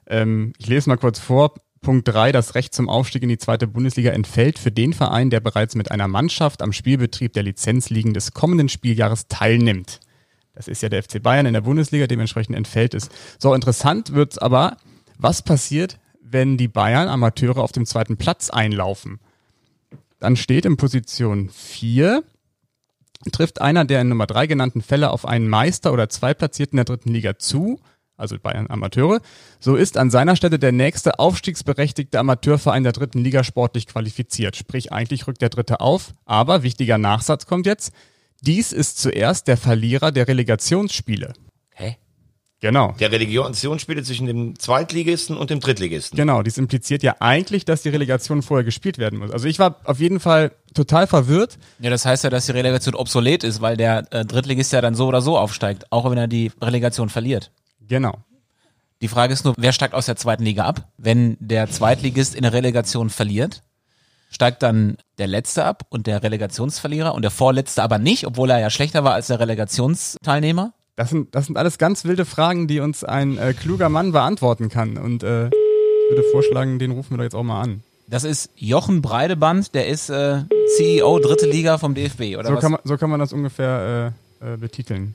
Ähm, 0.07 0.53
ich 0.57 0.67
lese 0.67 0.89
mal 0.89 0.97
kurz 0.97 1.19
vor. 1.19 1.53
Punkt 1.81 2.07
3, 2.07 2.31
das 2.31 2.55
Recht 2.55 2.73
zum 2.73 2.89
Aufstieg 2.89 3.23
in 3.23 3.29
die 3.29 3.37
zweite 3.37 3.67
Bundesliga 3.67 4.11
entfällt 4.11 4.59
für 4.59 4.71
den 4.71 4.93
Verein, 4.93 5.29
der 5.29 5.39
bereits 5.39 5.75
mit 5.75 5.91
einer 5.91 6.07
Mannschaft 6.07 6.61
am 6.61 6.73
Spielbetrieb 6.73 7.33
der 7.33 7.43
Lizenzligen 7.43 8.13
des 8.13 8.33
kommenden 8.33 8.69
Spieljahres 8.69 9.27
teilnimmt. 9.27 9.99
Das 10.53 10.67
ist 10.67 10.81
ja 10.81 10.89
der 10.89 11.03
FC 11.03 11.21
Bayern 11.21 11.45
in 11.45 11.53
der 11.53 11.61
Bundesliga, 11.61 12.07
dementsprechend 12.07 12.55
entfällt 12.55 12.93
es. 12.93 13.09
So, 13.37 13.53
interessant 13.53 14.13
wird's 14.13 14.37
aber, 14.37 14.77
was 15.17 15.43
passiert, 15.43 15.99
wenn 16.21 16.57
die 16.57 16.67
Bayern 16.67 17.07
Amateure 17.07 17.59
auf 17.59 17.71
dem 17.71 17.85
zweiten 17.85 18.17
Platz 18.17 18.49
einlaufen? 18.49 19.19
Dann 20.19 20.35
steht 20.35 20.65
in 20.65 20.77
Position 20.77 21.49
4, 21.49 22.23
trifft 23.31 23.61
einer 23.61 23.85
der 23.85 24.01
in 24.01 24.09
Nummer 24.09 24.25
3 24.25 24.47
genannten 24.47 24.81
Fälle 24.81 25.11
auf 25.11 25.25
einen 25.25 25.47
Meister 25.47 25.93
oder 25.93 26.09
Zweitplatzierten 26.09 26.77
der 26.77 26.85
dritten 26.85 27.13
Liga 27.13 27.37
zu, 27.37 27.79
also 28.17 28.37
Bayern 28.39 28.69
Amateure, 28.69 29.21
so 29.59 29.75
ist 29.75 29.97
an 29.97 30.09
seiner 30.09 30.35
Stelle 30.35 30.59
der 30.59 30.71
nächste 30.71 31.19
aufstiegsberechtigte 31.19 32.19
Amateurverein 32.19 32.83
der 32.83 32.93
dritten 32.93 33.19
Liga 33.19 33.43
sportlich 33.43 33.87
qualifiziert. 33.87 34.55
Sprich, 34.55 34.91
eigentlich 34.91 35.27
rückt 35.27 35.41
der 35.41 35.49
dritte 35.49 35.79
auf, 35.79 36.13
aber 36.25 36.63
wichtiger 36.63 36.97
Nachsatz 36.97 37.45
kommt 37.45 37.65
jetzt. 37.65 37.93
Dies 38.41 38.71
ist 38.71 38.99
zuerst 38.99 39.47
der 39.47 39.57
Verlierer 39.57 40.11
der 40.11 40.27
Relegationsspiele. 40.27 41.33
Hä? 41.73 41.97
Genau. 42.59 42.95
Der 42.99 43.11
Relegationsspiele 43.11 44.01
zwischen 44.01 44.25
dem 44.25 44.57
Zweitligisten 44.57 45.37
und 45.37 45.51
dem 45.51 45.59
Drittligisten. 45.59 46.17
Genau, 46.17 46.41
dies 46.41 46.57
impliziert 46.57 47.03
ja 47.03 47.15
eigentlich, 47.19 47.65
dass 47.65 47.83
die 47.83 47.89
Relegation 47.89 48.41
vorher 48.41 48.63
gespielt 48.63 48.97
werden 48.97 49.19
muss. 49.19 49.29
Also 49.29 49.47
ich 49.47 49.59
war 49.59 49.79
auf 49.83 49.99
jeden 49.99 50.19
Fall 50.19 50.51
total 50.73 51.05
verwirrt. 51.05 51.59
Ja, 51.79 51.91
das 51.91 52.05
heißt 52.05 52.23
ja, 52.23 52.31
dass 52.31 52.47
die 52.47 52.53
Relegation 52.53 52.95
obsolet 52.95 53.43
ist, 53.43 53.61
weil 53.61 53.77
der 53.77 54.11
äh, 54.11 54.25
Drittligist 54.25 54.73
ja 54.73 54.81
dann 54.81 54.95
so 54.95 55.07
oder 55.07 55.21
so 55.21 55.37
aufsteigt, 55.37 55.91
auch 55.91 56.09
wenn 56.09 56.17
er 56.17 56.27
die 56.27 56.51
Relegation 56.59 57.09
verliert. 57.09 57.51
Genau. 57.87 58.19
Die 59.01 59.07
Frage 59.07 59.33
ist 59.33 59.45
nur, 59.45 59.53
wer 59.57 59.73
steigt 59.73 59.93
aus 59.93 60.07
der 60.07 60.15
zweiten 60.15 60.43
Liga 60.43 60.65
ab? 60.65 60.87
Wenn 60.97 61.37
der 61.39 61.69
Zweitligist 61.69 62.33
in 62.33 62.41
der 62.41 62.53
Relegation 62.53 63.09
verliert, 63.09 63.61
steigt 64.31 64.63
dann 64.63 64.97
der 65.19 65.27
Letzte 65.27 65.65
ab 65.65 65.85
und 65.89 66.07
der 66.07 66.23
Relegationsverlierer 66.23 67.13
und 67.13 67.21
der 67.21 67.31
Vorletzte 67.31 67.83
aber 67.83 67.99
nicht, 67.99 68.25
obwohl 68.25 68.49
er 68.49 68.59
ja 68.59 68.69
schlechter 68.69 69.03
war 69.03 69.13
als 69.13 69.27
der 69.27 69.39
Relegationsteilnehmer? 69.39 70.73
Das 70.95 71.11
sind, 71.11 71.35
das 71.35 71.45
sind 71.45 71.57
alles 71.57 71.77
ganz 71.77 72.05
wilde 72.05 72.25
Fragen, 72.25 72.67
die 72.67 72.79
uns 72.79 73.03
ein 73.03 73.37
äh, 73.37 73.53
kluger 73.53 73.87
Mann 73.87 74.13
beantworten 74.13 74.69
kann. 74.69 74.97
Und 74.97 75.21
äh, 75.21 75.47
ich 75.47 75.53
würde 76.09 76.23
vorschlagen, 76.31 76.79
den 76.79 76.91
rufen 76.91 77.11
wir 77.11 77.17
doch 77.17 77.23
jetzt 77.23 77.35
auch 77.35 77.43
mal 77.43 77.61
an. 77.61 77.83
Das 78.07 78.23
ist 78.23 78.49
Jochen 78.55 79.01
Breideband, 79.03 79.75
der 79.75 79.87
ist 79.87 80.09
äh, 80.09 80.39
CEO 80.75 81.19
dritte 81.19 81.45
Liga 81.45 81.77
vom 81.77 81.93
DFB, 81.93 82.37
oder 82.37 82.47
So 82.47 82.55
was? 82.55 82.61
kann, 82.61 82.71
man, 82.71 82.81
so 82.83 82.97
kann 82.97 83.09
man 83.11 83.19
das 83.19 83.31
ungefähr 83.31 84.13
äh, 84.41 84.53
äh, 84.53 84.57
betiteln. 84.57 85.13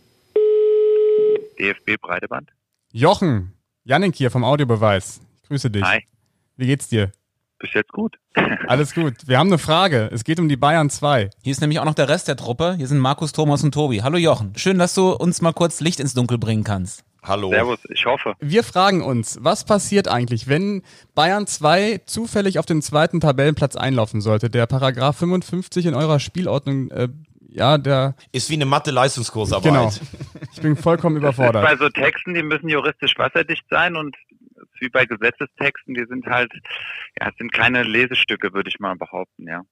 DFB 1.59 2.01
Breiteband. 2.01 2.51
Jochen, 2.95 3.55
Jannik 3.85 4.15
hier 4.17 4.31
vom 4.31 4.45
Audiobeweis. 4.45 5.23
Ich 5.37 5.49
grüße 5.49 5.71
dich. 5.71 5.83
Hi. 5.83 6.07
Wie 6.59 6.67
geht's 6.67 6.89
dir? 6.89 7.11
Bis 7.59 7.73
jetzt 7.73 7.91
gut. 7.91 8.19
Alles 8.69 8.95
gut. 8.95 9.15
Wir 9.27 9.39
haben 9.39 9.47
eine 9.47 9.57
Frage. 9.57 10.11
Es 10.13 10.25
geht 10.25 10.39
um 10.39 10.47
die 10.47 10.59
Bayern 10.59 10.91
2. 10.91 11.31
Hier 11.43 11.51
ist 11.51 11.63
nämlich 11.63 11.81
auch 11.81 11.87
noch 11.87 11.95
der 11.95 12.11
Rest 12.11 12.29
der 12.29 12.37
Truppe. 12.37 12.75
Hier 12.77 12.87
sind 12.87 12.99
Markus, 12.99 13.33
Thomas 13.33 13.65
und 13.65 13.73
Tobi. 13.73 14.03
Hallo 14.03 14.19
Jochen. 14.19 14.53
Schön, 14.57 14.79
dass 14.79 14.93
du 14.93 15.11
uns 15.13 15.41
mal 15.41 15.55
kurz 15.55 15.81
Licht 15.81 16.01
ins 16.01 16.13
Dunkel 16.13 16.37
bringen 16.37 16.65
kannst. 16.65 17.03
Hallo. 17.23 17.49
Servus, 17.49 17.79
ich 17.89 18.05
hoffe. 18.05 18.35
Wir 18.41 18.63
fragen 18.63 19.01
uns, 19.01 19.39
was 19.41 19.65
passiert 19.65 20.09
eigentlich, 20.09 20.49
wenn 20.49 20.83
Bayern 21.15 21.47
2 21.47 22.03
zufällig 22.05 22.59
auf 22.59 22.67
den 22.67 22.83
zweiten 22.83 23.21
Tabellenplatz 23.21 23.75
einlaufen 23.75 24.21
sollte? 24.21 24.51
Der 24.51 24.67
Paragraph 24.67 25.17
55 25.17 25.87
in 25.87 25.95
eurer 25.95 26.21
Spielordnung, 26.21 26.91
äh, 26.91 27.09
ja, 27.55 27.79
der, 27.79 28.15
Ist 28.33 28.51
wie 28.51 28.55
eine 28.55 28.65
Mathe-Leistungskursarbeit. 28.67 29.73
genau. 29.73 29.93
Ich 30.53 30.61
bin 30.61 30.77
vollkommen 30.77 31.17
Bei 31.17 31.29
überfordert. 31.29 31.79
so 31.79 31.89
Texten, 31.89 32.35
die 32.35 32.43
müssen 32.43 32.69
juristisch 32.69 33.17
wasserdicht 33.19 33.65
sein 33.71 33.97
und 33.97 34.17
wie 34.81 34.89
bei 34.89 35.07
Gesetzestexten, 35.07 35.95
die 35.95 36.05
sind 36.09 36.27
halt, 36.27 36.53
ja, 37.21 37.29
es 37.29 37.37
sind 37.39 37.53
keine 37.53 37.85
Lesestücke, 37.85 38.53
würde 38.53 38.69
ich 38.69 38.81
mal 38.81 38.97
behaupten, 38.97 39.47
ja. 39.47 39.63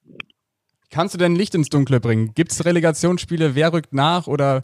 Kannst 0.89 1.13
du 1.13 1.17
denn 1.17 1.35
Licht 1.35 1.55
ins 1.55 1.69
Dunkle 1.69 1.99
bringen? 1.99 2.33
Gibt's 2.33 2.65
Relegationsspiele? 2.65 3.55
Wer 3.55 3.71
rückt 3.71 3.93
nach? 3.93 4.27
Oder 4.27 4.63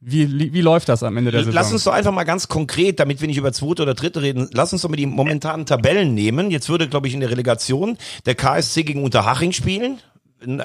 wie, 0.00 0.52
wie 0.52 0.60
läuft 0.60 0.88
das 0.88 1.04
am 1.04 1.16
Ende 1.16 1.30
der 1.30 1.40
Saison? 1.40 1.54
Lass 1.54 1.72
uns 1.72 1.84
doch 1.84 1.92
einfach 1.92 2.10
mal 2.10 2.24
ganz 2.24 2.48
konkret, 2.48 2.98
damit 2.98 3.20
wir 3.20 3.28
nicht 3.28 3.38
über 3.38 3.52
zweite 3.52 3.82
oder 3.82 3.94
dritte 3.94 4.20
reden, 4.20 4.48
lass 4.52 4.72
uns 4.72 4.82
doch 4.82 4.88
mal 4.88 4.96
die 4.96 5.06
momentanen 5.06 5.64
Tabellen 5.64 6.14
nehmen. 6.14 6.50
Jetzt 6.50 6.68
würde, 6.68 6.88
glaube 6.88 7.06
ich, 7.06 7.14
in 7.14 7.20
der 7.20 7.30
Relegation 7.30 7.96
der 8.26 8.34
KSC 8.34 8.82
gegen 8.82 9.04
Unterhaching 9.04 9.52
spielen. 9.52 9.98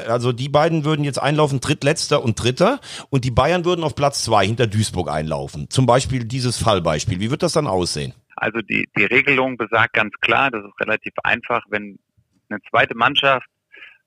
Also 0.08 0.32
die 0.32 0.50
beiden 0.50 0.86
würden 0.86 1.04
jetzt 1.04 1.22
einlaufen, 1.22 1.60
Drittletzter 1.60 2.24
und 2.24 2.42
Dritter. 2.42 2.80
Und 3.10 3.26
die 3.26 3.32
Bayern 3.32 3.66
würden 3.66 3.84
auf 3.84 3.96
Platz 3.96 4.24
zwei 4.24 4.46
hinter 4.46 4.68
Duisburg 4.68 5.10
einlaufen. 5.10 5.70
Zum 5.70 5.86
Beispiel 5.86 6.26
dieses 6.26 6.58
Fallbeispiel. 6.58 7.20
Wie 7.20 7.32
wird 7.32 7.44
das 7.44 7.54
dann 7.54 7.68
aussehen? 7.68 8.13
Also 8.36 8.62
die, 8.62 8.88
die 8.96 9.06
Regelung 9.06 9.58
besagt 9.58 9.94
ganz 9.94 10.13
klar, 10.22 10.52
das 10.52 10.63
ist 10.63 10.80
relativ 10.80 11.13
einfach, 11.24 11.63
wenn 11.70 11.98
eine 12.50 12.60
zweite 12.70 12.96
Mannschaft 12.96 13.48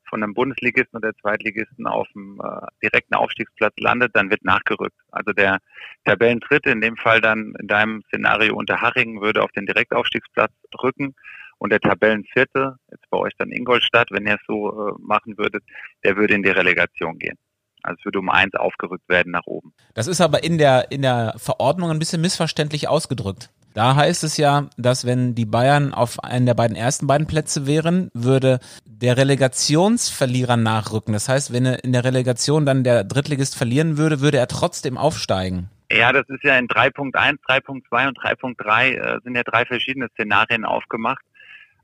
von 0.08 0.22
einem 0.22 0.34
Bundesligisten 0.34 0.98
oder 0.98 1.12
Zweitligisten 1.20 1.86
auf 1.86 2.06
dem 2.14 2.40
äh, 2.42 2.66
direkten 2.82 3.14
Aufstiegsplatz 3.14 3.74
landet, 3.78 4.10
dann 4.14 4.30
wird 4.30 4.44
nachgerückt. 4.44 4.96
Also 5.10 5.32
der 5.32 5.58
Tabellendritte, 6.04 6.70
in 6.70 6.80
dem 6.80 6.96
Fall 6.96 7.20
dann 7.20 7.54
in 7.60 7.68
deinem 7.68 8.02
Szenario 8.08 8.56
Unterhaching, 8.56 9.20
würde 9.20 9.42
auf 9.42 9.52
den 9.52 9.66
Direktaufstiegsplatz 9.66 10.52
rücken 10.82 11.14
und 11.60 11.70
der 11.70 11.80
Tabellenvierte, 11.80 12.76
jetzt 12.90 13.08
bei 13.10 13.18
euch 13.18 13.34
dann 13.38 13.52
Ingolstadt, 13.52 14.10
wenn 14.10 14.26
ihr 14.26 14.34
es 14.34 14.40
so 14.48 14.70
äh, 14.70 14.92
machen 14.98 15.36
würdet, 15.38 15.62
der 16.02 16.16
würde 16.16 16.34
in 16.34 16.42
die 16.42 16.50
Relegation 16.50 17.18
gehen. 17.18 17.36
Also 17.82 17.98
es 17.98 18.04
würde 18.04 18.18
um 18.18 18.30
eins 18.30 18.54
aufgerückt 18.54 19.08
werden 19.08 19.32
nach 19.32 19.46
oben. 19.46 19.72
Das 19.94 20.06
ist 20.06 20.20
aber 20.20 20.42
in 20.42 20.58
der, 20.58 20.90
in 20.90 21.02
der 21.02 21.34
Verordnung 21.36 21.90
ein 21.90 21.98
bisschen 21.98 22.20
missverständlich 22.20 22.88
ausgedrückt. 22.88 23.50
Da 23.74 23.94
heißt 23.94 24.24
es 24.24 24.36
ja, 24.36 24.68
dass 24.76 25.06
wenn 25.06 25.34
die 25.34 25.44
Bayern 25.44 25.94
auf 25.94 26.24
einen 26.24 26.46
der 26.46 26.54
beiden 26.54 26.76
ersten 26.76 27.06
beiden 27.06 27.26
Plätze 27.26 27.66
wären, 27.66 28.10
würde 28.14 28.58
der 28.84 29.16
Relegationsverlierer 29.16 30.56
nachrücken. 30.56 31.12
Das 31.12 31.28
heißt, 31.28 31.52
wenn 31.52 31.66
er 31.66 31.84
in 31.84 31.92
der 31.92 32.04
Relegation 32.04 32.66
dann 32.66 32.84
der 32.84 33.04
Drittligist 33.04 33.56
verlieren 33.56 33.96
würde, 33.96 34.20
würde 34.20 34.38
er 34.38 34.48
trotzdem 34.48 34.98
aufsteigen. 34.98 35.70
Ja, 35.92 36.12
das 36.12 36.28
ist 36.28 36.42
ja 36.42 36.56
in 36.56 36.68
3.1, 36.68 37.38
3.2 37.48 38.08
und 38.08 38.18
3.3 38.18 38.92
äh, 38.92 39.20
sind 39.24 39.34
ja 39.34 39.42
drei 39.42 39.64
verschiedene 39.64 40.08
Szenarien 40.14 40.64
aufgemacht. 40.64 41.22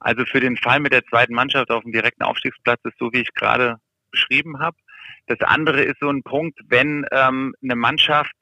Also 0.01 0.25
für 0.25 0.41
den 0.41 0.57
Fall 0.57 0.81
mit 0.81 0.93
der 0.93 1.05
zweiten 1.07 1.35
Mannschaft 1.35 1.71
auf 1.71 1.83
dem 1.83 1.93
direkten 1.93 2.23
Aufstiegsplatz 2.23 2.81
ist 2.85 2.99
so, 2.99 3.13
wie 3.13 3.21
ich 3.21 3.35
gerade 3.35 3.77
beschrieben 4.11 4.59
habe. 4.59 4.77
Das 5.27 5.41
andere 5.41 5.83
ist 5.83 5.99
so 6.01 6.11
ein 6.11 6.23
Punkt, 6.23 6.59
wenn 6.69 7.07
ähm, 7.11 7.55
eine 7.63 7.77
Mannschaft 7.77 8.33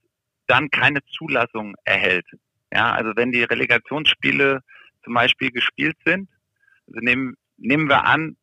dann 0.46 0.70
keine 0.70 1.04
Zulassung 1.06 1.74
erhält. 1.84 2.26
Ja, 2.72 2.92
also 2.92 3.12
wenn 3.14 3.32
die 3.32 3.44
Relegationsspiele 3.44 4.60
zum 5.04 5.14
Beispiel 5.14 5.50
gespielt 5.50 5.96
sind, 6.04 6.28
also 6.88 7.00
nehmen, 7.00 7.36
nehmen 7.56 7.88
wir 7.88 8.04
an, 8.04 8.36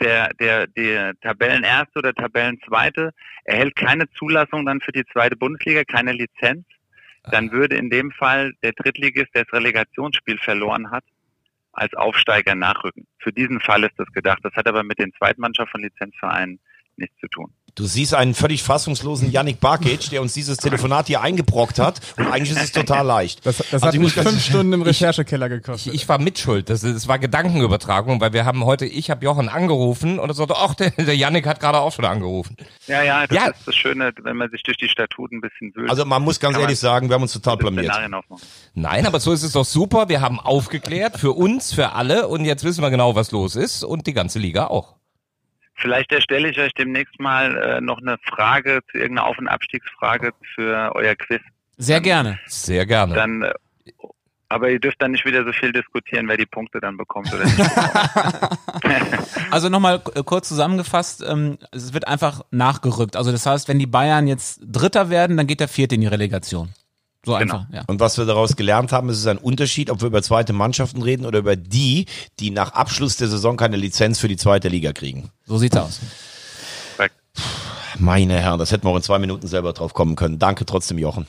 der, 0.00 0.30
der, 0.34 0.66
der 0.66 1.14
Tabellenerste 1.20 1.98
oder 1.98 2.12
Tabellenzweite 2.12 3.12
erhält 3.44 3.76
keine 3.76 4.10
Zulassung 4.10 4.66
dann 4.66 4.80
für 4.80 4.92
die 4.92 5.04
zweite 5.12 5.36
Bundesliga, 5.36 5.84
keine 5.84 6.12
Lizenz, 6.12 6.66
dann 7.30 7.52
würde 7.52 7.76
in 7.76 7.88
dem 7.88 8.10
Fall 8.10 8.52
der 8.62 8.72
Drittligist, 8.72 9.34
der 9.34 9.44
das 9.44 9.52
Relegationsspiel 9.52 10.38
verloren 10.38 10.90
hat, 10.90 11.04
als 11.72 11.94
Aufsteiger 11.94 12.54
nachrücken. 12.54 13.06
Für 13.18 13.32
diesen 13.32 13.60
Fall 13.60 13.84
ist 13.84 13.98
das 13.98 14.08
gedacht. 14.12 14.40
Das 14.42 14.54
hat 14.54 14.66
aber 14.66 14.82
mit 14.82 14.98
den 14.98 15.12
Zweitmannschaften 15.14 15.72
von 15.72 15.82
Lizenzvereinen 15.82 16.60
nichts 16.96 17.16
zu 17.18 17.28
tun. 17.28 17.52
Du 17.74 17.86
siehst 17.86 18.12
einen 18.14 18.34
völlig 18.34 18.62
fassungslosen 18.62 19.30
Yannick 19.30 19.58
Barkic, 19.58 20.10
der 20.10 20.20
uns 20.20 20.34
dieses 20.34 20.58
Telefonat 20.58 21.06
hier 21.06 21.22
eingebrockt 21.22 21.78
hat. 21.78 22.00
Und 22.18 22.26
eigentlich 22.26 22.50
ist 22.50 22.62
es 22.64 22.72
total 22.72 23.06
leicht. 23.06 23.46
Das, 23.46 23.56
das 23.56 23.72
Also 23.72 23.86
hat 23.86 23.94
ich 23.94 24.00
mich 24.00 24.12
fünf 24.12 24.44
Stunden 24.44 24.74
im 24.74 24.82
Recherchekeller 24.82 25.46
Ich, 25.46 25.52
gekostet. 25.62 25.94
ich 25.94 26.06
war 26.06 26.18
mitschuld. 26.18 26.68
Das, 26.68 26.82
das 26.82 27.08
war 27.08 27.18
Gedankenübertragung, 27.18 28.20
weil 28.20 28.34
wir 28.34 28.44
haben 28.44 28.66
heute, 28.66 28.84
ich 28.84 29.10
habe 29.10 29.24
Jochen 29.24 29.48
angerufen 29.48 30.18
und 30.18 30.28
er 30.28 30.34
sagte, 30.34 30.54
ach, 30.58 30.74
der, 30.74 30.90
der 30.90 31.16
Yannick 31.16 31.46
hat 31.46 31.60
gerade 31.60 31.78
auch 31.78 31.92
schon 31.92 32.04
angerufen. 32.04 32.56
Ja, 32.88 33.02
ja, 33.02 33.26
das 33.26 33.36
Ja. 33.36 33.46
ist 33.48 33.66
das 33.66 33.74
Schöne, 33.74 34.12
wenn 34.22 34.36
man 34.36 34.50
sich 34.50 34.62
durch 34.64 34.76
die 34.76 34.90
Statuten 34.90 35.38
ein 35.38 35.40
bisschen 35.40 35.74
wühlt. 35.74 35.88
Also 35.88 36.04
man 36.04 36.20
muss 36.22 36.40
ganz 36.40 36.58
ehrlich 36.58 36.78
sagen, 36.78 37.08
wir 37.08 37.14
haben 37.14 37.22
uns 37.22 37.32
total 37.32 37.56
blamiert. 37.56 37.90
Nein, 38.74 39.06
aber 39.06 39.18
so 39.18 39.32
ist 39.32 39.44
es 39.44 39.52
doch 39.52 39.64
super. 39.64 40.10
Wir 40.10 40.20
haben 40.20 40.38
aufgeklärt 40.40 41.16
für 41.18 41.32
uns, 41.32 41.72
für 41.72 41.92
alle 41.92 42.28
und 42.28 42.44
jetzt 42.44 42.64
wissen 42.64 42.82
wir 42.82 42.90
genau, 42.90 43.14
was 43.14 43.30
los 43.30 43.56
ist 43.56 43.82
und 43.82 44.06
die 44.06 44.12
ganze 44.12 44.38
Liga 44.38 44.66
auch. 44.66 44.96
Vielleicht 45.82 46.12
erstelle 46.12 46.48
ich 46.48 46.58
euch 46.58 46.72
demnächst 46.74 47.18
mal 47.18 47.56
äh, 47.56 47.80
noch 47.80 47.98
eine 47.98 48.16
Frage 48.24 48.80
zu 48.90 48.98
irgendeiner 48.98 49.26
Auf- 49.26 49.38
und 49.38 49.48
Abstiegsfrage 49.48 50.32
für 50.54 50.92
euer 50.94 51.16
Quiz. 51.16 51.42
Sehr 51.76 52.00
gerne. 52.00 52.38
Sehr 52.46 52.86
gerne. 52.86 53.14
Dann, 53.14 53.42
äh, 53.42 53.52
aber 54.48 54.70
ihr 54.70 54.78
dürft 54.78 55.02
dann 55.02 55.10
nicht 55.10 55.24
wieder 55.24 55.44
so 55.44 55.52
viel 55.52 55.72
diskutieren, 55.72 56.28
wer 56.28 56.36
die 56.36 56.46
Punkte 56.46 56.78
dann 56.80 56.96
bekommt 56.96 57.32
oder 57.34 57.44
nicht. 57.44 57.58
Also 59.50 59.68
nochmal 59.68 60.00
äh, 60.14 60.22
kurz 60.22 60.48
zusammengefasst, 60.48 61.22
ähm, 61.26 61.58
es 61.72 61.92
wird 61.92 62.08
einfach 62.08 62.42
nachgerückt. 62.50 63.16
Also 63.16 63.32
das 63.32 63.44
heißt, 63.44 63.68
wenn 63.68 63.78
die 63.78 63.86
Bayern 63.86 64.26
jetzt 64.26 64.60
Dritter 64.64 65.10
werden, 65.10 65.36
dann 65.36 65.46
geht 65.46 65.60
der 65.60 65.68
Vierte 65.68 65.94
in 65.94 66.00
die 66.00 66.06
Relegation. 66.06 66.70
So 67.24 67.34
einfach, 67.34 67.66
ja. 67.72 67.82
Und 67.86 68.00
was 68.00 68.18
wir 68.18 68.24
daraus 68.24 68.56
gelernt 68.56 68.90
haben, 68.90 69.08
ist 69.08 69.18
es 69.18 69.26
ein 69.28 69.38
Unterschied, 69.38 69.90
ob 69.90 70.00
wir 70.00 70.08
über 70.08 70.22
zweite 70.22 70.52
Mannschaften 70.52 71.02
reden 71.02 71.24
oder 71.24 71.38
über 71.38 71.54
die, 71.54 72.06
die 72.40 72.50
nach 72.50 72.72
Abschluss 72.72 73.16
der 73.16 73.28
Saison 73.28 73.56
keine 73.56 73.76
Lizenz 73.76 74.18
für 74.18 74.28
die 74.28 74.36
zweite 74.36 74.68
Liga 74.68 74.92
kriegen. 74.92 75.30
So 75.46 75.56
sieht's 75.58 75.76
aus. 75.76 76.00
Meine 77.98 78.40
Herren, 78.40 78.58
das 78.58 78.72
hätten 78.72 78.84
wir 78.84 78.90
auch 78.90 78.96
in 78.96 79.02
zwei 79.02 79.18
Minuten 79.18 79.46
selber 79.46 79.72
drauf 79.72 79.94
kommen 79.94 80.16
können. 80.16 80.38
Danke 80.38 80.66
trotzdem, 80.66 80.98
Jochen. 80.98 81.26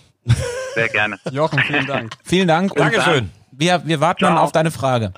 Sehr 0.73 0.89
gerne. 0.89 1.19
Jochen, 1.32 1.60
vielen 1.60 1.86
Dank. 1.86 2.13
Vielen 2.23 2.47
Dank. 2.47 2.71
und 2.71 2.79
Dankeschön. 2.79 3.29
Wir, 3.51 3.86
wir 3.86 3.99
warten 3.99 4.23
dann 4.23 4.38
auf 4.38 4.51
deine 4.51 4.71
Frage. 4.71 5.13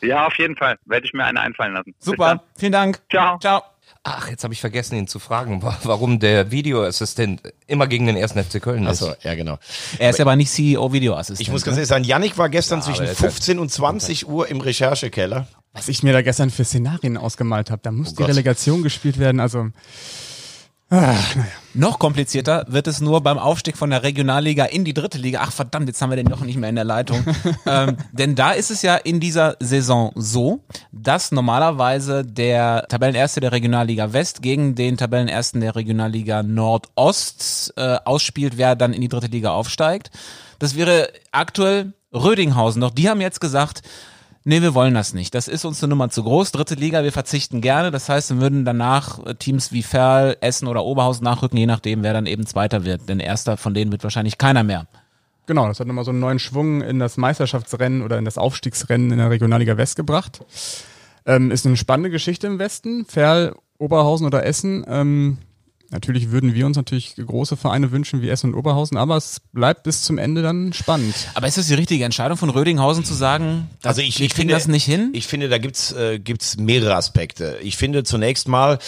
Ja, 0.00 0.26
auf 0.26 0.38
jeden 0.38 0.56
Fall. 0.56 0.78
Werde 0.86 1.06
ich 1.06 1.12
mir 1.12 1.24
eine 1.24 1.40
einfallen 1.40 1.74
lassen. 1.74 1.94
Super. 1.98 2.42
Vielen 2.56 2.72
Dank. 2.72 3.00
Ciao. 3.10 3.38
Ciao. 3.38 3.62
Ach, 4.04 4.28
jetzt 4.30 4.44
habe 4.44 4.54
ich 4.54 4.60
vergessen, 4.60 4.96
ihn 4.96 5.06
zu 5.06 5.18
fragen, 5.18 5.62
wa- 5.62 5.76
warum 5.82 6.18
der 6.20 6.50
Videoassistent 6.50 7.42
immer 7.66 7.86
gegen 7.86 8.06
den 8.06 8.16
ersten 8.16 8.42
FC 8.42 8.60
Köln 8.62 8.84
ist. 8.86 9.02
Achso, 9.02 9.14
ja 9.22 9.34
genau. 9.34 9.58
Er 9.98 10.10
ist 10.10 10.20
aber 10.20 10.34
nicht 10.36 10.50
CEO 10.50 10.92
Videoassistent. 10.92 11.40
Ich 11.40 11.50
muss 11.50 11.62
ganz 11.64 11.74
ne? 11.76 11.80
ehrlich 11.80 11.88
sagen, 11.88 12.04
Yannick 12.04 12.38
war 12.38 12.48
gestern 12.48 12.80
zwischen 12.80 13.00
aber 13.02 13.08
er 13.08 13.12
ist 13.12 13.20
halt- 13.22 13.32
15 13.32 13.58
und 13.58 13.70
20 13.70 14.28
Uhr 14.28 14.48
im 14.48 14.60
Recherchekeller. 14.60 15.46
Was 15.74 15.88
ich 15.88 16.02
mir 16.02 16.12
da 16.12 16.22
gestern 16.22 16.50
für 16.50 16.64
Szenarien 16.64 17.16
ausgemalt 17.16 17.70
habe, 17.70 17.82
da 17.82 17.90
muss 17.92 18.10
die 18.10 18.16
Gott. 18.16 18.28
Relegation 18.28 18.82
gespielt 18.82 19.18
werden. 19.18 19.40
Also 19.40 19.68
Noch 21.74 21.98
komplizierter 21.98 22.64
wird 22.68 22.86
es 22.86 23.00
nur 23.00 23.20
beim 23.20 23.36
Aufstieg 23.36 23.76
von 23.76 23.90
der 23.90 24.02
Regionalliga 24.02 24.64
in 24.64 24.84
die 24.84 24.94
dritte 24.94 25.18
Liga. 25.18 25.40
Ach 25.42 25.52
verdammt, 25.52 25.86
jetzt 25.86 26.00
haben 26.00 26.08
wir 26.08 26.16
den 26.16 26.28
noch 26.28 26.40
nicht 26.40 26.56
mehr 26.56 26.70
in 26.70 26.76
der 26.76 26.84
Leitung. 26.84 27.22
ähm, 27.66 27.98
denn 28.12 28.34
da 28.34 28.52
ist 28.52 28.70
es 28.70 28.80
ja 28.80 28.96
in 28.96 29.20
dieser 29.20 29.56
Saison 29.60 30.12
so, 30.14 30.60
dass 30.90 31.30
normalerweise 31.30 32.24
der 32.24 32.86
Tabellenerste 32.88 33.40
der 33.40 33.52
Regionalliga 33.52 34.14
West 34.14 34.40
gegen 34.40 34.76
den 34.76 34.96
Tabellenersten 34.96 35.60
der 35.60 35.76
Regionalliga 35.76 36.42
Nordost 36.42 37.74
äh, 37.76 37.98
ausspielt, 38.04 38.56
wer 38.56 38.74
dann 38.74 38.94
in 38.94 39.02
die 39.02 39.08
dritte 39.08 39.26
Liga 39.26 39.50
aufsteigt. 39.50 40.10
Das 40.58 40.74
wäre 40.74 41.10
aktuell 41.32 41.92
Rödinghausen. 42.14 42.80
Doch 42.80 42.90
die 42.90 43.10
haben 43.10 43.20
jetzt 43.20 43.42
gesagt, 43.42 43.82
Nee, 44.48 44.62
wir 44.62 44.72
wollen 44.72 44.94
das 44.94 45.12
nicht. 45.12 45.34
Das 45.34 45.46
ist 45.46 45.66
uns 45.66 45.82
eine 45.82 45.90
Nummer 45.90 46.08
zu 46.08 46.22
groß. 46.22 46.52
Dritte 46.52 46.74
Liga, 46.74 47.04
wir 47.04 47.12
verzichten 47.12 47.60
gerne. 47.60 47.90
Das 47.90 48.08
heißt, 48.08 48.30
wir 48.30 48.40
würden 48.40 48.64
danach 48.64 49.22
äh, 49.26 49.34
Teams 49.34 49.72
wie 49.72 49.82
Ferl, 49.82 50.38
Essen 50.40 50.68
oder 50.68 50.86
Oberhausen 50.86 51.22
nachrücken, 51.22 51.58
je 51.58 51.66
nachdem, 51.66 52.02
wer 52.02 52.14
dann 52.14 52.24
eben 52.24 52.46
Zweiter 52.46 52.86
wird. 52.86 53.10
Denn 53.10 53.20
Erster 53.20 53.58
von 53.58 53.74
denen 53.74 53.92
wird 53.92 54.04
wahrscheinlich 54.04 54.38
keiner 54.38 54.62
mehr. 54.62 54.86
genau, 55.44 55.68
das 55.68 55.80
hat 55.80 55.86
nochmal 55.86 56.06
so 56.06 56.12
einen 56.12 56.20
neuen 56.20 56.38
Schwung 56.38 56.80
in 56.80 56.98
das 56.98 57.18
Meisterschaftsrennen 57.18 58.00
oder 58.00 58.16
in 58.16 58.24
das 58.24 58.38
Aufstiegsrennen 58.38 59.10
in 59.10 59.18
der 59.18 59.28
Regionalliga 59.28 59.76
West 59.76 59.96
gebracht. 59.96 60.40
Ähm, 61.26 61.50
ist 61.50 61.66
eine 61.66 61.76
spannende 61.76 62.08
Geschichte 62.08 62.46
im 62.46 62.58
Westen. 62.58 63.04
Ferl, 63.04 63.54
Oberhausen 63.76 64.26
oder 64.26 64.46
Essen. 64.46 64.82
Ähm, 64.88 65.36
natürlich 65.90 66.30
würden 66.30 66.54
wir 66.54 66.66
uns 66.66 66.76
natürlich 66.76 67.14
große 67.16 67.56
Vereine 67.56 67.90
wünschen 67.90 68.22
wie 68.22 68.28
Essen 68.28 68.52
und 68.52 68.58
Oberhausen, 68.58 68.96
aber 68.96 69.16
es 69.16 69.40
bleibt 69.52 69.84
bis 69.84 70.02
zum 70.02 70.18
Ende 70.18 70.42
dann 70.42 70.72
spannend. 70.72 71.14
Aber 71.34 71.46
ist 71.46 71.58
es 71.58 71.68
die 71.68 71.74
richtige 71.74 72.04
Entscheidung 72.04 72.36
von 72.36 72.50
Rödinghausen 72.50 73.04
zu 73.04 73.14
sagen, 73.14 73.70
das, 73.82 73.90
Also 73.90 74.02
ich, 74.02 74.20
ich 74.20 74.34
finde 74.34 74.54
das 74.54 74.68
nicht 74.68 74.84
hin? 74.84 75.10
Ich 75.14 75.26
finde, 75.26 75.48
da 75.48 75.58
gibt's 75.58 75.92
äh, 75.92 76.18
gibt's 76.18 76.56
mehrere 76.56 76.94
Aspekte. 76.94 77.58
Ich 77.62 77.76
finde 77.76 78.04
zunächst 78.04 78.48
mal, 78.48 78.78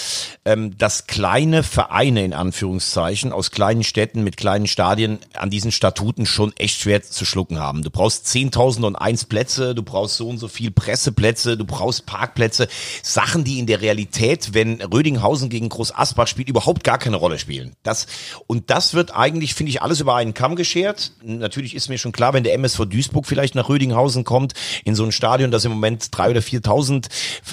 ähm, 0.45 0.77
dass 0.77 1.07
kleine 1.07 1.63
Vereine 1.63 2.25
in 2.25 2.35
Anführungszeichen 2.35 3.33
aus 3.33 3.51
kleinen 3.51 3.85
Städten 3.85 4.23
mit 4.23 4.37
kleinen 4.37 4.67
Stadien 4.67 5.19
an 5.35 5.51
diesen 5.51 5.73
Statuten 5.73 6.27
schon 6.27 6.53
echt 6.57 6.81
schwer 6.81 7.03
zu 7.03 7.25
schlucken 7.25 7.59
haben. 7.59 7.83
Du 7.83 7.91
brauchst 7.91 8.27
10.000 8.27 8.85
und 8.85 8.97
eins 8.97 9.25
Plätze, 9.25 9.75
du 9.75 9.83
brauchst 9.83 10.17
so 10.17 10.29
und 10.29 10.39
so 10.39 10.49
viel 10.49 10.71
Presseplätze, 10.71 11.57
du 11.57 11.65
brauchst 11.65 12.07
Parkplätze, 12.07 12.69
Sachen, 13.03 13.45
die 13.45 13.59
in 13.59 13.67
der 13.67 13.81
Realität, 13.81 14.51
wenn 14.53 14.81
Rödinghausen 14.83 15.49
gegen 15.49 15.69
Groß 15.69 15.95
Asbach 15.95 16.27
spielt, 16.27 16.49
überhaupt 16.49 16.85
gar 16.85 16.90
keine 16.99 17.17
Rolle 17.17 17.39
spielen. 17.39 17.75
Das 17.83 18.07
und 18.47 18.71
das 18.71 18.95
wird 18.95 19.15
eigentlich, 19.15 19.55
finde 19.55 19.71
ich, 19.71 19.83
alles 19.83 20.01
über 20.01 20.15
einen 20.15 20.35
Kamm 20.35 20.57
geschert. 20.57 21.13
Natürlich 21.23 21.75
ist 21.75 21.89
mir 21.89 21.99
schon 21.99 22.13
klar, 22.13 22.33
wenn 22.33 22.45
der 22.45 22.55
MSV 22.55 22.87
Duisburg 22.87 23.27
vielleicht 23.27 23.55
nach 23.55 23.69
Rödinghausen 23.69 24.25
kommt, 24.25 24.55
in 24.85 24.95
so 24.95 25.05
ein 25.05 25.13
Stadion, 25.13 25.51
das 25.51 25.65
im 25.65 25.73
Moment 25.73 26.09
drei 26.11 26.31
oder 26.31 26.41
4.000 26.41 27.07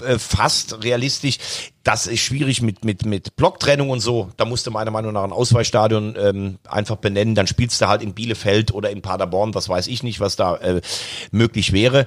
äh, 0.05 0.19
fast 0.19 0.83
realistisch, 0.83 1.37
das 1.87 2.05
ist 2.05 2.19
schwierig 2.19 2.61
mit, 2.61 2.83
mit, 2.83 3.05
mit 3.05 3.37
Blocktrennung 3.37 3.89
und 3.89 4.01
so. 4.01 4.29
Da 4.35 4.43
musste 4.43 4.71
meiner 4.71 4.91
Meinung 4.91 5.13
nach 5.13 5.23
ein 5.23 5.31
Ausweichstadion 5.31 6.17
ähm, 6.19 6.57
einfach 6.67 6.97
benennen. 6.97 7.33
Dann 7.33 7.47
spielst 7.47 7.79
du 7.79 7.87
halt 7.87 8.01
in 8.01 8.13
Bielefeld 8.13 8.73
oder 8.73 8.89
in 8.89 9.01
Paderborn, 9.01 9.55
was 9.55 9.69
weiß 9.69 9.87
ich 9.87 10.03
nicht, 10.03 10.19
was 10.19 10.35
da 10.35 10.57
äh, 10.57 10.81
möglich 11.31 11.71
wäre. 11.71 12.05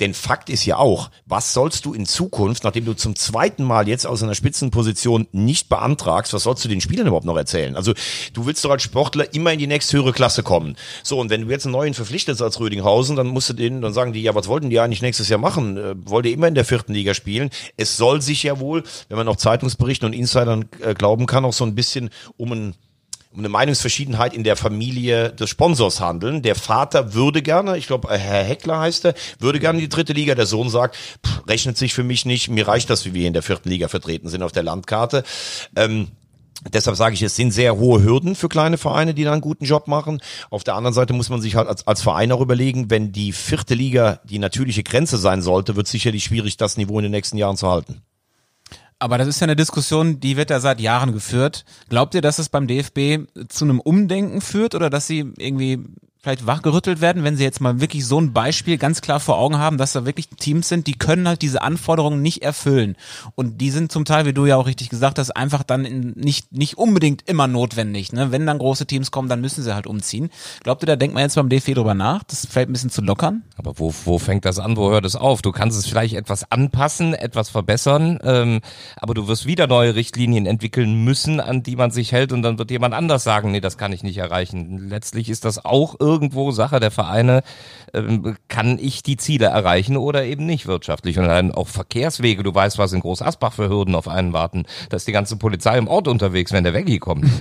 Denn 0.00 0.14
Fakt 0.14 0.50
ist 0.50 0.64
ja 0.66 0.76
auch, 0.76 1.10
was 1.26 1.52
sollst 1.52 1.84
du 1.84 1.94
in 1.94 2.06
Zukunft, 2.06 2.64
nachdem 2.64 2.84
du 2.84 2.94
zum 2.94 3.16
zweiten 3.16 3.64
Mal 3.64 3.88
jetzt 3.88 4.06
aus 4.06 4.22
einer 4.22 4.34
Spitzenposition 4.34 5.26
nicht 5.32 5.68
beantragst, 5.68 6.32
was 6.32 6.42
sollst 6.42 6.64
du 6.64 6.68
den 6.68 6.80
Spielern 6.80 7.06
überhaupt 7.06 7.26
noch 7.26 7.36
erzählen? 7.36 7.76
Also 7.76 7.94
du 8.32 8.46
willst 8.46 8.64
doch 8.64 8.70
als 8.70 8.82
Sportler 8.82 9.32
immer 9.34 9.52
in 9.52 9.58
die 9.58 9.66
nächsthöhere 9.66 10.12
Klasse 10.12 10.42
kommen. 10.42 10.76
So, 11.02 11.18
und 11.18 11.30
wenn 11.30 11.42
du 11.42 11.50
jetzt 11.50 11.66
einen 11.66 11.72
neuen 11.72 11.94
verpflichtest 11.94 12.42
als 12.42 12.60
Rödinghausen, 12.60 13.16
dann 13.16 13.28
musst 13.28 13.48
du 13.48 13.54
denen, 13.54 13.80
dann 13.80 13.92
sagen 13.92 14.12
die, 14.12 14.22
ja, 14.22 14.34
was 14.34 14.48
wollten 14.48 14.70
die 14.70 14.80
eigentlich 14.80 15.02
nächstes 15.02 15.28
Jahr 15.28 15.40
machen? 15.40 15.76
Äh, 15.76 15.94
wollt 16.04 16.26
ihr 16.26 16.32
immer 16.32 16.48
in 16.48 16.54
der 16.54 16.64
vierten 16.64 16.92
Liga 16.92 17.14
spielen? 17.14 17.50
Es 17.76 17.96
soll 17.96 18.20
sich 18.22 18.42
ja 18.42 18.60
wohl, 18.60 18.84
wenn 19.08 19.16
man 19.16 19.28
auch 19.28 19.36
Zeitungsberichten 19.36 20.06
und 20.06 20.12
Insidern 20.12 20.66
äh, 20.80 20.94
glauben 20.94 21.26
kann, 21.26 21.44
auch 21.44 21.52
so 21.52 21.64
ein 21.64 21.74
bisschen 21.74 22.10
um 22.36 22.52
ein 22.52 22.74
um 23.36 23.42
eine 23.42 23.50
Meinungsverschiedenheit 23.50 24.32
in 24.32 24.44
der 24.44 24.56
Familie 24.56 25.30
des 25.30 25.50
Sponsors 25.50 26.00
handeln. 26.00 26.40
Der 26.40 26.54
Vater 26.54 27.12
würde 27.12 27.42
gerne, 27.42 27.76
ich 27.76 27.86
glaube, 27.86 28.08
Herr 28.08 28.42
Heckler 28.42 28.80
heißt 28.80 29.04
er, 29.04 29.14
würde 29.38 29.60
gerne 29.60 29.78
die 29.78 29.90
dritte 29.90 30.14
Liga. 30.14 30.34
Der 30.34 30.46
Sohn 30.46 30.70
sagt, 30.70 30.96
pff, 31.24 31.46
rechnet 31.46 31.76
sich 31.76 31.92
für 31.92 32.02
mich 32.02 32.24
nicht. 32.24 32.48
Mir 32.48 32.66
reicht 32.66 32.88
das, 32.88 33.04
wie 33.04 33.12
wir 33.12 33.26
in 33.26 33.34
der 33.34 33.42
vierten 33.42 33.68
Liga 33.68 33.88
vertreten 33.88 34.28
sind 34.28 34.42
auf 34.42 34.52
der 34.52 34.62
Landkarte. 34.62 35.22
Ähm, 35.76 36.08
Deshalb 36.72 36.96
sage 36.96 37.14
ich, 37.14 37.22
es 37.22 37.36
sind 37.36 37.50
sehr 37.50 37.76
hohe 37.76 38.02
Hürden 38.02 38.34
für 38.34 38.48
kleine 38.48 38.78
Vereine, 38.78 39.12
die 39.12 39.24
da 39.24 39.32
einen 39.32 39.42
guten 39.42 39.66
Job 39.66 39.88
machen. 39.88 40.22
Auf 40.48 40.64
der 40.64 40.74
anderen 40.74 40.94
Seite 40.94 41.12
muss 41.12 41.28
man 41.28 41.42
sich 41.42 41.54
halt 41.54 41.68
als, 41.68 41.86
als 41.86 42.00
Verein 42.00 42.32
auch 42.32 42.40
überlegen, 42.40 42.90
wenn 42.90 43.12
die 43.12 43.32
vierte 43.32 43.74
Liga 43.74 44.20
die 44.24 44.38
natürliche 44.38 44.82
Grenze 44.82 45.18
sein 45.18 45.42
sollte, 45.42 45.76
wird 45.76 45.86
sicherlich 45.86 46.24
schwierig, 46.24 46.56
das 46.56 46.78
Niveau 46.78 46.98
in 46.98 47.02
den 47.02 47.12
nächsten 47.12 47.36
Jahren 47.36 47.58
zu 47.58 47.68
halten. 47.68 48.00
Aber 48.98 49.18
das 49.18 49.28
ist 49.28 49.40
ja 49.40 49.44
eine 49.44 49.56
Diskussion, 49.56 50.20
die 50.20 50.36
wird 50.36 50.50
ja 50.50 50.60
seit 50.60 50.80
Jahren 50.80 51.12
geführt. 51.12 51.64
Glaubt 51.88 52.14
ihr, 52.14 52.22
dass 52.22 52.38
es 52.38 52.48
beim 52.48 52.66
DFB 52.66 53.28
zu 53.48 53.64
einem 53.64 53.80
Umdenken 53.80 54.40
führt 54.40 54.74
oder 54.74 54.88
dass 54.88 55.06
sie 55.06 55.32
irgendwie 55.36 55.84
vielleicht 56.26 56.44
wachgerüttelt 56.44 57.00
werden, 57.00 57.22
wenn 57.22 57.36
sie 57.36 57.44
jetzt 57.44 57.60
mal 57.60 57.80
wirklich 57.80 58.04
so 58.04 58.20
ein 58.20 58.32
Beispiel 58.32 58.78
ganz 58.78 59.00
klar 59.00 59.20
vor 59.20 59.38
Augen 59.38 59.58
haben, 59.58 59.78
dass 59.78 59.92
da 59.92 60.04
wirklich 60.04 60.28
Teams 60.28 60.68
sind, 60.68 60.88
die 60.88 60.98
können 60.98 61.28
halt 61.28 61.40
diese 61.40 61.62
Anforderungen 61.62 62.20
nicht 62.20 62.42
erfüllen. 62.42 62.96
Und 63.36 63.60
die 63.60 63.70
sind 63.70 63.92
zum 63.92 64.04
Teil, 64.04 64.26
wie 64.26 64.32
du 64.32 64.44
ja 64.44 64.56
auch 64.56 64.66
richtig 64.66 64.88
gesagt 64.88 65.20
hast, 65.20 65.30
einfach 65.30 65.62
dann 65.62 66.14
nicht, 66.16 66.52
nicht 66.52 66.78
unbedingt 66.78 67.28
immer 67.28 67.46
notwendig. 67.46 68.12
Ne? 68.12 68.32
Wenn 68.32 68.44
dann 68.44 68.58
große 68.58 68.86
Teams 68.86 69.12
kommen, 69.12 69.28
dann 69.28 69.40
müssen 69.40 69.62
sie 69.62 69.72
halt 69.72 69.86
umziehen. 69.86 70.30
Glaubt 70.64 70.82
ihr, 70.82 70.86
da 70.86 70.96
denkt 70.96 71.14
man 71.14 71.22
jetzt 71.22 71.36
beim 71.36 71.48
DFB 71.48 71.74
drüber 71.74 71.94
nach? 71.94 72.24
Das 72.24 72.44
fällt 72.44 72.68
ein 72.68 72.72
bisschen 72.72 72.90
zu 72.90 73.02
lockern? 73.02 73.44
Aber 73.56 73.78
wo, 73.78 73.94
wo 74.04 74.18
fängt 74.18 74.44
das 74.46 74.58
an, 74.58 74.76
wo 74.76 74.90
hört 74.90 75.04
es 75.04 75.14
auf? 75.14 75.42
Du 75.42 75.52
kannst 75.52 75.78
es 75.78 75.86
vielleicht 75.86 76.14
etwas 76.16 76.50
anpassen, 76.50 77.14
etwas 77.14 77.50
verbessern, 77.50 78.18
ähm, 78.24 78.62
aber 78.96 79.14
du 79.14 79.28
wirst 79.28 79.46
wieder 79.46 79.68
neue 79.68 79.94
Richtlinien 79.94 80.46
entwickeln 80.46 81.04
müssen, 81.04 81.38
an 81.38 81.62
die 81.62 81.76
man 81.76 81.92
sich 81.92 82.10
hält 82.10 82.32
und 82.32 82.42
dann 82.42 82.58
wird 82.58 82.72
jemand 82.72 82.94
anders 82.94 83.22
sagen, 83.22 83.52
nee, 83.52 83.60
das 83.60 83.78
kann 83.78 83.92
ich 83.92 84.02
nicht 84.02 84.18
erreichen. 84.18 84.88
Letztlich 84.88 85.28
ist 85.30 85.44
das 85.44 85.64
auch 85.64 85.94
irgendwo 86.16 86.50
Sache 86.50 86.80
der 86.80 86.90
Vereine, 86.90 87.42
ähm, 87.92 88.36
kann 88.48 88.78
ich 88.78 89.02
die 89.02 89.18
Ziele 89.18 89.46
erreichen 89.46 89.96
oder 89.96 90.24
eben 90.24 90.46
nicht 90.46 90.66
wirtschaftlich. 90.66 91.18
Und 91.18 91.26
dann 91.26 91.52
auch 91.52 91.68
Verkehrswege, 91.68 92.42
du 92.42 92.54
weißt, 92.54 92.78
was 92.78 92.92
in 92.92 93.00
Groß 93.00 93.20
Asbach 93.20 93.52
für 93.52 93.68
Hürden 93.68 93.94
auf 93.94 94.08
einen 94.08 94.32
warten. 94.32 94.64
Da 94.88 94.96
ist 94.96 95.06
die 95.06 95.12
ganze 95.12 95.36
Polizei 95.36 95.76
im 95.76 95.88
Ort 95.88 96.08
unterwegs, 96.08 96.52
wenn 96.52 96.64
der 96.64 96.74
Weggie 96.74 96.98
kommt. 96.98 97.26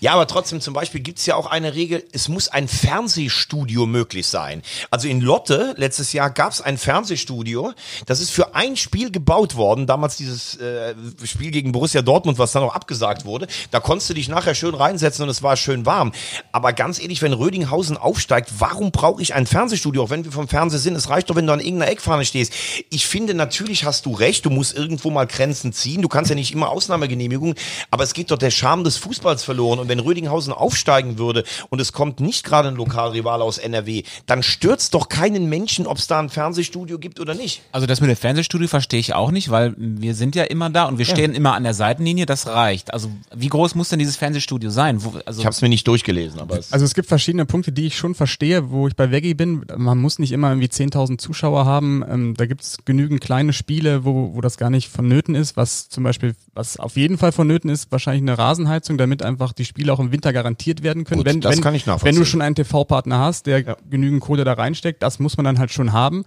Ja, 0.00 0.12
aber 0.12 0.26
trotzdem 0.26 0.60
zum 0.60 0.74
Beispiel 0.74 1.00
gibt's 1.00 1.24
ja 1.24 1.36
auch 1.36 1.46
eine 1.46 1.74
Regel, 1.74 2.04
es 2.12 2.28
muss 2.28 2.48
ein 2.48 2.68
Fernsehstudio 2.68 3.86
möglich 3.86 4.26
sein. 4.26 4.62
Also 4.90 5.08
in 5.08 5.20
Lotte 5.20 5.74
letztes 5.76 6.12
Jahr 6.12 6.30
gab's 6.30 6.60
ein 6.60 6.76
Fernsehstudio, 6.76 7.72
das 8.06 8.20
ist 8.20 8.30
für 8.30 8.54
ein 8.54 8.76
Spiel 8.76 9.10
gebaut 9.10 9.56
worden, 9.56 9.86
damals 9.86 10.16
dieses 10.16 10.56
äh, 10.56 10.94
Spiel 11.24 11.50
gegen 11.50 11.72
Borussia 11.72 12.02
Dortmund, 12.02 12.38
was 12.38 12.52
dann 12.52 12.62
auch 12.62 12.74
abgesagt 12.74 13.24
wurde. 13.24 13.46
Da 13.70 13.80
konntest 13.80 14.10
du 14.10 14.14
dich 14.14 14.28
nachher 14.28 14.54
schön 14.54 14.74
reinsetzen 14.74 15.22
und 15.22 15.30
es 15.30 15.42
war 15.42 15.56
schön 15.56 15.86
warm. 15.86 16.12
Aber 16.52 16.72
ganz 16.72 17.00
ehrlich, 17.00 17.22
wenn 17.22 17.32
Rödinghausen 17.32 17.96
aufsteigt, 18.04 18.50
warum 18.58 18.90
brauche 18.90 19.22
ich 19.22 19.34
ein 19.34 19.46
Fernsehstudio, 19.46 20.04
auch 20.04 20.10
wenn 20.10 20.24
wir 20.24 20.32
vom 20.32 20.48
Fernsehen 20.48 20.80
sind? 20.80 20.94
Es 20.94 21.08
reicht 21.08 21.30
doch, 21.30 21.36
wenn 21.36 21.46
du 21.46 21.52
an 21.52 21.60
irgendeiner 21.60 21.90
Eckfahne 21.90 22.24
stehst. 22.24 22.52
Ich 22.90 23.06
finde, 23.06 23.34
natürlich 23.34 23.84
hast 23.84 24.06
du 24.06 24.12
recht, 24.12 24.44
du 24.44 24.50
musst 24.50 24.76
irgendwo 24.76 25.10
mal 25.10 25.26
Grenzen 25.26 25.72
ziehen. 25.72 26.02
Du 26.02 26.08
kannst 26.08 26.30
ja 26.30 26.36
nicht 26.36 26.52
immer 26.52 26.68
Ausnahmegenehmigungen, 26.68 27.54
aber 27.90 28.04
es 28.04 28.12
geht 28.12 28.30
doch 28.30 28.38
der 28.38 28.50
Charme 28.50 28.84
des 28.84 28.96
Fußballs 28.98 29.42
verloren. 29.44 29.78
Und 29.78 29.88
wenn 29.88 29.98
Rödinghausen 29.98 30.52
aufsteigen 30.52 31.18
würde 31.18 31.44
und 31.70 31.80
es 31.80 31.92
kommt 31.92 32.20
nicht 32.20 32.44
gerade 32.44 32.68
ein 32.68 32.76
Lokalrivale 32.76 33.42
aus 33.42 33.58
NRW, 33.58 34.02
dann 34.26 34.42
stürzt 34.42 34.94
doch 34.94 35.08
keinen 35.08 35.48
Menschen, 35.48 35.86
ob 35.86 35.98
es 35.98 36.06
da 36.06 36.18
ein 36.18 36.28
Fernsehstudio 36.28 36.98
gibt 36.98 37.20
oder 37.20 37.34
nicht. 37.34 37.62
Also 37.72 37.86
das 37.86 38.00
mit 38.00 38.10
dem 38.10 38.16
Fernsehstudio 38.16 38.68
verstehe 38.68 39.00
ich 39.00 39.14
auch 39.14 39.30
nicht, 39.30 39.50
weil 39.50 39.74
wir 39.76 40.14
sind 40.14 40.34
ja 40.34 40.44
immer 40.44 40.70
da 40.70 40.84
und 40.84 40.98
wir 40.98 41.04
stehen 41.04 41.34
immer 41.34 41.54
an 41.54 41.64
der 41.64 41.74
Seitenlinie, 41.74 42.26
das 42.26 42.46
reicht. 42.46 42.92
Also 42.92 43.10
wie 43.34 43.48
groß 43.48 43.74
muss 43.74 43.88
denn 43.88 43.98
dieses 43.98 44.16
Fernsehstudio 44.16 44.70
sein? 44.70 45.02
Wo, 45.04 45.14
also 45.24 45.40
Ich 45.40 45.46
habe 45.46 45.54
es 45.54 45.62
mir 45.62 45.68
nicht 45.68 45.86
durchgelesen, 45.86 46.40
aber 46.40 46.58
es 46.58 46.72
Also 46.72 46.84
es 46.84 46.94
gibt 46.94 47.08
verschiedene 47.08 47.46
Punkte, 47.46 47.72
die 47.72 47.86
ich 47.86 47.93
schon 47.96 48.14
verstehe, 48.14 48.70
wo 48.70 48.88
ich 48.88 48.96
bei 48.96 49.10
Veggie 49.10 49.34
bin. 49.34 49.64
Man 49.76 49.98
muss 49.98 50.18
nicht 50.18 50.32
immer 50.32 50.50
irgendwie 50.50 50.68
10.000 50.68 51.18
Zuschauer 51.18 51.64
haben. 51.64 52.04
Ähm, 52.08 52.34
da 52.34 52.46
gibt 52.46 52.62
es 52.62 52.78
genügend 52.84 53.20
kleine 53.20 53.52
Spiele, 53.52 54.04
wo, 54.04 54.34
wo 54.34 54.40
das 54.40 54.56
gar 54.56 54.70
nicht 54.70 54.88
vonnöten 54.88 55.34
ist. 55.34 55.56
Was 55.56 55.88
zum 55.88 56.04
Beispiel, 56.04 56.34
was 56.54 56.78
auf 56.78 56.96
jeden 56.96 57.18
Fall 57.18 57.32
vonnöten 57.32 57.70
ist, 57.70 57.90
wahrscheinlich 57.92 58.22
eine 58.22 58.38
Rasenheizung, 58.38 58.98
damit 58.98 59.22
einfach 59.22 59.52
die 59.52 59.64
Spiele 59.64 59.92
auch 59.92 60.00
im 60.00 60.12
Winter 60.12 60.32
garantiert 60.32 60.82
werden 60.82 61.04
können. 61.04 61.20
Gut, 61.20 61.26
wenn, 61.26 61.40
das 61.40 61.56
wenn, 61.56 61.62
kann 61.62 61.74
ich 61.74 61.86
Wenn 61.86 61.94
nachvollziehen. 61.94 62.20
du 62.20 62.26
schon 62.26 62.42
einen 62.42 62.54
TV-Partner 62.54 63.18
hast, 63.18 63.46
der 63.46 63.76
genügend 63.88 64.20
Kohle 64.20 64.44
da 64.44 64.54
reinsteckt, 64.54 65.02
das 65.02 65.18
muss 65.18 65.36
man 65.36 65.44
dann 65.44 65.58
halt 65.58 65.72
schon 65.72 65.92
haben. 65.92 66.24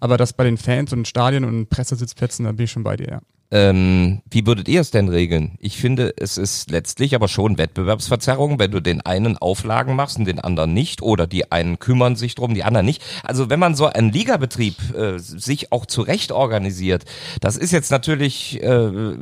Aber 0.00 0.16
das 0.16 0.32
bei 0.32 0.44
den 0.44 0.58
Fans 0.58 0.92
und 0.92 1.08
Stadien 1.08 1.44
und 1.44 1.68
Pressesitzplätzen, 1.68 2.44
da 2.44 2.52
bin 2.52 2.64
ich 2.64 2.70
schon 2.70 2.84
bei 2.84 2.96
dir, 2.96 3.08
ja. 3.08 3.20
Ähm, 3.52 4.22
wie 4.30 4.46
würdet 4.46 4.68
ihr 4.68 4.80
es 4.80 4.92
denn 4.92 5.08
regeln? 5.08 5.56
Ich 5.58 5.76
finde, 5.76 6.14
es 6.16 6.38
ist 6.38 6.70
letztlich 6.70 7.16
aber 7.16 7.26
schon 7.26 7.58
Wettbewerbsverzerrung, 7.58 8.60
wenn 8.60 8.70
du 8.70 8.80
den 8.80 9.00
einen 9.00 9.38
Auflagen 9.38 9.96
machst 9.96 10.18
und 10.18 10.26
den 10.26 10.38
anderen 10.38 10.72
nicht, 10.72 11.02
oder 11.02 11.26
die 11.26 11.50
einen 11.50 11.80
kümmern 11.80 12.14
sich 12.14 12.36
drum, 12.36 12.54
die 12.54 12.62
anderen 12.62 12.86
nicht. 12.86 13.02
Also 13.24 13.50
wenn 13.50 13.58
man 13.58 13.74
so 13.74 13.86
einen 13.86 14.12
Ligabetrieb 14.12 14.94
äh, 14.94 15.18
sich 15.18 15.72
auch 15.72 15.86
zurecht 15.86 16.30
organisiert, 16.30 17.04
das 17.40 17.56
ist 17.56 17.72
jetzt 17.72 17.90
natürlich, 17.90 18.62
äh, 18.62 19.16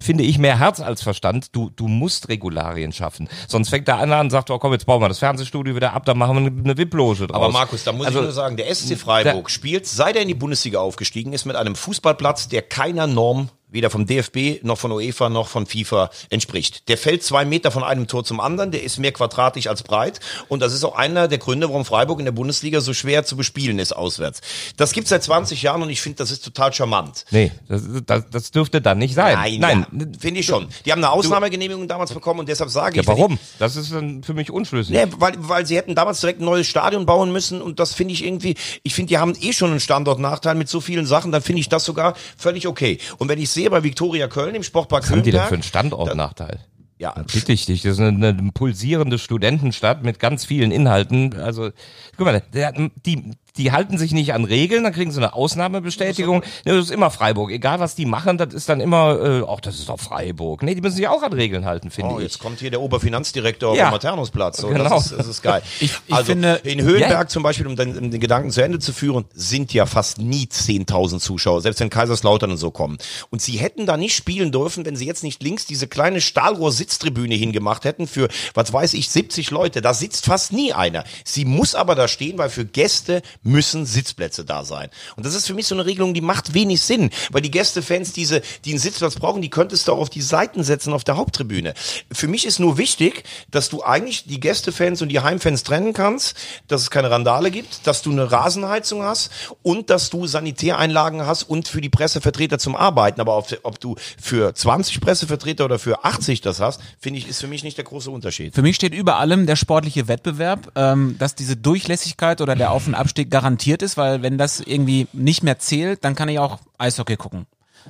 finde 0.00 0.22
ich, 0.22 0.38
mehr 0.38 0.60
Herz 0.60 0.78
als 0.78 1.02
Verstand. 1.02 1.48
Du, 1.56 1.70
du 1.70 1.88
musst 1.88 2.28
Regularien 2.28 2.92
schaffen. 2.92 3.28
Sonst 3.48 3.70
fängt 3.70 3.88
der 3.88 3.98
eine 3.98 4.14
an 4.14 4.26
und 4.26 4.30
sagt, 4.30 4.50
oh 4.50 4.60
komm, 4.60 4.72
jetzt 4.74 4.86
bauen 4.86 5.02
wir 5.02 5.08
das 5.08 5.18
Fernsehstudio 5.18 5.74
wieder 5.74 5.92
ab, 5.92 6.04
dann 6.04 6.18
machen 6.18 6.44
wir 6.44 6.64
eine 6.64 6.78
VIP-Loge 6.78 7.26
draus. 7.26 7.36
Aber 7.36 7.50
Markus, 7.50 7.82
da 7.82 7.90
muss 7.90 8.06
Also, 8.06 8.20
ich 8.20 8.24
nur 8.26 8.32
sagen, 8.32 8.56
der 8.56 8.72
SC 8.72 8.96
Freiburg 8.96 9.50
spielt, 9.50 9.86
seit 9.86 10.14
er 10.14 10.22
in 10.22 10.28
die 10.28 10.34
Bundesliga 10.34 10.78
aufgestiegen 10.78 11.32
ist, 11.32 11.46
mit 11.46 11.56
einem 11.56 11.74
Fußballplatz, 11.74 12.46
der 12.46 12.62
keiner 12.62 13.08
Norm 13.08 13.39
weder 13.72 13.90
vom 13.90 14.06
DFB 14.06 14.62
noch 14.62 14.78
von 14.78 14.92
UEFA 14.92 15.28
noch 15.28 15.48
von 15.48 15.66
FIFA 15.66 16.10
entspricht. 16.30 16.88
Der 16.88 16.98
fällt 16.98 17.22
zwei 17.22 17.44
Meter 17.44 17.70
von 17.70 17.82
einem 17.84 18.06
Tor 18.06 18.24
zum 18.24 18.40
anderen, 18.40 18.70
der 18.70 18.82
ist 18.82 18.98
mehr 18.98 19.12
quadratisch 19.12 19.66
als 19.66 19.82
breit 19.82 20.20
und 20.48 20.60
das 20.60 20.72
ist 20.72 20.84
auch 20.84 20.94
einer 20.96 21.28
der 21.28 21.38
Gründe, 21.38 21.68
warum 21.68 21.84
Freiburg 21.84 22.18
in 22.18 22.24
der 22.24 22.32
Bundesliga 22.32 22.80
so 22.80 22.92
schwer 22.94 23.24
zu 23.24 23.36
bespielen 23.36 23.78
ist 23.78 23.92
auswärts. 23.92 24.40
Das 24.76 24.92
gibt's 24.92 25.10
seit 25.10 25.22
20 25.22 25.62
Jahren 25.62 25.82
und 25.82 25.90
ich 25.90 26.00
finde, 26.00 26.16
das 26.18 26.30
ist 26.30 26.44
total 26.44 26.72
charmant. 26.72 27.24
Nee, 27.30 27.52
das, 27.68 27.82
das, 28.06 28.24
das 28.30 28.50
dürfte 28.50 28.80
dann 28.80 28.98
nicht 28.98 29.14
sein. 29.14 29.34
Nein, 29.34 29.58
Nein. 29.60 29.86
ja, 29.92 30.06
finde 30.18 30.40
ich 30.40 30.46
schon. 30.46 30.68
Die 30.84 30.92
haben 30.92 30.98
eine 31.04 31.10
Ausnahmegenehmigung 31.12 31.86
damals 31.88 32.12
bekommen 32.12 32.40
und 32.40 32.48
deshalb 32.48 32.70
sage 32.70 32.96
Ja, 32.96 33.02
ich, 33.02 33.08
ich- 33.08 33.08
warum? 33.08 33.38
Das 33.58 33.76
ist 33.76 33.92
dann 33.92 34.22
für 34.22 34.34
mich 34.34 34.50
unschlüssig. 34.50 34.94
Nee, 34.94 35.06
weil, 35.18 35.34
weil 35.38 35.66
sie 35.66 35.76
hätten 35.76 35.94
damals 35.94 36.20
direkt 36.20 36.40
ein 36.40 36.44
neues 36.44 36.66
Stadion 36.66 37.06
bauen 37.06 37.32
müssen 37.32 37.60
und 37.62 37.78
das 37.80 37.94
finde 37.94 38.14
ich 38.14 38.24
irgendwie, 38.24 38.54
ich 38.82 38.94
finde, 38.94 39.08
die 39.10 39.18
haben 39.18 39.34
eh 39.40 39.52
schon 39.52 39.70
einen 39.70 39.80
Standortnachteil 39.80 40.54
mit 40.54 40.68
so 40.68 40.80
vielen 40.80 41.06
Sachen, 41.06 41.32
dann 41.32 41.42
finde 41.42 41.60
ich 41.60 41.68
das 41.68 41.84
sogar 41.84 42.14
völlig 42.38 42.66
okay. 42.66 42.98
Und 43.18 43.28
wenn 43.28 43.38
ich 43.40 43.50
sehe 43.50 43.59
bei 43.68 43.82
Viktoria 43.82 44.28
Köln 44.28 44.54
im 44.54 44.62
Sportpark 44.62 45.02
Was 45.02 45.10
haben 45.10 45.22
die 45.22 45.32
denn 45.32 45.40
Höhenberg, 45.40 45.48
für 45.48 45.54
einen 45.54 45.62
Standortnachteil? 45.62 46.60
ja, 47.00 47.14
Bitte 47.32 47.52
ich 47.52 47.64
dich, 47.64 47.80
das 47.80 47.92
ist 47.92 48.00
eine, 48.00 48.28
eine 48.28 48.52
pulsierende 48.52 49.18
Studentenstadt 49.18 50.04
mit 50.04 50.18
ganz 50.18 50.44
vielen 50.44 50.70
Inhalten. 50.70 51.34
Also, 51.34 51.70
guck 52.18 52.26
mal, 52.26 52.42
der, 52.52 52.72
die, 53.06 53.32
die 53.56 53.72
halten 53.72 53.98
sich 53.98 54.12
nicht 54.12 54.32
an 54.34 54.44
Regeln, 54.44 54.84
dann 54.84 54.92
kriegen 54.92 55.10
sie 55.10 55.18
eine 55.18 55.34
Ausnahmebestätigung. 55.34 56.42
Ja, 56.64 56.74
Das 56.74 56.86
ist 56.86 56.90
immer 56.90 57.10
Freiburg. 57.10 57.50
Egal 57.50 57.80
was 57.80 57.94
die 57.94 58.06
machen, 58.06 58.38
das 58.38 58.54
ist 58.54 58.68
dann 58.68 58.80
immer, 58.80 59.18
äh, 59.20 59.44
ach, 59.48 59.60
das 59.60 59.78
ist 59.78 59.88
doch 59.88 59.98
Freiburg. 60.00 60.62
Nee, 60.62 60.74
die 60.74 60.80
müssen 60.80 60.96
sich 60.96 61.08
auch 61.08 61.22
an 61.22 61.32
Regeln 61.32 61.64
halten, 61.64 61.90
finde 61.90 62.14
Oh, 62.14 62.18
ich. 62.18 62.24
jetzt 62.24 62.38
kommt 62.38 62.60
hier 62.60 62.70
der 62.70 62.80
Oberfinanzdirektor 62.80 63.76
Ja. 63.76 63.84
vom 63.86 63.92
Maternusplatz. 63.92 64.58
So, 64.58 64.68
Genau. 64.68 64.84
das, 64.88 65.06
ist, 65.10 65.18
das 65.18 65.26
ist 65.26 65.42
geil. 65.42 65.62
Ich- 65.80 65.92
ich 66.06 66.14
also 66.14 66.26
finde- 66.26 66.60
in 66.64 66.82
Höhenberg 66.82 67.10
Ja. 67.10 67.26
zum 67.28 67.42
Beispiel, 67.42 67.66
um 67.66 67.76
den, 67.76 67.96
um 67.98 68.10
den 68.10 68.20
Gedanken 68.20 68.50
zu 68.50 68.62
Ende 68.62 68.78
zu 68.78 68.92
führen, 68.92 69.24
sind 69.34 69.72
ja 69.72 69.86
fast 69.86 70.18
nie 70.18 70.46
10.000 70.48 71.20
Zuschauer, 71.22 71.60
selbst 71.62 71.80
wenn 71.80 71.90
Kaiserslautern 71.90 72.50
und 72.50 72.56
so 72.58 72.70
kommen. 72.70 72.98
Und 73.30 73.42
sie 73.42 73.58
hätten 73.58 73.86
da 73.86 73.96
nicht 73.96 74.14
spielen 74.14 74.52
dürfen, 74.52 74.84
wenn 74.86 74.96
sie 74.96 75.06
jetzt 75.06 75.22
nicht 75.24 75.42
links 75.42 75.66
diese 75.66 75.86
kleine 75.88 76.20
Stahlrohr-Sitztribüne 76.20 77.34
hingemacht 77.34 77.84
hätten 77.84 78.06
für, 78.06 78.28
was 78.54 78.72
weiß 78.72 78.94
ich, 78.94 79.08
70 79.10 79.50
Leute. 79.50 79.80
Da 79.80 79.94
sitzt 79.94 80.26
fast 80.26 80.52
nie 80.52 80.72
einer. 80.72 81.04
Sie 81.24 81.44
muss 81.44 81.74
aber 81.74 81.94
da 81.94 82.08
stehen, 82.08 82.38
weil 82.38 82.50
für 82.50 82.64
Gäste 82.64 83.22
müssen 83.42 83.86
Sitzplätze 83.86 84.44
da 84.44 84.64
sein. 84.64 84.90
Und 85.16 85.24
das 85.24 85.34
ist 85.34 85.46
für 85.46 85.54
mich 85.54 85.66
so 85.66 85.74
eine 85.74 85.86
Regelung, 85.86 86.14
die 86.14 86.20
macht 86.20 86.54
wenig 86.54 86.82
Sinn, 86.82 87.10
weil 87.30 87.42
die 87.42 87.50
Gästefans, 87.50 88.12
diese, 88.12 88.42
die 88.64 88.70
einen 88.70 88.78
Sitzplatz 88.78 89.14
brauchen, 89.14 89.40
die 89.40 89.50
könntest 89.50 89.88
du 89.88 89.92
auch 89.92 89.98
auf 89.98 90.10
die 90.10 90.20
Seiten 90.20 90.62
setzen 90.62 90.92
auf 90.92 91.04
der 91.04 91.16
Haupttribüne. 91.16 91.74
Für 92.12 92.28
mich 92.28 92.46
ist 92.46 92.58
nur 92.58 92.76
wichtig, 92.76 93.24
dass 93.50 93.68
du 93.68 93.82
eigentlich 93.82 94.24
die 94.24 94.40
Gästefans 94.40 95.00
und 95.00 95.08
die 95.08 95.20
Heimfans 95.20 95.62
trennen 95.62 95.92
kannst, 95.92 96.36
dass 96.68 96.82
es 96.82 96.90
keine 96.90 97.10
Randale 97.10 97.50
gibt, 97.50 97.86
dass 97.86 98.02
du 98.02 98.10
eine 98.10 98.30
Rasenheizung 98.30 99.02
hast 99.02 99.30
und 99.62 99.90
dass 99.90 100.10
du 100.10 100.26
Sanitäreinlagen 100.26 101.26
hast 101.26 101.44
und 101.44 101.68
für 101.68 101.80
die 101.80 101.88
Pressevertreter 101.88 102.58
zum 102.58 102.76
Arbeiten. 102.76 103.20
Aber 103.20 103.38
ob, 103.38 103.46
ob 103.62 103.80
du 103.80 103.96
für 104.20 104.54
20 104.54 105.00
Pressevertreter 105.00 105.64
oder 105.64 105.78
für 105.78 106.04
80 106.04 106.42
das 106.42 106.60
hast, 106.60 106.80
finde 107.00 107.18
ich, 107.18 107.28
ist 107.28 107.40
für 107.40 107.46
mich 107.46 107.64
nicht 107.64 107.78
der 107.78 107.84
große 107.84 108.10
Unterschied. 108.10 108.54
Für 108.54 108.62
mich 108.62 108.76
steht 108.76 108.94
über 108.94 109.16
allem 109.16 109.46
der 109.46 109.56
sportliche 109.56 110.08
Wettbewerb, 110.08 110.72
ähm, 110.76 111.16
dass 111.18 111.34
diese 111.34 111.56
Durchlässigkeit 111.56 112.40
oder 112.40 112.54
der 112.54 112.70
Auf- 112.72 112.86
und 112.86 112.94
Abstieg 112.94 113.29
garantiert 113.30 113.82
ist, 113.82 113.96
weil 113.96 114.22
wenn 114.22 114.38
das 114.38 114.60
irgendwie 114.60 115.06
nicht 115.12 115.42
mehr 115.42 115.58
zählt, 115.58 116.04
dann 116.04 116.14
kann 116.14 116.28
ich 116.28 116.38
auch 116.38 116.58
Eishockey 116.78 117.16
gucken. 117.16 117.46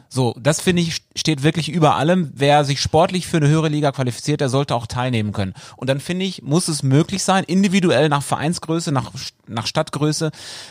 So, 0.08 0.34
das 0.40 0.60
finde 0.60 0.82
ich 0.82 1.02
steht 1.16 1.42
wirklich 1.42 1.68
über 1.68 1.96
allem. 1.96 2.32
Wer 2.34 2.64
sich 2.64 2.80
sportlich 2.80 3.26
für 3.26 3.38
eine 3.38 3.48
höhere 3.48 3.68
Liga 3.68 3.92
qualifiziert, 3.92 4.40
der 4.40 4.48
sollte 4.48 4.74
auch 4.74 4.86
teilnehmen 4.86 5.32
können. 5.32 5.54
Und 5.76 5.88
dann 5.88 6.00
finde 6.00 6.24
ich, 6.24 6.42
muss 6.42 6.68
es 6.68 6.82
möglich 6.82 7.22
sein, 7.24 7.44
individuell 7.44 8.08
nach 8.08 8.22
Vereinsgröße, 8.22 8.92
nach, 8.92 9.10
nach 9.48 9.66
Stadtgröße 9.66 10.30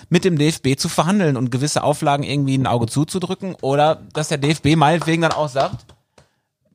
mit 0.10 0.24
dem 0.24 0.38
DFB 0.38 0.78
zu 0.78 0.90
verhandeln 0.90 1.38
und 1.38 1.52
gewisse 1.52 1.84
Auflagen 1.84 2.24
irgendwie 2.24 2.58
ein 2.58 2.68
Auge 2.68 2.88
zuzudrücken 2.88 3.56
oder 3.62 4.02
dass 4.14 4.30
der 4.30 4.38
DFB 4.38 4.76
meinetwegen 4.76 5.22
dann 5.22 5.34
auch 5.34 5.50
sagt, 5.50 5.86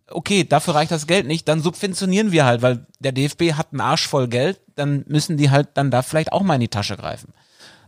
okay, 0.08 0.44
dafür 0.44 0.74
reicht 0.74 0.90
das 0.90 1.06
Geld 1.06 1.26
nicht, 1.26 1.48
dann 1.48 1.62
subventionieren 1.62 2.30
wir 2.30 2.44
halt, 2.44 2.62
weil 2.62 2.86
der 3.00 3.12
DFB 3.12 3.52
hat 3.54 3.68
einen 3.72 3.80
Arsch 3.80 4.06
voll 4.06 4.28
Geld, 4.28 4.60
dann 4.76 5.04
müssen 5.08 5.36
die 5.36 5.50
halt 5.50 5.68
dann 5.74 5.90
da 5.90 6.02
vielleicht 6.02 6.32
auch 6.32 6.42
mal 6.42 6.54
in 6.54 6.60
die 6.60 6.68
Tasche 6.68 6.96
greifen. 6.96 7.32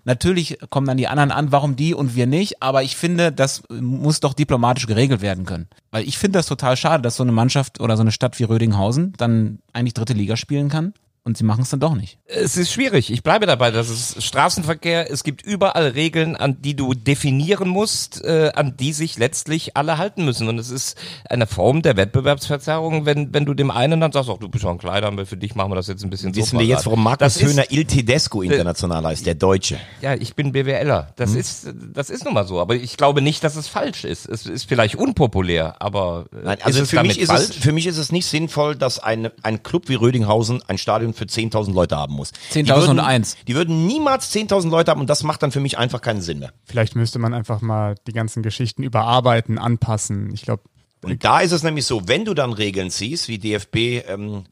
Natürlich 0.06 0.58
kommen 0.70 0.86
dann 0.86 0.96
die 0.96 1.08
anderen 1.08 1.32
an, 1.32 1.50
warum 1.50 1.74
die 1.74 1.92
und 1.92 2.14
wir 2.14 2.28
nicht, 2.28 2.62
aber 2.62 2.84
ich 2.84 2.96
finde, 2.96 3.32
das 3.32 3.64
muss 3.68 4.20
doch 4.20 4.34
diplomatisch 4.34 4.86
geregelt 4.86 5.20
werden 5.20 5.44
können. 5.44 5.66
Weil 5.90 6.06
ich 6.06 6.16
finde 6.16 6.38
das 6.38 6.46
total 6.46 6.76
schade, 6.76 7.02
dass 7.02 7.16
so 7.16 7.24
eine 7.24 7.32
Mannschaft 7.32 7.80
oder 7.80 7.96
so 7.96 8.02
eine 8.02 8.12
Stadt 8.12 8.38
wie 8.38 8.44
Rödinghausen 8.44 9.14
dann 9.16 9.58
eigentlich 9.72 9.94
dritte 9.94 10.12
Liga 10.12 10.36
spielen 10.36 10.68
kann 10.68 10.94
und 11.26 11.36
sie 11.36 11.42
machen 11.42 11.62
es 11.62 11.70
dann 11.70 11.80
doch 11.80 11.96
nicht. 11.96 12.18
Es 12.26 12.56
ist 12.56 12.70
schwierig. 12.72 13.10
Ich 13.12 13.24
bleibe 13.24 13.46
dabei. 13.46 13.72
Das 13.72 13.90
ist 13.90 14.22
Straßenverkehr. 14.22 15.10
Es 15.10 15.24
gibt 15.24 15.42
überall 15.44 15.88
Regeln, 15.88 16.36
an 16.36 16.62
die 16.62 16.76
du 16.76 16.94
definieren 16.94 17.68
musst, 17.68 18.24
äh, 18.24 18.52
an 18.54 18.76
die 18.76 18.92
sich 18.92 19.18
letztlich 19.18 19.76
alle 19.76 19.98
halten 19.98 20.24
müssen. 20.24 20.48
Und 20.48 20.58
es 20.60 20.70
ist 20.70 20.96
eine 21.28 21.48
Form 21.48 21.82
der 21.82 21.96
Wettbewerbsverzerrung, 21.96 23.06
wenn, 23.06 23.34
wenn 23.34 23.44
du 23.44 23.54
dem 23.54 23.72
einen 23.72 24.00
dann 24.00 24.12
sagst, 24.12 24.30
ach, 24.32 24.38
du 24.38 24.48
bist 24.48 24.62
schon 24.62 24.76
ein 24.76 24.78
Kleider, 24.78 25.08
aber 25.08 25.26
für 25.26 25.36
dich 25.36 25.56
machen 25.56 25.72
wir 25.72 25.74
das 25.74 25.88
jetzt 25.88 26.04
ein 26.04 26.10
bisschen 26.10 26.32
so. 26.32 26.40
Wissen 26.40 26.60
wir 26.60 26.66
jetzt, 26.66 26.86
warum 26.86 27.02
Markus 27.02 27.18
das 27.18 27.36
ist, 27.38 27.48
Höhner 27.48 27.64
Il 27.72 27.84
Tedesco 27.86 28.42
international 28.42 29.04
heißt, 29.04 29.26
der 29.26 29.34
Deutsche. 29.34 29.78
Ja, 30.02 30.14
ich 30.14 30.36
bin 30.36 30.52
BWLer. 30.52 31.12
Das 31.16 31.32
Hm. 31.32 31.40
ist, 31.40 31.68
das 31.92 32.08
ist 32.08 32.24
nun 32.24 32.34
mal 32.34 32.46
so. 32.46 32.60
Aber 32.60 32.76
ich 32.76 32.96
glaube 32.96 33.20
nicht, 33.20 33.42
dass 33.42 33.56
es 33.56 33.66
falsch 33.66 34.04
ist. 34.04 34.28
Es 34.28 34.46
ist 34.46 34.68
vielleicht 34.68 34.94
unpopulär, 34.94 35.74
aber 35.82 36.26
äh, 36.32 36.44
Nein, 36.44 36.58
also 36.62 36.78
ist 36.78 36.84
es 36.84 36.90
für 36.90 37.02
mich 37.02 37.18
ist 37.18 37.30
falsch? 37.30 37.48
es 37.50 37.56
für 37.56 37.72
mich 37.72 37.88
ist 37.88 37.96
es 37.98 38.12
nicht 38.12 38.26
sinnvoll, 38.26 38.76
dass 38.76 39.00
ein 39.00 39.28
ein 39.42 39.64
Club 39.64 39.88
wie 39.88 39.96
Rödinghausen 39.96 40.62
ein 40.68 40.78
Stadion 40.78 41.14
für 41.16 41.24
10.000 41.24 41.72
Leute 41.74 41.96
haben 41.96 42.14
muss. 42.14 42.32
Die 42.54 42.62
10.000 42.62 42.72
und 42.74 42.86
würden- 42.96 43.00
eins. 43.00 43.36
Die 43.48 43.54
würden 43.54 43.86
niemals 43.86 44.30
10.000 44.30 44.70
Leute 44.70 44.90
haben 44.90 45.00
und 45.00 45.10
das 45.10 45.22
macht 45.22 45.42
dann 45.42 45.50
für 45.52 45.60
mich 45.60 45.78
einfach 45.78 46.00
keinen 46.00 46.20
Sinn 46.20 46.38
mehr. 46.38 46.52
Vielleicht 46.64 46.94
müsste 46.96 47.18
man 47.18 47.34
einfach 47.34 47.60
mal 47.60 47.96
die 48.06 48.12
ganzen 48.12 48.42
Geschichten 48.42 48.82
überarbeiten, 48.82 49.58
anpassen. 49.58 50.30
Ich 50.32 50.42
glaube, 50.42 50.62
Und 51.02 51.24
da 51.24 51.40
ist 51.40 51.52
es 51.52 51.62
nämlich 51.62 51.86
so, 51.86 52.08
wenn 52.08 52.24
du 52.24 52.34
dann 52.34 52.52
Regeln 52.52 52.90
ziehst, 52.90 53.28
wie 53.28 53.38
DFB, 53.38 54.02
ähm, 54.08 54.44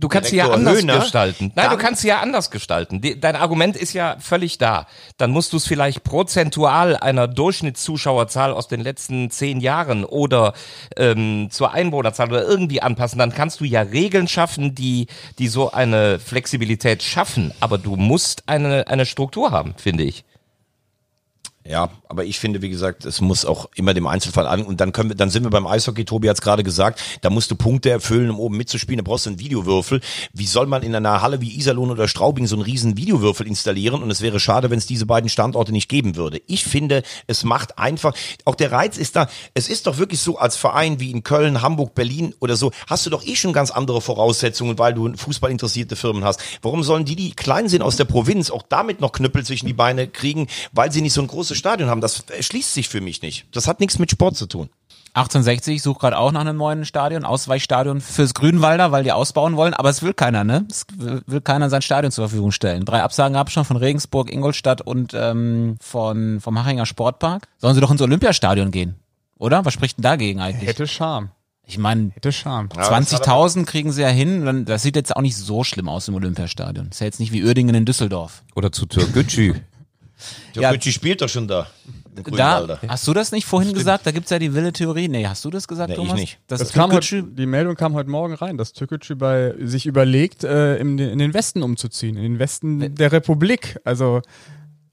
Du 0.00 0.08
kannst 0.08 0.30
sie 0.30 0.36
ja 0.36 0.50
anders 0.50 0.78
Höhner, 0.78 1.00
gestalten. 1.00 1.52
Nein, 1.54 1.70
du 1.70 1.76
kannst 1.76 2.00
sie 2.00 2.08
ja 2.08 2.20
anders 2.20 2.50
gestalten. 2.50 3.02
Dein 3.20 3.36
Argument 3.36 3.76
ist 3.76 3.92
ja 3.92 4.16
völlig 4.18 4.56
da. 4.56 4.86
Dann 5.18 5.30
musst 5.30 5.52
du 5.52 5.58
es 5.58 5.66
vielleicht 5.66 6.04
prozentual 6.04 6.96
einer 6.96 7.28
Durchschnittszuschauerzahl 7.28 8.52
aus 8.52 8.66
den 8.66 8.80
letzten 8.80 9.30
zehn 9.30 9.60
Jahren 9.60 10.04
oder 10.06 10.54
ähm, 10.96 11.48
zur 11.50 11.72
Einwohnerzahl 11.74 12.28
oder 12.28 12.44
irgendwie 12.44 12.80
anpassen. 12.80 13.18
Dann 13.18 13.34
kannst 13.34 13.60
du 13.60 13.64
ja 13.64 13.82
Regeln 13.82 14.26
schaffen, 14.26 14.74
die, 14.74 15.06
die 15.38 15.48
so 15.48 15.70
eine 15.70 16.18
Flexibilität 16.18 17.02
schaffen. 17.02 17.52
Aber 17.60 17.76
du 17.76 17.96
musst 17.96 18.44
eine, 18.46 18.86
eine 18.88 19.04
Struktur 19.04 19.50
haben, 19.50 19.74
finde 19.76 20.04
ich. 20.04 20.24
Ja, 21.66 21.90
aber 22.08 22.24
ich 22.24 22.40
finde, 22.40 22.62
wie 22.62 22.70
gesagt, 22.70 23.04
es 23.04 23.20
muss 23.20 23.44
auch 23.44 23.68
immer 23.74 23.92
dem 23.92 24.06
Einzelfall 24.06 24.46
an 24.46 24.62
und 24.62 24.80
dann 24.80 24.92
können 24.92 25.10
wir, 25.10 25.16
dann 25.16 25.28
sind 25.28 25.44
wir 25.44 25.50
beim 25.50 25.66
Eishockey. 25.66 26.06
Tobi 26.06 26.30
hat 26.30 26.36
es 26.36 26.40
gerade 26.40 26.62
gesagt, 26.62 27.02
da 27.20 27.28
musst 27.28 27.50
du 27.50 27.54
Punkte 27.54 27.90
erfüllen, 27.90 28.30
um 28.30 28.40
oben 28.40 28.56
mitzuspielen. 28.56 28.96
Da 28.96 29.06
brauchst 29.06 29.26
du 29.26 29.30
einen 29.30 29.40
Videowürfel. 29.40 30.00
Wie 30.32 30.46
soll 30.46 30.66
man 30.66 30.82
in 30.82 30.94
einer 30.94 31.20
Halle 31.20 31.42
wie 31.42 31.54
Iserlohn 31.58 31.90
oder 31.90 32.08
Straubing 32.08 32.46
so 32.46 32.56
einen 32.56 32.62
riesen 32.62 32.96
Videowürfel 32.96 33.46
installieren? 33.46 34.02
Und 34.02 34.10
es 34.10 34.22
wäre 34.22 34.40
schade, 34.40 34.70
wenn 34.70 34.78
es 34.78 34.86
diese 34.86 35.04
beiden 35.04 35.28
Standorte 35.28 35.70
nicht 35.70 35.90
geben 35.90 36.16
würde. 36.16 36.40
Ich 36.46 36.64
finde, 36.64 37.02
es 37.26 37.44
macht 37.44 37.78
einfach, 37.78 38.14
auch 38.46 38.54
der 38.54 38.72
Reiz 38.72 38.96
ist 38.96 39.16
da. 39.16 39.28
Es 39.52 39.68
ist 39.68 39.86
doch 39.86 39.98
wirklich 39.98 40.20
so, 40.20 40.38
als 40.38 40.56
Verein 40.56 40.98
wie 40.98 41.10
in 41.10 41.24
Köln, 41.24 41.60
Hamburg, 41.60 41.94
Berlin 41.94 42.34
oder 42.40 42.56
so, 42.56 42.72
hast 42.86 43.04
du 43.04 43.10
doch 43.10 43.22
eh 43.22 43.36
schon 43.36 43.52
ganz 43.52 43.70
andere 43.70 44.00
Voraussetzungen, 44.00 44.78
weil 44.78 44.94
du 44.94 45.14
fußballinteressierte 45.14 45.94
Firmen 45.94 46.24
hast. 46.24 46.40
Warum 46.62 46.82
sollen 46.82 47.04
die, 47.04 47.16
die 47.16 47.32
klein 47.32 47.68
sind 47.68 47.82
aus 47.82 47.96
der 47.96 48.06
Provinz, 48.06 48.50
auch 48.50 48.62
damit 48.66 49.02
noch 49.02 49.12
Knüppel 49.12 49.44
zwischen 49.44 49.66
die 49.66 49.74
Beine 49.74 50.08
kriegen, 50.08 50.46
weil 50.72 50.90
sie 50.90 51.02
nicht 51.02 51.12
so 51.12 51.20
ein 51.20 51.26
großes 51.26 51.49
Stadion 51.54 51.88
haben? 51.88 52.00
Das 52.00 52.24
erschließt 52.28 52.74
sich 52.74 52.88
für 52.88 53.00
mich 53.00 53.22
nicht. 53.22 53.46
Das 53.52 53.66
hat 53.66 53.80
nichts 53.80 53.98
mit 53.98 54.10
Sport 54.10 54.36
zu 54.36 54.46
tun. 54.46 54.68
1860 55.14 55.82
sucht 55.82 56.00
gerade 56.00 56.16
auch 56.16 56.30
nach 56.30 56.42
einem 56.42 56.56
neuen 56.56 56.84
Stadion, 56.84 57.24
Ausweichstadion 57.24 58.00
fürs 58.00 58.32
Grünwalder, 58.32 58.92
weil 58.92 59.02
die 59.02 59.10
ausbauen 59.10 59.56
wollen, 59.56 59.74
aber 59.74 59.90
es 59.90 60.02
will 60.02 60.14
keiner, 60.14 60.44
ne? 60.44 60.66
Es 60.70 60.86
will 60.98 61.40
keiner 61.40 61.68
sein 61.68 61.82
Stadion 61.82 62.12
zur 62.12 62.28
Verfügung 62.28 62.52
stellen. 62.52 62.84
Drei 62.84 63.02
Absagen 63.02 63.34
gab 63.34 63.48
es 63.48 63.52
schon 63.52 63.64
von 63.64 63.76
Regensburg, 63.76 64.32
Ingolstadt 64.32 64.80
und 64.82 65.12
ähm, 65.14 65.78
von 65.80 66.40
vom 66.40 66.62
Hachinger 66.62 66.86
Sportpark. 66.86 67.48
Sollen 67.58 67.74
sie 67.74 67.80
doch 67.80 67.90
ins 67.90 68.02
Olympiastadion 68.02 68.70
gehen, 68.70 68.94
oder? 69.36 69.64
Was 69.64 69.74
spricht 69.74 69.98
denn 69.98 70.02
dagegen 70.02 70.40
eigentlich? 70.40 70.68
hätte 70.68 70.86
Charme. 70.86 71.30
Ich 71.66 71.78
meine, 71.78 72.10
Hätte 72.14 72.32
Charme. 72.32 72.68
20.000 72.68 73.64
kriegen 73.64 73.92
sie 73.92 74.02
ja 74.02 74.08
hin. 74.08 74.64
Das 74.64 74.82
sieht 74.82 74.96
jetzt 74.96 75.14
auch 75.14 75.22
nicht 75.22 75.36
so 75.36 75.62
schlimm 75.62 75.88
aus 75.88 76.08
im 76.08 76.16
Olympiastadion. 76.16 76.88
Ist 76.88 77.00
ja 77.00 77.06
jetzt 77.06 77.20
nicht 77.20 77.32
wie 77.32 77.44
Uerdingen 77.44 77.74
in 77.76 77.84
Düsseldorf. 77.84 78.42
Oder 78.56 78.72
zu 78.72 78.86
Türkgücü. 78.86 79.54
Der 80.54 80.62
Ja. 80.62 80.80
Spielt 80.80 81.22
doch 81.22 81.28
schon 81.28 81.48
da. 81.48 81.66
Da, 82.36 82.78
hast 82.88 83.06
du 83.06 83.14
das 83.14 83.30
nicht 83.32 83.46
vorhin 83.46 83.72
gesagt? 83.72 84.04
Da 84.04 84.10
gibt's 84.10 84.30
ja 84.30 84.38
die 84.38 84.52
wilde 84.52 84.72
Theorie. 84.72 85.08
Nee, 85.08 85.26
hast 85.26 85.44
du 85.44 85.50
das 85.50 85.68
gesagt, 85.68 85.88
Nee, 85.90 85.94
ich 85.94 86.00
Thomas? 86.00 86.20
nicht. 86.20 86.38
Das, 86.48 86.58
Das 86.58 86.72
kam 86.72 86.92
heute, 86.92 87.22
die 87.22 87.46
Meldung 87.46 87.76
kam 87.76 87.94
heute 87.94 88.10
Morgen 88.10 88.34
rein, 88.34 88.58
dass 88.58 88.72
Türkgücü 88.72 89.14
bei 89.14 89.54
sich 89.60 89.86
überlegt, 89.86 90.42
äh, 90.44 90.76
in, 90.78 90.96
den, 90.96 91.10
in 91.10 91.18
den 91.18 91.32
Westen 91.34 91.62
umzuziehen, 91.62 92.16
in 92.16 92.22
den 92.22 92.38
Westen 92.38 92.94
der 92.96 93.12
Republik. 93.12 93.78
Also 93.84 94.22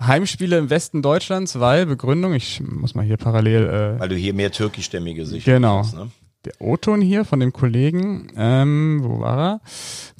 Heimspiele 0.02 0.58
im 0.58 0.70
Westen 0.70 1.02
Deutschlands, 1.02 1.60
weil 1.60 1.86
Begründung, 1.88 2.34
ich 2.34 2.62
muss 2.62 2.94
mal 2.94 3.04
hier 3.04 3.18
parallel 3.18 3.96
äh, 3.98 4.00
Weil 4.00 4.10
du 4.10 4.16
hier 4.16 4.34
mehr 4.34 4.52
türkischstämmige 4.52 5.26
sicher 5.26 5.54
Genau. 5.54 5.80
hast, 5.80 5.96
ne? 5.96 6.12
der 6.46 6.54
O-Ton 6.62 7.02
hier 7.02 7.26
von 7.26 7.40
dem 7.40 7.52
Kollegen, 7.52 8.32
ähm, 8.38 9.00
wo 9.04 9.20
war 9.20 9.40
er? 9.40 9.62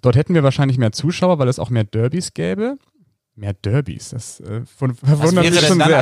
Dort 0.02 0.16
hätten 0.16 0.34
wir 0.34 0.44
wahrscheinlich 0.44 0.78
mehr 0.78 0.92
Zuschauer, 0.92 1.38
weil 1.40 1.48
es 1.48 1.60
auch 1.60 1.70
mehr 1.70 1.84
Derbys 1.84 2.34
gäbe. 2.34 2.78
Mehr 3.40 3.54
Derbys, 3.54 4.10
das 4.10 4.40
äh, 4.40 4.62
verwundert 4.66 5.46
mich 5.52 5.68
schon 5.68 5.78
sehr. 5.80 6.02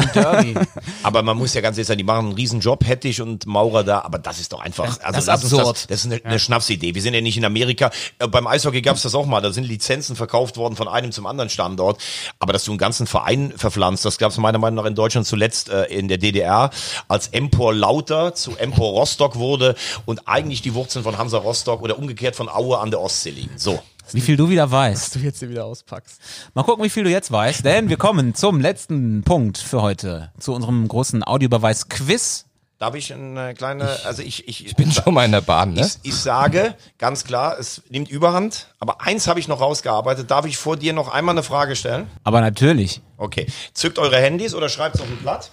Aber 1.04 1.22
man 1.22 1.36
muss 1.38 1.54
ja 1.54 1.60
ganz 1.60 1.76
ehrlich 1.78 1.88
sagen, 1.88 1.98
die 1.98 2.06
machen 2.06 2.28
einen 2.28 2.36
riesen 2.36 2.62
Job, 2.62 2.86
Hettich 2.88 3.22
und 3.22 3.46
Maurer 3.46 3.84
da, 3.84 4.00
aber 4.04 4.20
das 4.20 4.40
ist 4.40 4.54
doch 4.54 4.62
einfach, 4.62 4.86
Das- 4.86 5.00
also 5.02 5.14
das 5.16 5.20
ist 5.24 5.28
lass 5.28 5.44
uns 5.44 5.54
absurd. 5.54 5.76
Das, 5.76 5.88
das 5.88 6.00
ist 6.00 6.06
eine, 6.06 6.24
eine 6.26 6.40
Schnapsidee. 6.40 6.96
Wir 6.96 7.02
sind 7.02 7.14
ja 7.14 7.20
nicht 7.20 7.36
in 7.36 7.44
Amerika. 7.44 7.92
Äh, 8.20 8.30
beim 8.30 8.48
Eishockey 8.48 8.82
gab 8.82 8.96
es 8.96 9.02
das 9.02 9.14
auch 9.16 9.26
mal, 9.26 9.42
da 9.42 9.52
sind 9.52 9.66
Lizenzen 9.66 10.16
verkauft 10.16 10.56
worden 10.56 10.78
von 10.78 10.88
einem 10.88 11.12
zum 11.12 11.26
anderen 11.26 11.50
Standort. 11.50 12.02
Aber 12.40 12.54
dass 12.54 12.64
du 12.64 12.72
einen 12.72 12.78
ganzen 12.78 13.06
Verein 13.06 13.52
verpflanzt, 13.58 14.06
das 14.06 14.18
gab 14.18 14.32
es 14.32 14.38
meiner 14.38 14.58
Meinung 14.58 14.78
nach 14.78 14.86
in 14.90 14.96
Deutschland 14.96 15.28
zuletzt 15.28 15.68
äh, 15.68 15.84
in 15.88 16.08
der 16.08 16.18
DDR, 16.18 16.70
als 17.10 17.28
Empor 17.28 17.74
Lauter 17.74 18.34
zu 18.34 18.56
Empor 18.56 18.92
Rostock 18.94 19.36
wurde 19.36 19.76
und 20.06 20.26
eigentlich 20.26 20.62
die 20.62 20.74
Wurzeln 20.74 21.04
von 21.04 21.18
Hansa 21.18 21.38
Rostock 21.40 21.82
oder 21.82 22.00
umgekehrt 22.00 22.38
von 22.38 22.48
Aue 22.48 22.78
an 22.80 22.92
der 22.92 23.02
Ostsee 23.02 23.32
liegen. 23.32 23.52
So. 23.58 23.82
Wie 24.12 24.22
viel 24.22 24.38
du 24.38 24.50
wieder 24.50 24.70
weißt. 24.70 25.16
du 25.16 25.20
jetzt 25.20 25.40
hier 25.40 25.50
wieder 25.50 25.66
auspackst. 25.66 26.20
Mal 26.54 26.64
gucken, 26.64 26.84
wie 26.84 26.90
viel 26.90 27.04
du 27.04 27.10
jetzt 27.10 27.32
weißt, 27.32 27.66
denn 27.66 27.90
wir 27.90 27.98
kommen 27.98 28.36
zum 28.36 28.60
letzten 28.60 29.24
Punkt 29.24 29.58
für 29.58 29.82
heute. 29.82 30.32
Zu 30.40 30.54
unserem 30.54 30.88
großen 30.88 31.24
Audiobeweis-Quiz. 31.24 32.46
Darf 32.78 32.94
ich 32.96 33.14
eine 33.14 33.54
kleine, 33.54 33.88
also 34.04 34.22
ich, 34.22 34.50
ich, 34.50 34.66
ich 34.66 34.76
Bin 34.76 34.92
schon 34.92 35.14
mal 35.14 35.24
in 35.24 35.32
der 35.32 35.40
Bahn, 35.40 35.74
ne? 35.74 35.82
Ich, 36.04 36.10
ich 36.12 36.16
sage 36.16 36.76
ganz 36.98 37.24
klar, 37.24 37.58
es 37.58 37.82
nimmt 37.90 38.10
Überhand, 38.10 38.68
aber 38.80 39.02
eins 39.02 39.28
habe 39.28 39.40
ich 39.40 39.48
noch 39.48 39.62
rausgearbeitet. 39.62 40.30
Darf 40.30 40.46
ich 40.46 40.58
vor 40.58 40.76
dir 40.76 40.92
noch 40.92 41.08
einmal 41.08 41.34
eine 41.34 41.44
Frage 41.44 41.78
stellen? 41.78 42.08
Aber 42.26 42.42
natürlich. 42.42 43.02
Okay. 43.16 43.48
Zückt 43.74 43.98
eure 43.98 44.18
Handys 44.18 44.54
oder 44.54 44.68
schreibt 44.68 44.96
es 44.96 45.02
auf 45.02 45.08
ein 45.08 45.18
Blatt. 45.18 45.52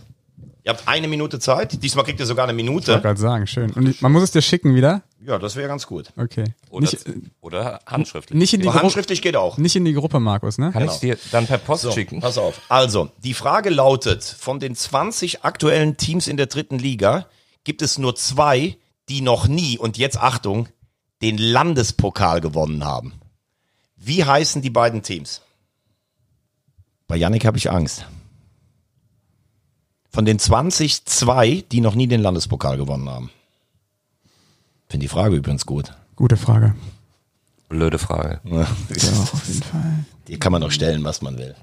Ihr 0.65 0.71
habt 0.73 0.87
eine 0.87 1.09
Minute 1.09 1.41
Zeit. 1.41 1.83
Diesmal 1.83 2.05
kriegt 2.05 2.21
ihr 2.21 2.27
sogar 2.27 2.49
eine 2.49 2.53
Ich 2.53 2.69
wollte 2.69 2.91
Minute. 2.91 3.01
gerade 3.03 3.21
sagen, 3.21 3.47
schön. 3.49 3.73
Und 3.73 4.01
man 4.01 4.13
muss 4.13 4.23
es 4.23 4.31
dir 4.31 4.43
schicken 4.43 4.77
wieder? 4.77 5.03
Ja, 5.25 5.39
das 5.39 5.57
wäre 5.57 5.67
ganz 5.67 5.87
gut. 5.89 6.13
Okay. 6.17 6.45
Oder, 6.71 6.83
nicht, 6.83 6.99
oder 7.41 7.81
handschriftlich. 7.87 8.39
nicht, 8.39 8.55
in 8.55 8.61
die 8.61 8.67
Gruppe, 8.67 8.81
handschriftlich 8.83 9.23
geht 9.23 9.35
auch. 9.37 9.59
nicht 9.59 9.75
in 9.75 9.85
die 9.85 9.93
Gruppe, 9.93 10.21
Markus, 10.21 10.59
ne? 10.59 10.71
Kann 10.73 10.85
ich 10.85 10.93
dir 10.99 11.19
dann 11.33 11.49
per 11.49 11.59
Post 11.59 11.83
So, 11.83 11.91
schicken? 11.91 12.21
pass 12.21 12.39
auf. 12.39 12.61
Also, 12.69 13.11
die 13.25 13.35
Frage 13.35 13.71
lautet, 13.71 14.23
von 14.23 14.61
den 14.61 14.77
20 14.77 15.43
aktuellen 15.45 15.97
Teams 15.97 16.29
in 16.29 16.37
der 16.37 16.47
dritten 16.47 16.79
Liga 16.79 17.27
gibt 17.65 17.83
es 17.83 17.99
nur 17.99 18.15
zwei, 18.15 18.77
die 19.09 19.21
noch 19.21 19.49
nie, 19.49 19.79
und 19.79 19.99
jetzt 19.99 20.17
Achtung, 20.19 20.69
den 21.23 21.39
Landespokal 21.39 22.41
gewonnen 22.41 22.85
haben. 22.85 23.15
Wie 23.97 24.25
heißen 24.25 24.63
die 24.63 24.71
beiden 24.71 25.03
Teams? 25.03 25.43
Bei 27.09 27.17
Yannick 27.17 27.45
habe 27.45 27.59
ich 27.59 27.71
Angst. 27.71 28.07
Von 30.13 30.27
den 30.27 30.39
20 30.39 31.07
zwei, 31.07 31.65
die 31.73 31.81
noch 31.81 31.95
nie 31.95 32.07
den 32.07 32.21
Landespokal 32.21 32.77
gewonnen 32.77 33.09
haben. 33.09 33.31
Finde 34.89 35.05
die 35.05 35.09
Frage 35.09 35.37
übrigens 35.37 35.65
gut. 35.65 35.95
Gute 36.17 36.37
Frage. 36.37 36.75
Blöde 37.71 37.99
Frage. 37.99 38.41
Ja, 38.45 38.61
auf 38.61 39.49
jeden 39.49 39.63
Fall. 39.63 40.05
Die 40.29 40.39
kann 40.39 40.53
man 40.53 40.61
doch 40.61 40.71
stellen, 40.71 41.03
was 41.05 41.23
man 41.23 41.39
will. 41.39 41.55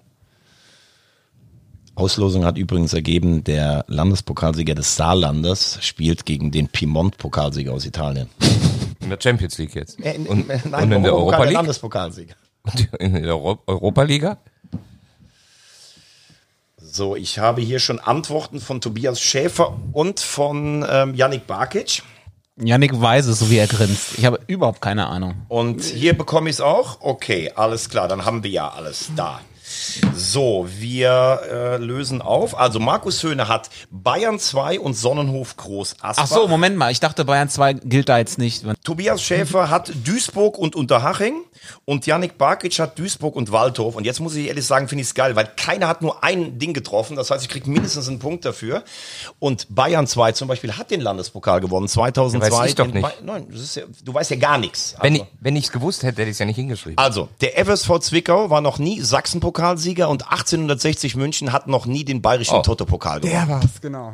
Auslosung 1.94 2.44
hat 2.44 2.58
übrigens 2.58 2.94
ergeben, 2.94 3.44
der 3.44 3.86
Landespokalsieger 3.88 4.74
des 4.74 4.96
Saarlandes 4.96 5.78
spielt 5.82 6.26
gegen 6.26 6.50
den 6.50 6.70
Piemont-Pokalsieger 6.70 7.74
aus 7.74 7.86
Italien. 7.86 8.30
In 9.00 9.10
der 9.10 9.20
Champions 9.22 9.60
League 9.60 9.76
jetzt. 9.76 10.00
Äh, 10.04 10.18
und, 10.18 10.50
und 10.50 10.50
in 10.50 11.04
der 11.04 11.14
Europa 11.14 11.44
League? 11.44 11.54
Landespokalsieger. 11.54 12.36
Und 12.64 12.94
in 13.00 13.14
der 13.14 13.28
Euro 13.28 13.60
Europa-Liga? 13.68 14.40
So, 16.92 17.16
ich 17.16 17.38
habe 17.38 17.62
hier 17.62 17.80
schon 17.80 18.00
Antworten 18.00 18.60
von 18.60 18.82
Tobias 18.82 19.22
Schäfer 19.22 19.78
und 19.94 20.20
von 20.20 20.86
ähm, 20.90 21.14
Yannick 21.14 21.46
Barkic. 21.46 22.02
Yannick 22.58 23.00
weiß 23.00 23.28
es, 23.28 23.40
so 23.40 23.50
wie 23.50 23.58
er 23.58 23.68
grinst. 23.68 24.18
Ich 24.18 24.26
habe 24.26 24.40
überhaupt 24.48 24.82
keine 24.82 25.08
Ahnung. 25.08 25.36
Und 25.48 25.84
hier 25.84 26.18
bekomme 26.18 26.50
ich 26.50 26.58
es 26.58 26.62
auch. 26.62 26.98
Okay, 27.02 27.52
alles 27.56 27.90
klar, 27.90 28.08
dann 28.08 28.26
haben 28.26 28.44
wir 28.44 28.50
ja 28.50 28.70
alles 28.70 29.12
da. 29.16 29.40
So, 30.16 30.68
wir 30.80 31.42
äh, 31.52 31.78
lösen 31.78 32.24
auf. 32.24 32.58
Also 32.58 32.80
Markus 32.80 33.22
Höhne 33.22 33.48
hat 33.48 33.70
Bayern 33.92 34.40
2 34.40 34.80
und 34.80 34.96
Sonnenhof 34.96 35.58
Groß 35.58 35.98
Asbach. 36.02 36.24
Ach 36.24 36.28
so, 36.28 36.48
Moment 36.48 36.76
mal. 36.76 36.92
Ich 36.92 37.00
dachte, 37.00 37.24
Bayern 37.24 37.50
2 37.50 37.74
gilt 37.74 38.10
da 38.10 38.18
jetzt 38.18 38.40
nicht. 38.40 38.66
Tobias 38.84 39.22
Schäfer 39.22 39.70
hat 39.70 39.92
Duisburg 40.04 40.58
und 40.58 40.76
Unterhaching 40.76 41.44
und 41.86 42.06
Yannick 42.06 42.38
Barkic 42.38 42.80
hat 42.80 42.98
Duisburg 42.98 43.36
und 43.36 43.52
Waldhof. 43.52 43.96
Und 43.96 44.06
jetzt 44.06 44.20
muss 44.20 44.36
ich 44.36 44.48
ehrlich 44.48 44.66
sagen, 44.66 44.88
finde 44.88 45.02
ich 45.02 45.08
es 45.10 45.14
geil, 45.16 45.36
weil 45.36 45.48
keiner 45.58 45.88
hat 45.88 46.02
nur 46.02 46.24
ein 46.24 46.58
Ding 46.60 46.74
getroffen. 46.74 47.16
Das 47.16 47.32
heißt, 47.32 47.44
ich 47.44 47.50
kriege 47.50 47.70
mindestens 47.70 48.08
einen 48.08 48.20
Punkt 48.20 48.46
dafür. 48.46 48.84
Und 49.40 49.68
Bayern 49.70 50.08
2 50.08 50.32
zum 50.34 50.48
Beispiel 50.48 50.78
hat 50.78 50.92
den 50.92 51.02
Landespokal 51.02 51.62
gewonnen, 51.62 51.88
2002. 51.88 52.48
Ja, 52.48 52.54
weiß 52.62 52.70
ich 52.70 52.76
doch 52.76 52.88
nicht. 52.88 53.02
Ba- 53.02 53.14
Nein, 53.24 53.48
das 53.52 53.62
ist 53.62 53.76
ja, 53.76 53.84
du 54.04 54.14
weißt 54.14 54.32
ja 54.32 54.38
gar 54.38 54.58
nichts. 54.58 54.96
Wenn 55.02 55.14
Also- 55.14 55.24
ich 55.26 55.30
wenn 55.42 55.56
ich's 55.56 55.72
gewusst 55.72 56.04
hätte, 56.04 56.18
hätte 56.22 56.30
ich 56.30 56.36
es 56.36 56.40
ja 56.40 56.46
nicht 56.46 56.56
hingeschrieben. 56.56 56.98
also, 56.98 57.30
der 57.42 57.58
FSV 57.58 58.00
Zwickau 58.00 58.50
war 58.50 58.62
noch 58.62 58.80
nie 58.80 59.02
Sachsenpokalsieger 59.02 60.10
und 60.10 60.32
1860 60.32 61.16
München 61.16 61.52
hat 61.52 61.68
noch 61.68 61.86
nie 61.86 62.04
den 62.04 62.22
bayerischen 62.22 62.56
Oh. 62.58 62.62
Toto-Pokal 62.62 63.22
gewonnen. 63.22 63.34
Der 63.48 63.48
war's, 63.48 63.82
genau. 63.82 64.14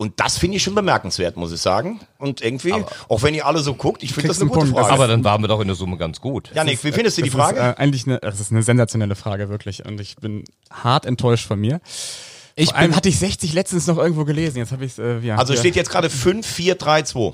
Und 0.00 0.20
das 0.20 0.38
finde 0.38 0.56
ich 0.56 0.62
schon 0.62 0.76
bemerkenswert, 0.76 1.36
muss 1.36 1.50
ich 1.50 1.60
sagen. 1.60 1.98
Und 2.18 2.40
irgendwie, 2.40 2.72
auch 3.08 3.22
wenn 3.22 3.34
ihr 3.34 3.44
alle 3.44 3.58
so 3.58 3.74
guckt, 3.74 4.04
ich 4.04 4.14
finde 4.14 4.28
das 4.28 4.40
eine 4.40 4.48
gute 4.48 4.60
Punkt. 4.60 4.78
Frage. 4.78 4.92
Aber 4.92 5.08
dann 5.08 5.24
waren 5.24 5.42
wir 5.42 5.48
doch 5.48 5.60
in 5.60 5.66
der 5.66 5.74
Summe 5.74 5.96
ganz 5.96 6.20
gut. 6.20 6.52
Janik, 6.54 6.84
wie 6.84 6.92
findest 6.92 7.18
du 7.18 7.22
die 7.22 7.30
Das 7.30 7.36
Frage? 7.36 7.58
Ist, 7.58 7.64
äh, 7.64 7.74
eigentlich 7.78 8.06
eine, 8.06 8.20
das 8.20 8.38
ist 8.38 8.52
eine 8.52 8.62
sensationelle 8.62 9.16
Frage, 9.16 9.48
wirklich. 9.48 9.84
Und 9.84 10.00
ich 10.00 10.14
bin 10.14 10.44
hart 10.70 11.04
enttäuscht 11.04 11.48
von 11.48 11.58
mir. 11.58 11.80
Ich 12.54 12.68
Vor 12.68 12.76
allem 12.76 12.90
bin, 12.90 12.96
hatte 12.96 13.08
ich 13.08 13.18
60 13.18 13.52
letztens 13.54 13.88
noch 13.88 13.98
irgendwo 13.98 14.24
gelesen. 14.24 14.58
Jetzt 14.58 14.70
habe 14.70 14.84
ich 14.84 14.92
es, 14.92 14.98
äh, 15.00 15.18
ja. 15.18 15.36
Also 15.36 15.52
hier. 15.52 15.60
steht 15.60 15.74
jetzt 15.74 15.90
gerade 15.90 16.10
5, 16.10 16.46
4, 16.46 16.76
3, 16.76 17.02
2. 17.02 17.32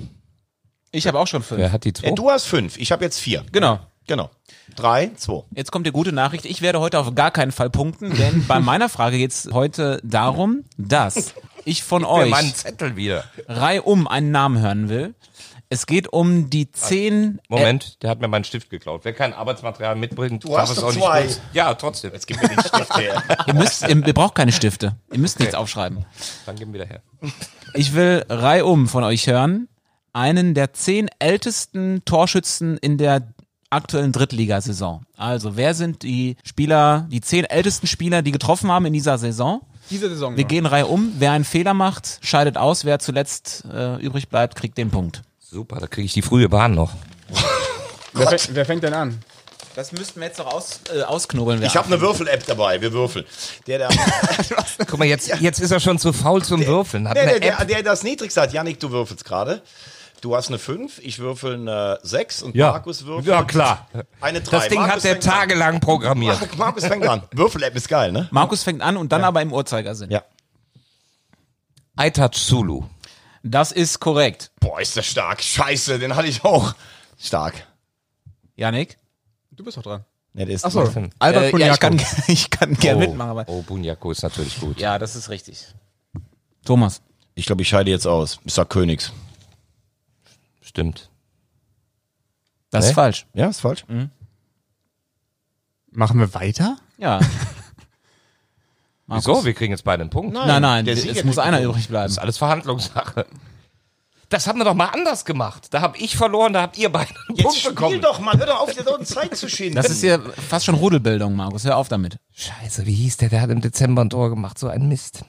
ich 0.92 1.06
habe 1.06 1.18
auch 1.18 1.26
schon 1.26 1.42
fünf. 1.42 1.58
Wer 1.58 1.70
hat 1.70 1.84
die 1.84 1.92
zwei? 1.92 2.08
Äh, 2.08 2.14
du 2.14 2.30
hast 2.30 2.46
5, 2.46 2.78
ich 2.78 2.92
habe 2.92 3.04
jetzt 3.04 3.18
4. 3.18 3.44
Genau. 3.52 3.78
Genau. 4.06 4.30
3, 4.76 5.10
2. 5.16 5.44
Jetzt 5.54 5.70
kommt 5.70 5.86
die 5.86 5.92
gute 5.92 6.12
Nachricht. 6.12 6.46
Ich 6.46 6.62
werde 6.62 6.80
heute 6.80 6.98
auf 6.98 7.14
gar 7.14 7.30
keinen 7.30 7.52
Fall 7.52 7.68
punkten, 7.68 8.14
denn 8.14 8.46
bei 8.46 8.58
meiner 8.60 8.88
Frage 8.88 9.18
geht 9.18 9.32
es 9.32 9.48
heute 9.52 10.00
darum, 10.02 10.64
dass 10.78 11.34
ich 11.64 11.82
von 11.82 12.02
Mir 12.02 12.08
euch 12.10 12.30
meinen 12.30 12.54
Zettel 12.54 12.96
wieder. 12.96 13.24
reihum 13.48 14.06
einen 14.08 14.30
Namen 14.30 14.60
hören 14.60 14.88
will. 14.88 15.14
Es 15.70 15.86
geht 15.86 16.12
um 16.12 16.50
die 16.50 16.70
zehn. 16.70 17.40
Moment, 17.48 18.02
der 18.02 18.10
hat 18.10 18.20
mir 18.20 18.28
meinen 18.28 18.44
Stift 18.44 18.70
geklaut. 18.70 19.00
Wer 19.04 19.12
kein 19.12 19.32
Arbeitsmaterial 19.32 19.96
mitbringt, 19.96 20.44
Du 20.44 20.56
hast 20.56 20.70
es 20.70 20.78
auch 20.82 20.92
nicht 20.92 21.02
zwei. 21.02 21.22
kurz. 21.22 21.40
Ja, 21.52 21.74
trotzdem. 21.74 22.12
Jetzt 22.12 22.26
gib 22.26 22.40
mir 22.40 22.48
den 22.48 22.60
Stift 22.60 22.96
her. 22.96 23.22
Äh, 23.28 23.36
ihr, 23.48 23.54
müsst, 23.54 23.82
ihr, 23.82 24.06
ihr 24.06 24.12
braucht 24.14 24.34
keine 24.34 24.52
Stifte. 24.52 24.94
Ihr 25.10 25.18
müsst 25.18 25.40
nichts 25.40 25.54
aufschreiben. 25.54 26.04
Dann 26.46 26.56
geben 26.56 26.72
wir 26.72 26.80
wieder 26.80 26.88
her. 26.90 27.02
Ich 27.76 27.92
will 27.94 28.24
reihum 28.28 28.86
von 28.86 29.02
euch 29.02 29.26
hören 29.26 29.66
einen 30.12 30.54
der 30.54 30.72
zehn 30.74 31.08
ältesten 31.18 32.04
Torschützen 32.04 32.76
in 32.76 32.98
der 32.98 33.34
aktuellen 33.68 34.12
Drittligasaison. 34.12 35.04
Also 35.16 35.56
wer 35.56 35.74
sind 35.74 36.04
die 36.04 36.36
Spieler, 36.44 37.08
die 37.10 37.20
zehn 37.20 37.44
ältesten 37.44 37.88
Spieler, 37.88 38.22
die 38.22 38.30
getroffen 38.30 38.70
haben 38.70 38.86
in 38.86 38.92
dieser 38.92 39.18
Saison? 39.18 39.62
Diese 39.90 40.08
Saison. 40.08 40.36
Wir 40.36 40.44
noch. 40.44 40.48
gehen 40.48 40.66
Reihe 40.66 40.86
um. 40.86 41.12
Wer 41.18 41.32
einen 41.32 41.44
Fehler 41.44 41.74
macht, 41.74 42.18
scheidet 42.22 42.56
aus. 42.56 42.84
Wer 42.84 42.98
zuletzt 42.98 43.64
äh, 43.72 43.96
übrig 43.96 44.28
bleibt, 44.28 44.56
kriegt 44.56 44.76
den 44.78 44.90
Punkt. 44.90 45.22
Super, 45.40 45.78
da 45.80 45.86
kriege 45.86 46.06
ich 46.06 46.12
die 46.12 46.22
frühe 46.22 46.48
Bahn 46.48 46.74
noch. 46.74 46.92
wer, 48.12 48.28
fängt- 48.28 48.54
wer 48.54 48.64
fängt 48.66 48.82
denn 48.82 48.94
an? 48.94 49.18
Das 49.76 49.90
müssten 49.90 50.20
wir 50.20 50.28
jetzt 50.28 50.38
noch 50.38 50.46
aus, 50.52 50.80
äh, 50.96 51.02
ausknobeln. 51.02 51.60
Ich 51.64 51.76
habe 51.76 51.86
eine 51.88 52.00
Würfel-App 52.00 52.46
dabei, 52.46 52.80
wir 52.80 52.92
würfeln. 52.92 53.24
Der, 53.66 53.78
der, 53.78 53.88
Guck 54.86 54.98
mal, 55.00 55.04
jetzt, 55.04 55.40
jetzt 55.40 55.58
ist 55.58 55.72
er 55.72 55.80
schon 55.80 55.98
zu 55.98 56.12
faul 56.12 56.44
zum 56.44 56.64
Würfeln. 56.64 57.08
Hat 57.08 57.16
der, 57.16 57.24
eine 57.24 57.40
der, 57.40 57.52
App. 57.54 57.58
der, 57.58 57.66
der 57.66 57.82
das 57.82 58.04
niedrigste 58.04 58.40
hat. 58.42 58.52
Janik, 58.52 58.78
du 58.78 58.90
würfelst 58.92 59.24
gerade. 59.24 59.62
Du 60.24 60.34
hast 60.34 60.48
eine 60.48 60.58
5, 60.58 61.00
ich 61.00 61.18
würfel 61.18 61.52
eine 61.52 61.98
6 62.02 62.44
und 62.44 62.56
Ja. 62.56 62.70
Markus 62.70 63.04
würfelt 63.04 63.26
Ja, 63.26 63.44
klar. 63.44 63.86
eine 64.22 64.40
3. 64.40 64.56
Das 64.56 64.68
Ding 64.68 64.80
hat 64.80 65.04
der 65.04 65.20
tagelang 65.20 65.80
programmiert. 65.80 66.40
An. 66.40 66.48
Markus 66.56 66.86
fängt 66.86 67.06
an. 67.06 67.24
Würfel-App 67.30 67.76
ist 67.76 67.90
geil, 67.90 68.10
ne? 68.10 68.26
Markus 68.30 68.62
fängt 68.62 68.80
an 68.80 68.96
und 68.96 69.12
dann 69.12 69.22
aber 69.22 69.42
im 69.42 69.52
Uhrzeigersinn. 69.52 70.10
Ja. 70.10 70.22
iTouch 72.00 72.30
Zulu. 72.30 72.84
Das 73.42 73.70
ist 73.70 74.00
korrekt. 74.00 74.50
Boah, 74.60 74.80
ist 74.80 74.96
der 74.96 75.02
stark. 75.02 75.42
Scheiße, 75.42 75.98
den 75.98 76.16
hatte 76.16 76.28
ich 76.28 76.42
auch. 76.42 76.74
Stark. 77.18 77.66
Janik? 78.56 78.96
Du 79.50 79.62
bist 79.62 79.76
doch 79.76 79.82
dran. 79.82 80.06
Ja, 80.32 80.46
der 80.46 80.54
ist 80.54 80.64
Achso, 80.64 80.80
Albert 80.80 81.12
Albert 81.18 81.52
Äh, 81.52 81.58
ja, 81.58 81.74
ich 81.74 81.80
kann, 81.80 82.00
ich 82.28 82.48
kann 82.48 82.72
gerne 82.78 82.96
oh, 82.96 83.08
mitmachen, 83.10 83.30
aber. 83.30 83.44
oh, 83.48 83.60
Bunyaku 83.60 84.10
ist 84.10 84.22
natürlich 84.22 84.58
gut. 84.58 84.80
Ja, 84.80 84.98
das 84.98 85.16
ist 85.16 85.28
richtig. 85.28 85.66
Thomas. 86.64 87.02
Ich 87.34 87.44
glaube, 87.44 87.60
ich 87.60 87.68
scheide 87.68 87.90
jetzt 87.90 88.06
aus. 88.06 88.40
Ich 88.44 88.54
sag 88.54 88.70
Königs. 88.70 89.12
Stimmt. 90.74 91.08
Das 92.70 92.86
Hä? 92.86 92.88
ist 92.88 92.94
falsch. 92.96 93.26
Ja, 93.32 93.46
ist 93.46 93.60
falsch. 93.60 93.84
Machen 95.92 96.18
wir 96.18 96.34
weiter? 96.34 96.78
Ja. 96.98 97.20
Wieso? 99.06 99.44
Wir 99.44 99.54
kriegen 99.54 99.70
jetzt 99.70 99.84
beide 99.84 100.00
einen 100.00 100.10
Punkt. 100.10 100.34
Nein, 100.34 100.60
nein, 100.60 100.84
der 100.84 100.94
es 100.94 101.22
muss 101.22 101.38
einer 101.38 101.62
übrig 101.62 101.86
bleiben. 101.86 102.06
Das 102.06 102.12
ist 102.14 102.18
alles 102.18 102.38
Verhandlungssache. 102.38 103.24
Das 104.30 104.48
haben 104.48 104.58
wir 104.58 104.64
doch 104.64 104.74
mal 104.74 104.86
anders 104.86 105.24
gemacht. 105.24 105.72
Da 105.72 105.80
habe 105.80 105.96
ich 105.98 106.16
verloren, 106.16 106.52
da 106.52 106.62
habt 106.62 106.76
ihr 106.76 106.90
beide 106.90 107.10
einen 107.28 107.36
Jetzt 107.36 107.44
Punkt 107.44 107.58
spiel 107.58 107.70
bekommen. 107.70 108.00
doch 108.00 108.18
mal, 108.18 108.36
hör 108.36 108.46
doch 108.46 108.62
auf, 108.62 108.72
dir 108.74 108.82
so 108.82 108.98
Zeit 108.98 109.36
zu 109.36 109.48
schinden. 109.48 109.76
Das 109.76 109.88
ist 109.88 110.00
hier 110.00 110.18
fast 110.48 110.64
schon 110.64 110.74
Rudelbildung, 110.74 111.36
Markus. 111.36 111.62
Hör 111.64 111.76
auf 111.76 111.86
damit. 111.88 112.16
Scheiße, 112.32 112.84
wie 112.86 112.94
hieß 112.94 113.18
der? 113.18 113.28
Der 113.28 113.42
hat 113.42 113.50
im 113.50 113.60
Dezember 113.60 114.02
ein 114.02 114.10
Tor 114.10 114.30
gemacht. 114.30 114.58
So 114.58 114.66
ein 114.66 114.88
Mist. 114.88 115.24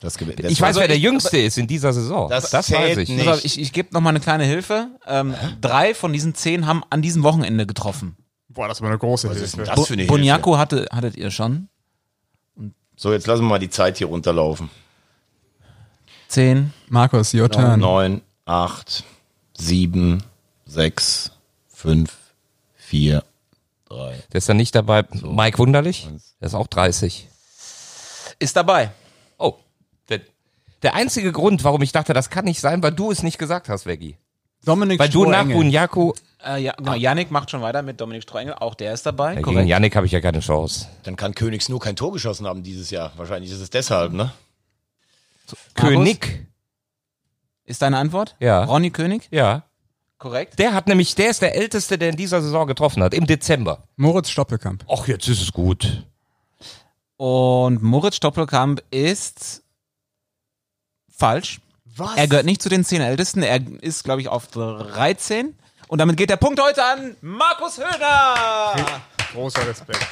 Das, 0.00 0.14
das 0.16 0.50
Ich 0.50 0.60
weiß, 0.60 0.76
wer 0.76 0.88
der 0.88 0.98
Jüngste 0.98 1.38
ist 1.38 1.58
in 1.58 1.66
dieser 1.66 1.92
Saison. 1.92 2.28
Das 2.30 2.50
Das, 2.50 2.70
weiß 2.70 2.98
ich. 2.98 3.08
nicht. 3.08 3.44
Ich 3.44 3.60
ich 3.60 3.72
gebe 3.72 3.88
noch 3.92 4.00
mal 4.00 4.10
eine 4.10 4.20
kleine 4.20 4.44
Hilfe. 4.44 4.88
Ähm, 5.06 5.34
drei 5.60 5.94
von 5.94 6.12
diesen 6.12 6.34
zehn 6.34 6.66
haben 6.66 6.82
an 6.90 7.02
diesem 7.02 7.22
Wochenende 7.24 7.66
getroffen. 7.66 8.16
Boah, 8.48 8.68
das 8.68 8.80
war 8.80 8.88
eine 8.88 8.98
große 8.98 9.28
Was 9.28 9.36
ist 9.38 9.54
denn 9.56 9.64
Hilfe. 9.64 9.76
das 9.76 9.86
für 9.86 9.92
eine 9.94 10.02
Hilfe? 10.02 10.12
Boniaco 10.14 10.56
hatte, 10.58 10.86
hattet 10.92 11.16
ihr 11.16 11.30
schon. 11.30 11.68
So, 12.96 13.12
jetzt 13.12 13.26
lassen 13.26 13.42
wir 13.42 13.48
mal 13.48 13.58
die 13.58 13.70
Zeit 13.70 13.98
hier 13.98 14.08
runterlaufen. 14.08 14.70
Zehn. 16.28 16.72
Markus, 16.88 17.32
your 17.34 17.50
turn. 17.50 17.80
Neun, 17.80 18.22
acht, 18.44 19.04
sieben, 19.56 20.22
sechs, 20.66 21.30
fünf, 21.68 22.16
vier, 22.76 23.24
drei. 23.88 24.22
Der 24.32 24.38
ist 24.38 24.48
dann 24.48 24.56
nicht 24.58 24.74
dabei. 24.74 25.04
Mike 25.22 25.58
Wunderlich? 25.58 26.08
Der 26.40 26.46
ist 26.48 26.54
auch 26.54 26.66
30. 26.66 27.28
Ist 28.38 28.56
dabei. 28.56 28.90
Der, 30.82 30.94
einzige 30.94 31.32
Grund, 31.32 31.64
warum 31.64 31.82
ich 31.82 31.92
dachte, 31.92 32.12
das 32.12 32.30
kann 32.30 32.44
nicht 32.44 32.60
sein, 32.60 32.82
weil 32.82 32.92
du 32.92 33.10
es 33.10 33.22
nicht 33.22 33.38
gesagt 33.38 33.68
hast, 33.68 33.86
Veggie. 33.86 34.16
Dominik 34.64 34.98
Weil 34.98 35.08
du 35.08 35.24
nach. 35.24 35.44
Bunyaku, 35.44 36.12
Äh, 36.44 36.62
ja, 36.62 36.72
genau. 36.76 36.94
Yannick 36.94 37.30
macht 37.30 37.50
schon 37.50 37.62
weiter 37.62 37.82
mit 37.82 38.00
Dominik 38.00 38.22
Streuengel. 38.22 38.54
Auch 38.54 38.74
der 38.74 38.92
ist 38.92 39.06
dabei. 39.06 39.34
ja, 39.34 39.40
gegen. 39.40 39.66
Yannick 39.66 39.96
habe 39.96 40.06
ich 40.06 40.12
ja 40.12 40.20
keine 40.20 40.40
Chance. 40.40 40.86
Dann 41.04 41.16
kann 41.16 41.34
Königs 41.34 41.68
nur 41.68 41.80
kein 41.80 41.96
Tor 41.96 42.12
geschossen 42.12 42.46
haben 42.46 42.62
dieses 42.62 42.90
Jahr. 42.90 43.12
Wahrscheinlich 43.16 43.50
ist 43.50 43.60
es 43.60 43.70
deshalb, 43.70 44.12
ne? 44.12 44.32
Markus? 45.76 45.94
König? 45.94 46.46
Ist 47.64 47.82
deine 47.82 47.98
Antwort? 47.98 48.36
Ja. 48.40 48.64
Ronny 48.64 48.90
König? 48.90 49.28
Ja. 49.30 49.64
Korrekt. 50.18 50.58
Der 50.58 50.74
hat 50.74 50.88
nämlich, 50.88 51.14
der 51.14 51.30
ist 51.30 51.42
der 51.42 51.54
Älteste, 51.54 51.96
der 51.96 52.10
in 52.10 52.16
dieser 52.16 52.42
Saison 52.42 52.66
getroffen 52.66 53.02
hat, 53.02 53.14
im 53.14 53.26
Dezember. 53.26 53.84
Moritz 53.96 54.30
Stoppelkamp. 54.30 54.84
Ach, 54.90 55.06
jetzt 55.06 55.28
ist 55.28 55.40
es 55.40 55.52
gut. 55.52 56.04
Und 57.16 57.82
Moritz 57.82 58.16
Stoppelkamp 58.16 58.82
ist 58.90 59.62
falsch. 61.18 61.60
Was? 61.96 62.16
Er 62.16 62.28
gehört 62.28 62.46
nicht 62.46 62.62
zu 62.62 62.68
den 62.68 62.84
zehn 62.84 63.02
Ältesten. 63.02 63.42
Er 63.42 63.60
ist, 63.80 64.04
glaube 64.04 64.20
ich, 64.20 64.28
auf 64.28 64.46
13. 64.46 65.54
Und 65.88 65.98
damit 65.98 66.16
geht 66.16 66.30
der 66.30 66.36
Punkt 66.36 66.60
heute 66.62 66.84
an 66.84 67.16
Markus 67.20 67.78
Höhner. 67.78 68.76
Großer 69.32 69.66
Respekt. 69.66 70.06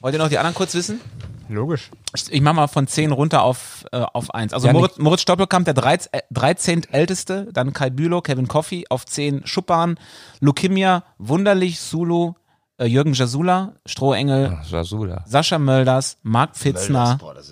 Wollt 0.00 0.14
ihr 0.14 0.18
noch 0.18 0.28
die 0.28 0.38
anderen 0.38 0.54
kurz 0.54 0.74
wissen? 0.74 1.00
Logisch. 1.48 1.90
Ich, 2.14 2.32
ich 2.32 2.40
mache 2.40 2.54
mal 2.54 2.66
von 2.66 2.86
10 2.86 3.12
runter 3.12 3.42
auf, 3.42 3.84
äh, 3.92 3.98
auf 3.98 4.34
1. 4.34 4.52
Also 4.52 4.66
Ja, 4.66 4.72
Moritz, 4.72 4.96
Moritz 4.98 5.20
Stoppelkamp, 5.22 5.66
der 5.66 5.74
13, 5.74 6.08
äh, 6.12 6.22
13. 6.30 6.84
älteste, 6.90 7.48
dann 7.52 7.72
Kai 7.72 7.90
Bülow, 7.90 8.22
Kevin 8.22 8.48
Coffey 8.48 8.86
auf 8.88 9.04
10 9.04 9.46
Schuppan, 9.46 9.98
Lukimia, 10.40 11.04
Wunderlich, 11.18 11.78
Sulu, 11.78 12.28
äh, 12.28 12.32
Jürgen 12.80 13.12
Jasula, 13.12 13.74
Strohengel, 13.86 14.58
Jasula. 14.68 15.22
Sascha 15.26 15.58
Mölders, 15.58 16.16
Marc 16.22 16.56
Pfitzner, 16.56 17.18
Das 17.34 17.48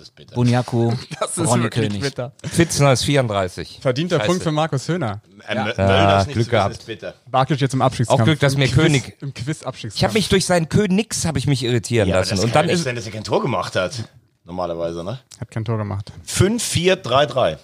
ist 1.37 1.47
Ronny 1.47 1.69
König. 1.69 2.01
bitter. 2.01 2.33
Pfitzner 2.45 2.91
ist 2.93 3.03
34. 3.05 3.79
Verdienter 3.81 4.17
Scheiße. 4.17 4.27
Punkt 4.27 4.43
für 4.43 4.51
Markus 4.51 4.87
Höhner. 4.89 5.21
Äh, 5.47 5.55
Ja. 5.55 5.63
Mölders 5.65 6.27
nicht 6.27 6.33
Glück 6.35 6.51
wissen, 6.51 6.97
gehabt. 6.99 7.21
Barkic 7.29 7.61
jetzt 7.61 7.73
im 7.73 7.81
Abstiegskampf. 7.81 8.21
Auch 8.21 8.25
Glück, 8.25 8.39
dass 8.39 8.53
Im 8.53 8.59
mir 8.59 8.67
Quiz, 8.67 8.75
König- 8.75 9.17
Im 9.21 9.33
Quiz-Abstiegskampf. 9.33 9.95
Ich 9.97 10.03
habe 10.03 10.13
mich 10.15 10.27
durch 10.29 10.45
seinen 10.45 10.67
Königs 10.69 11.25
habe 11.25 11.39
ich 11.39 11.47
mich 11.47 11.63
irritieren 11.63 12.09
Ja, 12.09 12.17
lassen. 12.19 12.35
das 12.35 12.43
Und 12.43 12.53
dann 12.55 12.65
nicht 12.65 12.75
ist 12.75 12.83
sein, 12.83 12.95
dass 12.95 13.05
er 13.05 13.11
kein 13.11 13.23
Tor 13.23 13.41
gemacht 13.41 13.75
hat. 13.75 14.03
Normalerweise, 14.43 15.03
ne? 15.03 15.19
Hat 15.39 15.51
kein 15.51 15.63
Tor 15.63 15.77
gemacht. 15.77 16.11
5, 16.25 16.61
4, 16.63 16.95
3, 16.97 17.25
3. 17.27 17.57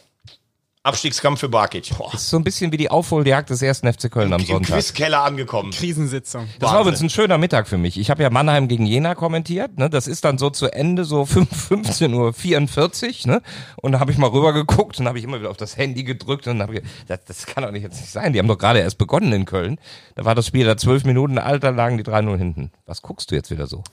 Abstiegskampf 0.88 1.40
für 1.42 1.50
Barkic. 1.50 1.92
ist 2.14 2.30
so 2.30 2.38
ein 2.38 2.44
bisschen 2.44 2.72
wie 2.72 2.78
die 2.78 2.90
Aufholjagd 2.90 3.50
des 3.50 3.62
ersten 3.62 3.92
FC 3.92 4.10
Köln 4.10 4.32
am 4.32 4.40
Im 4.40 4.48
Sonntag. 4.48 4.76
Quizkeller 4.78 5.24
angekommen. 5.24 5.72
Krisensitzung. 5.72 6.48
Das 6.60 6.72
war 6.72 6.80
übrigens 6.82 7.02
ein 7.02 7.10
schöner 7.10 7.38
Mittag 7.38 7.68
für 7.68 7.78
mich. 7.78 8.00
Ich 8.00 8.10
habe 8.10 8.24
ja 8.24 8.30
Mannheim 8.30 8.68
gegen 8.68 8.86
Jena 8.86 9.14
kommentiert. 9.14 9.78
Ne? 9.78 9.90
Das 9.90 10.08
ist 10.08 10.24
dann 10.24 10.38
so 10.38 10.50
zu 10.50 10.72
Ende, 10.72 11.04
so 11.04 11.26
5, 11.28 11.50
15 11.68 12.14
Uhr 12.14 12.34
44. 12.34 13.26
Ne? 13.28 13.42
Und 13.76 13.92
da 13.92 14.00
habe 14.00 14.12
ich 14.12 14.18
mal 14.18 14.30
rüber 14.30 14.54
geguckt 14.54 15.00
und 15.00 15.08
habe 15.08 15.18
ich 15.20 15.26
immer 15.26 15.40
wieder 15.40 15.50
auf 15.50 15.58
das 15.58 15.76
Handy 15.76 16.04
gedrückt 16.04 16.48
und 16.48 16.62
habe 16.62 16.82
das, 17.08 17.20
das 17.26 17.46
kann 17.46 17.64
doch 17.64 17.72
nicht 17.72 17.84
jetzt 17.84 18.00
nicht 18.00 18.12
sein. 18.12 18.32
Die 18.32 18.40
haben 18.40 18.48
doch 18.48 18.58
gerade 18.58 18.80
erst 18.80 18.98
begonnen 18.98 19.34
in 19.34 19.46
Köln. 19.46 19.80
Da 20.16 20.24
war 20.26 20.36
das 20.36 20.48
Spiel 20.48 20.66
da 20.66 20.78
zwölf 20.78 21.04
Minuten 21.04 21.38
alt, 21.38 21.64
da 21.64 21.70
lagen 21.70 21.98
die 21.98 22.04
3-0 22.04 22.38
hinten. 22.38 22.72
Was 22.86 23.02
guckst 23.02 23.30
du 23.32 23.36
jetzt 23.36 23.52
wieder 23.52 23.68
so? 23.68 23.84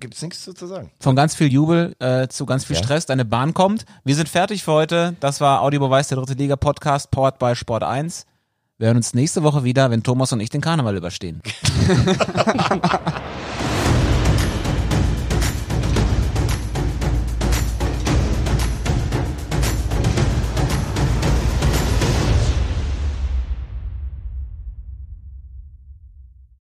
Gibt 0.00 0.14
es 0.14 0.22
nichts 0.22 0.42
zu 0.42 0.66
sagen. 0.66 0.90
Von 1.00 1.16
ganz 1.16 1.34
viel 1.34 1.52
Jubel 1.52 1.94
äh, 1.98 2.28
zu 2.28 2.46
ganz 2.46 2.64
viel 2.64 2.76
Ja. 2.76 2.82
Stress. 2.82 3.06
Deine 3.06 3.24
Bahn 3.24 3.54
kommt. 3.54 3.84
Wir 4.04 4.14
sind 4.14 4.28
fertig 4.28 4.64
für 4.64 4.72
heute. 4.72 5.16
Das 5.20 5.40
war 5.40 5.62
Audiobeweis 5.62 6.08
der 6.08 6.18
dritte 6.18 6.34
Liga 6.34 6.56
Podcast, 6.56 7.10
powered 7.10 7.38
by 7.38 7.54
Sport 7.54 7.82
1. 7.82 8.26
Wir 8.78 8.88
hören 8.88 8.96
uns 8.96 9.14
nächste 9.14 9.42
Woche 9.44 9.62
wieder, 9.64 9.90
wenn 9.90 10.02
Thomas 10.02 10.32
und 10.32 10.40
ich 10.40 10.50
den 10.50 10.60
Karneval 10.60 10.96
überstehen. 10.96 11.40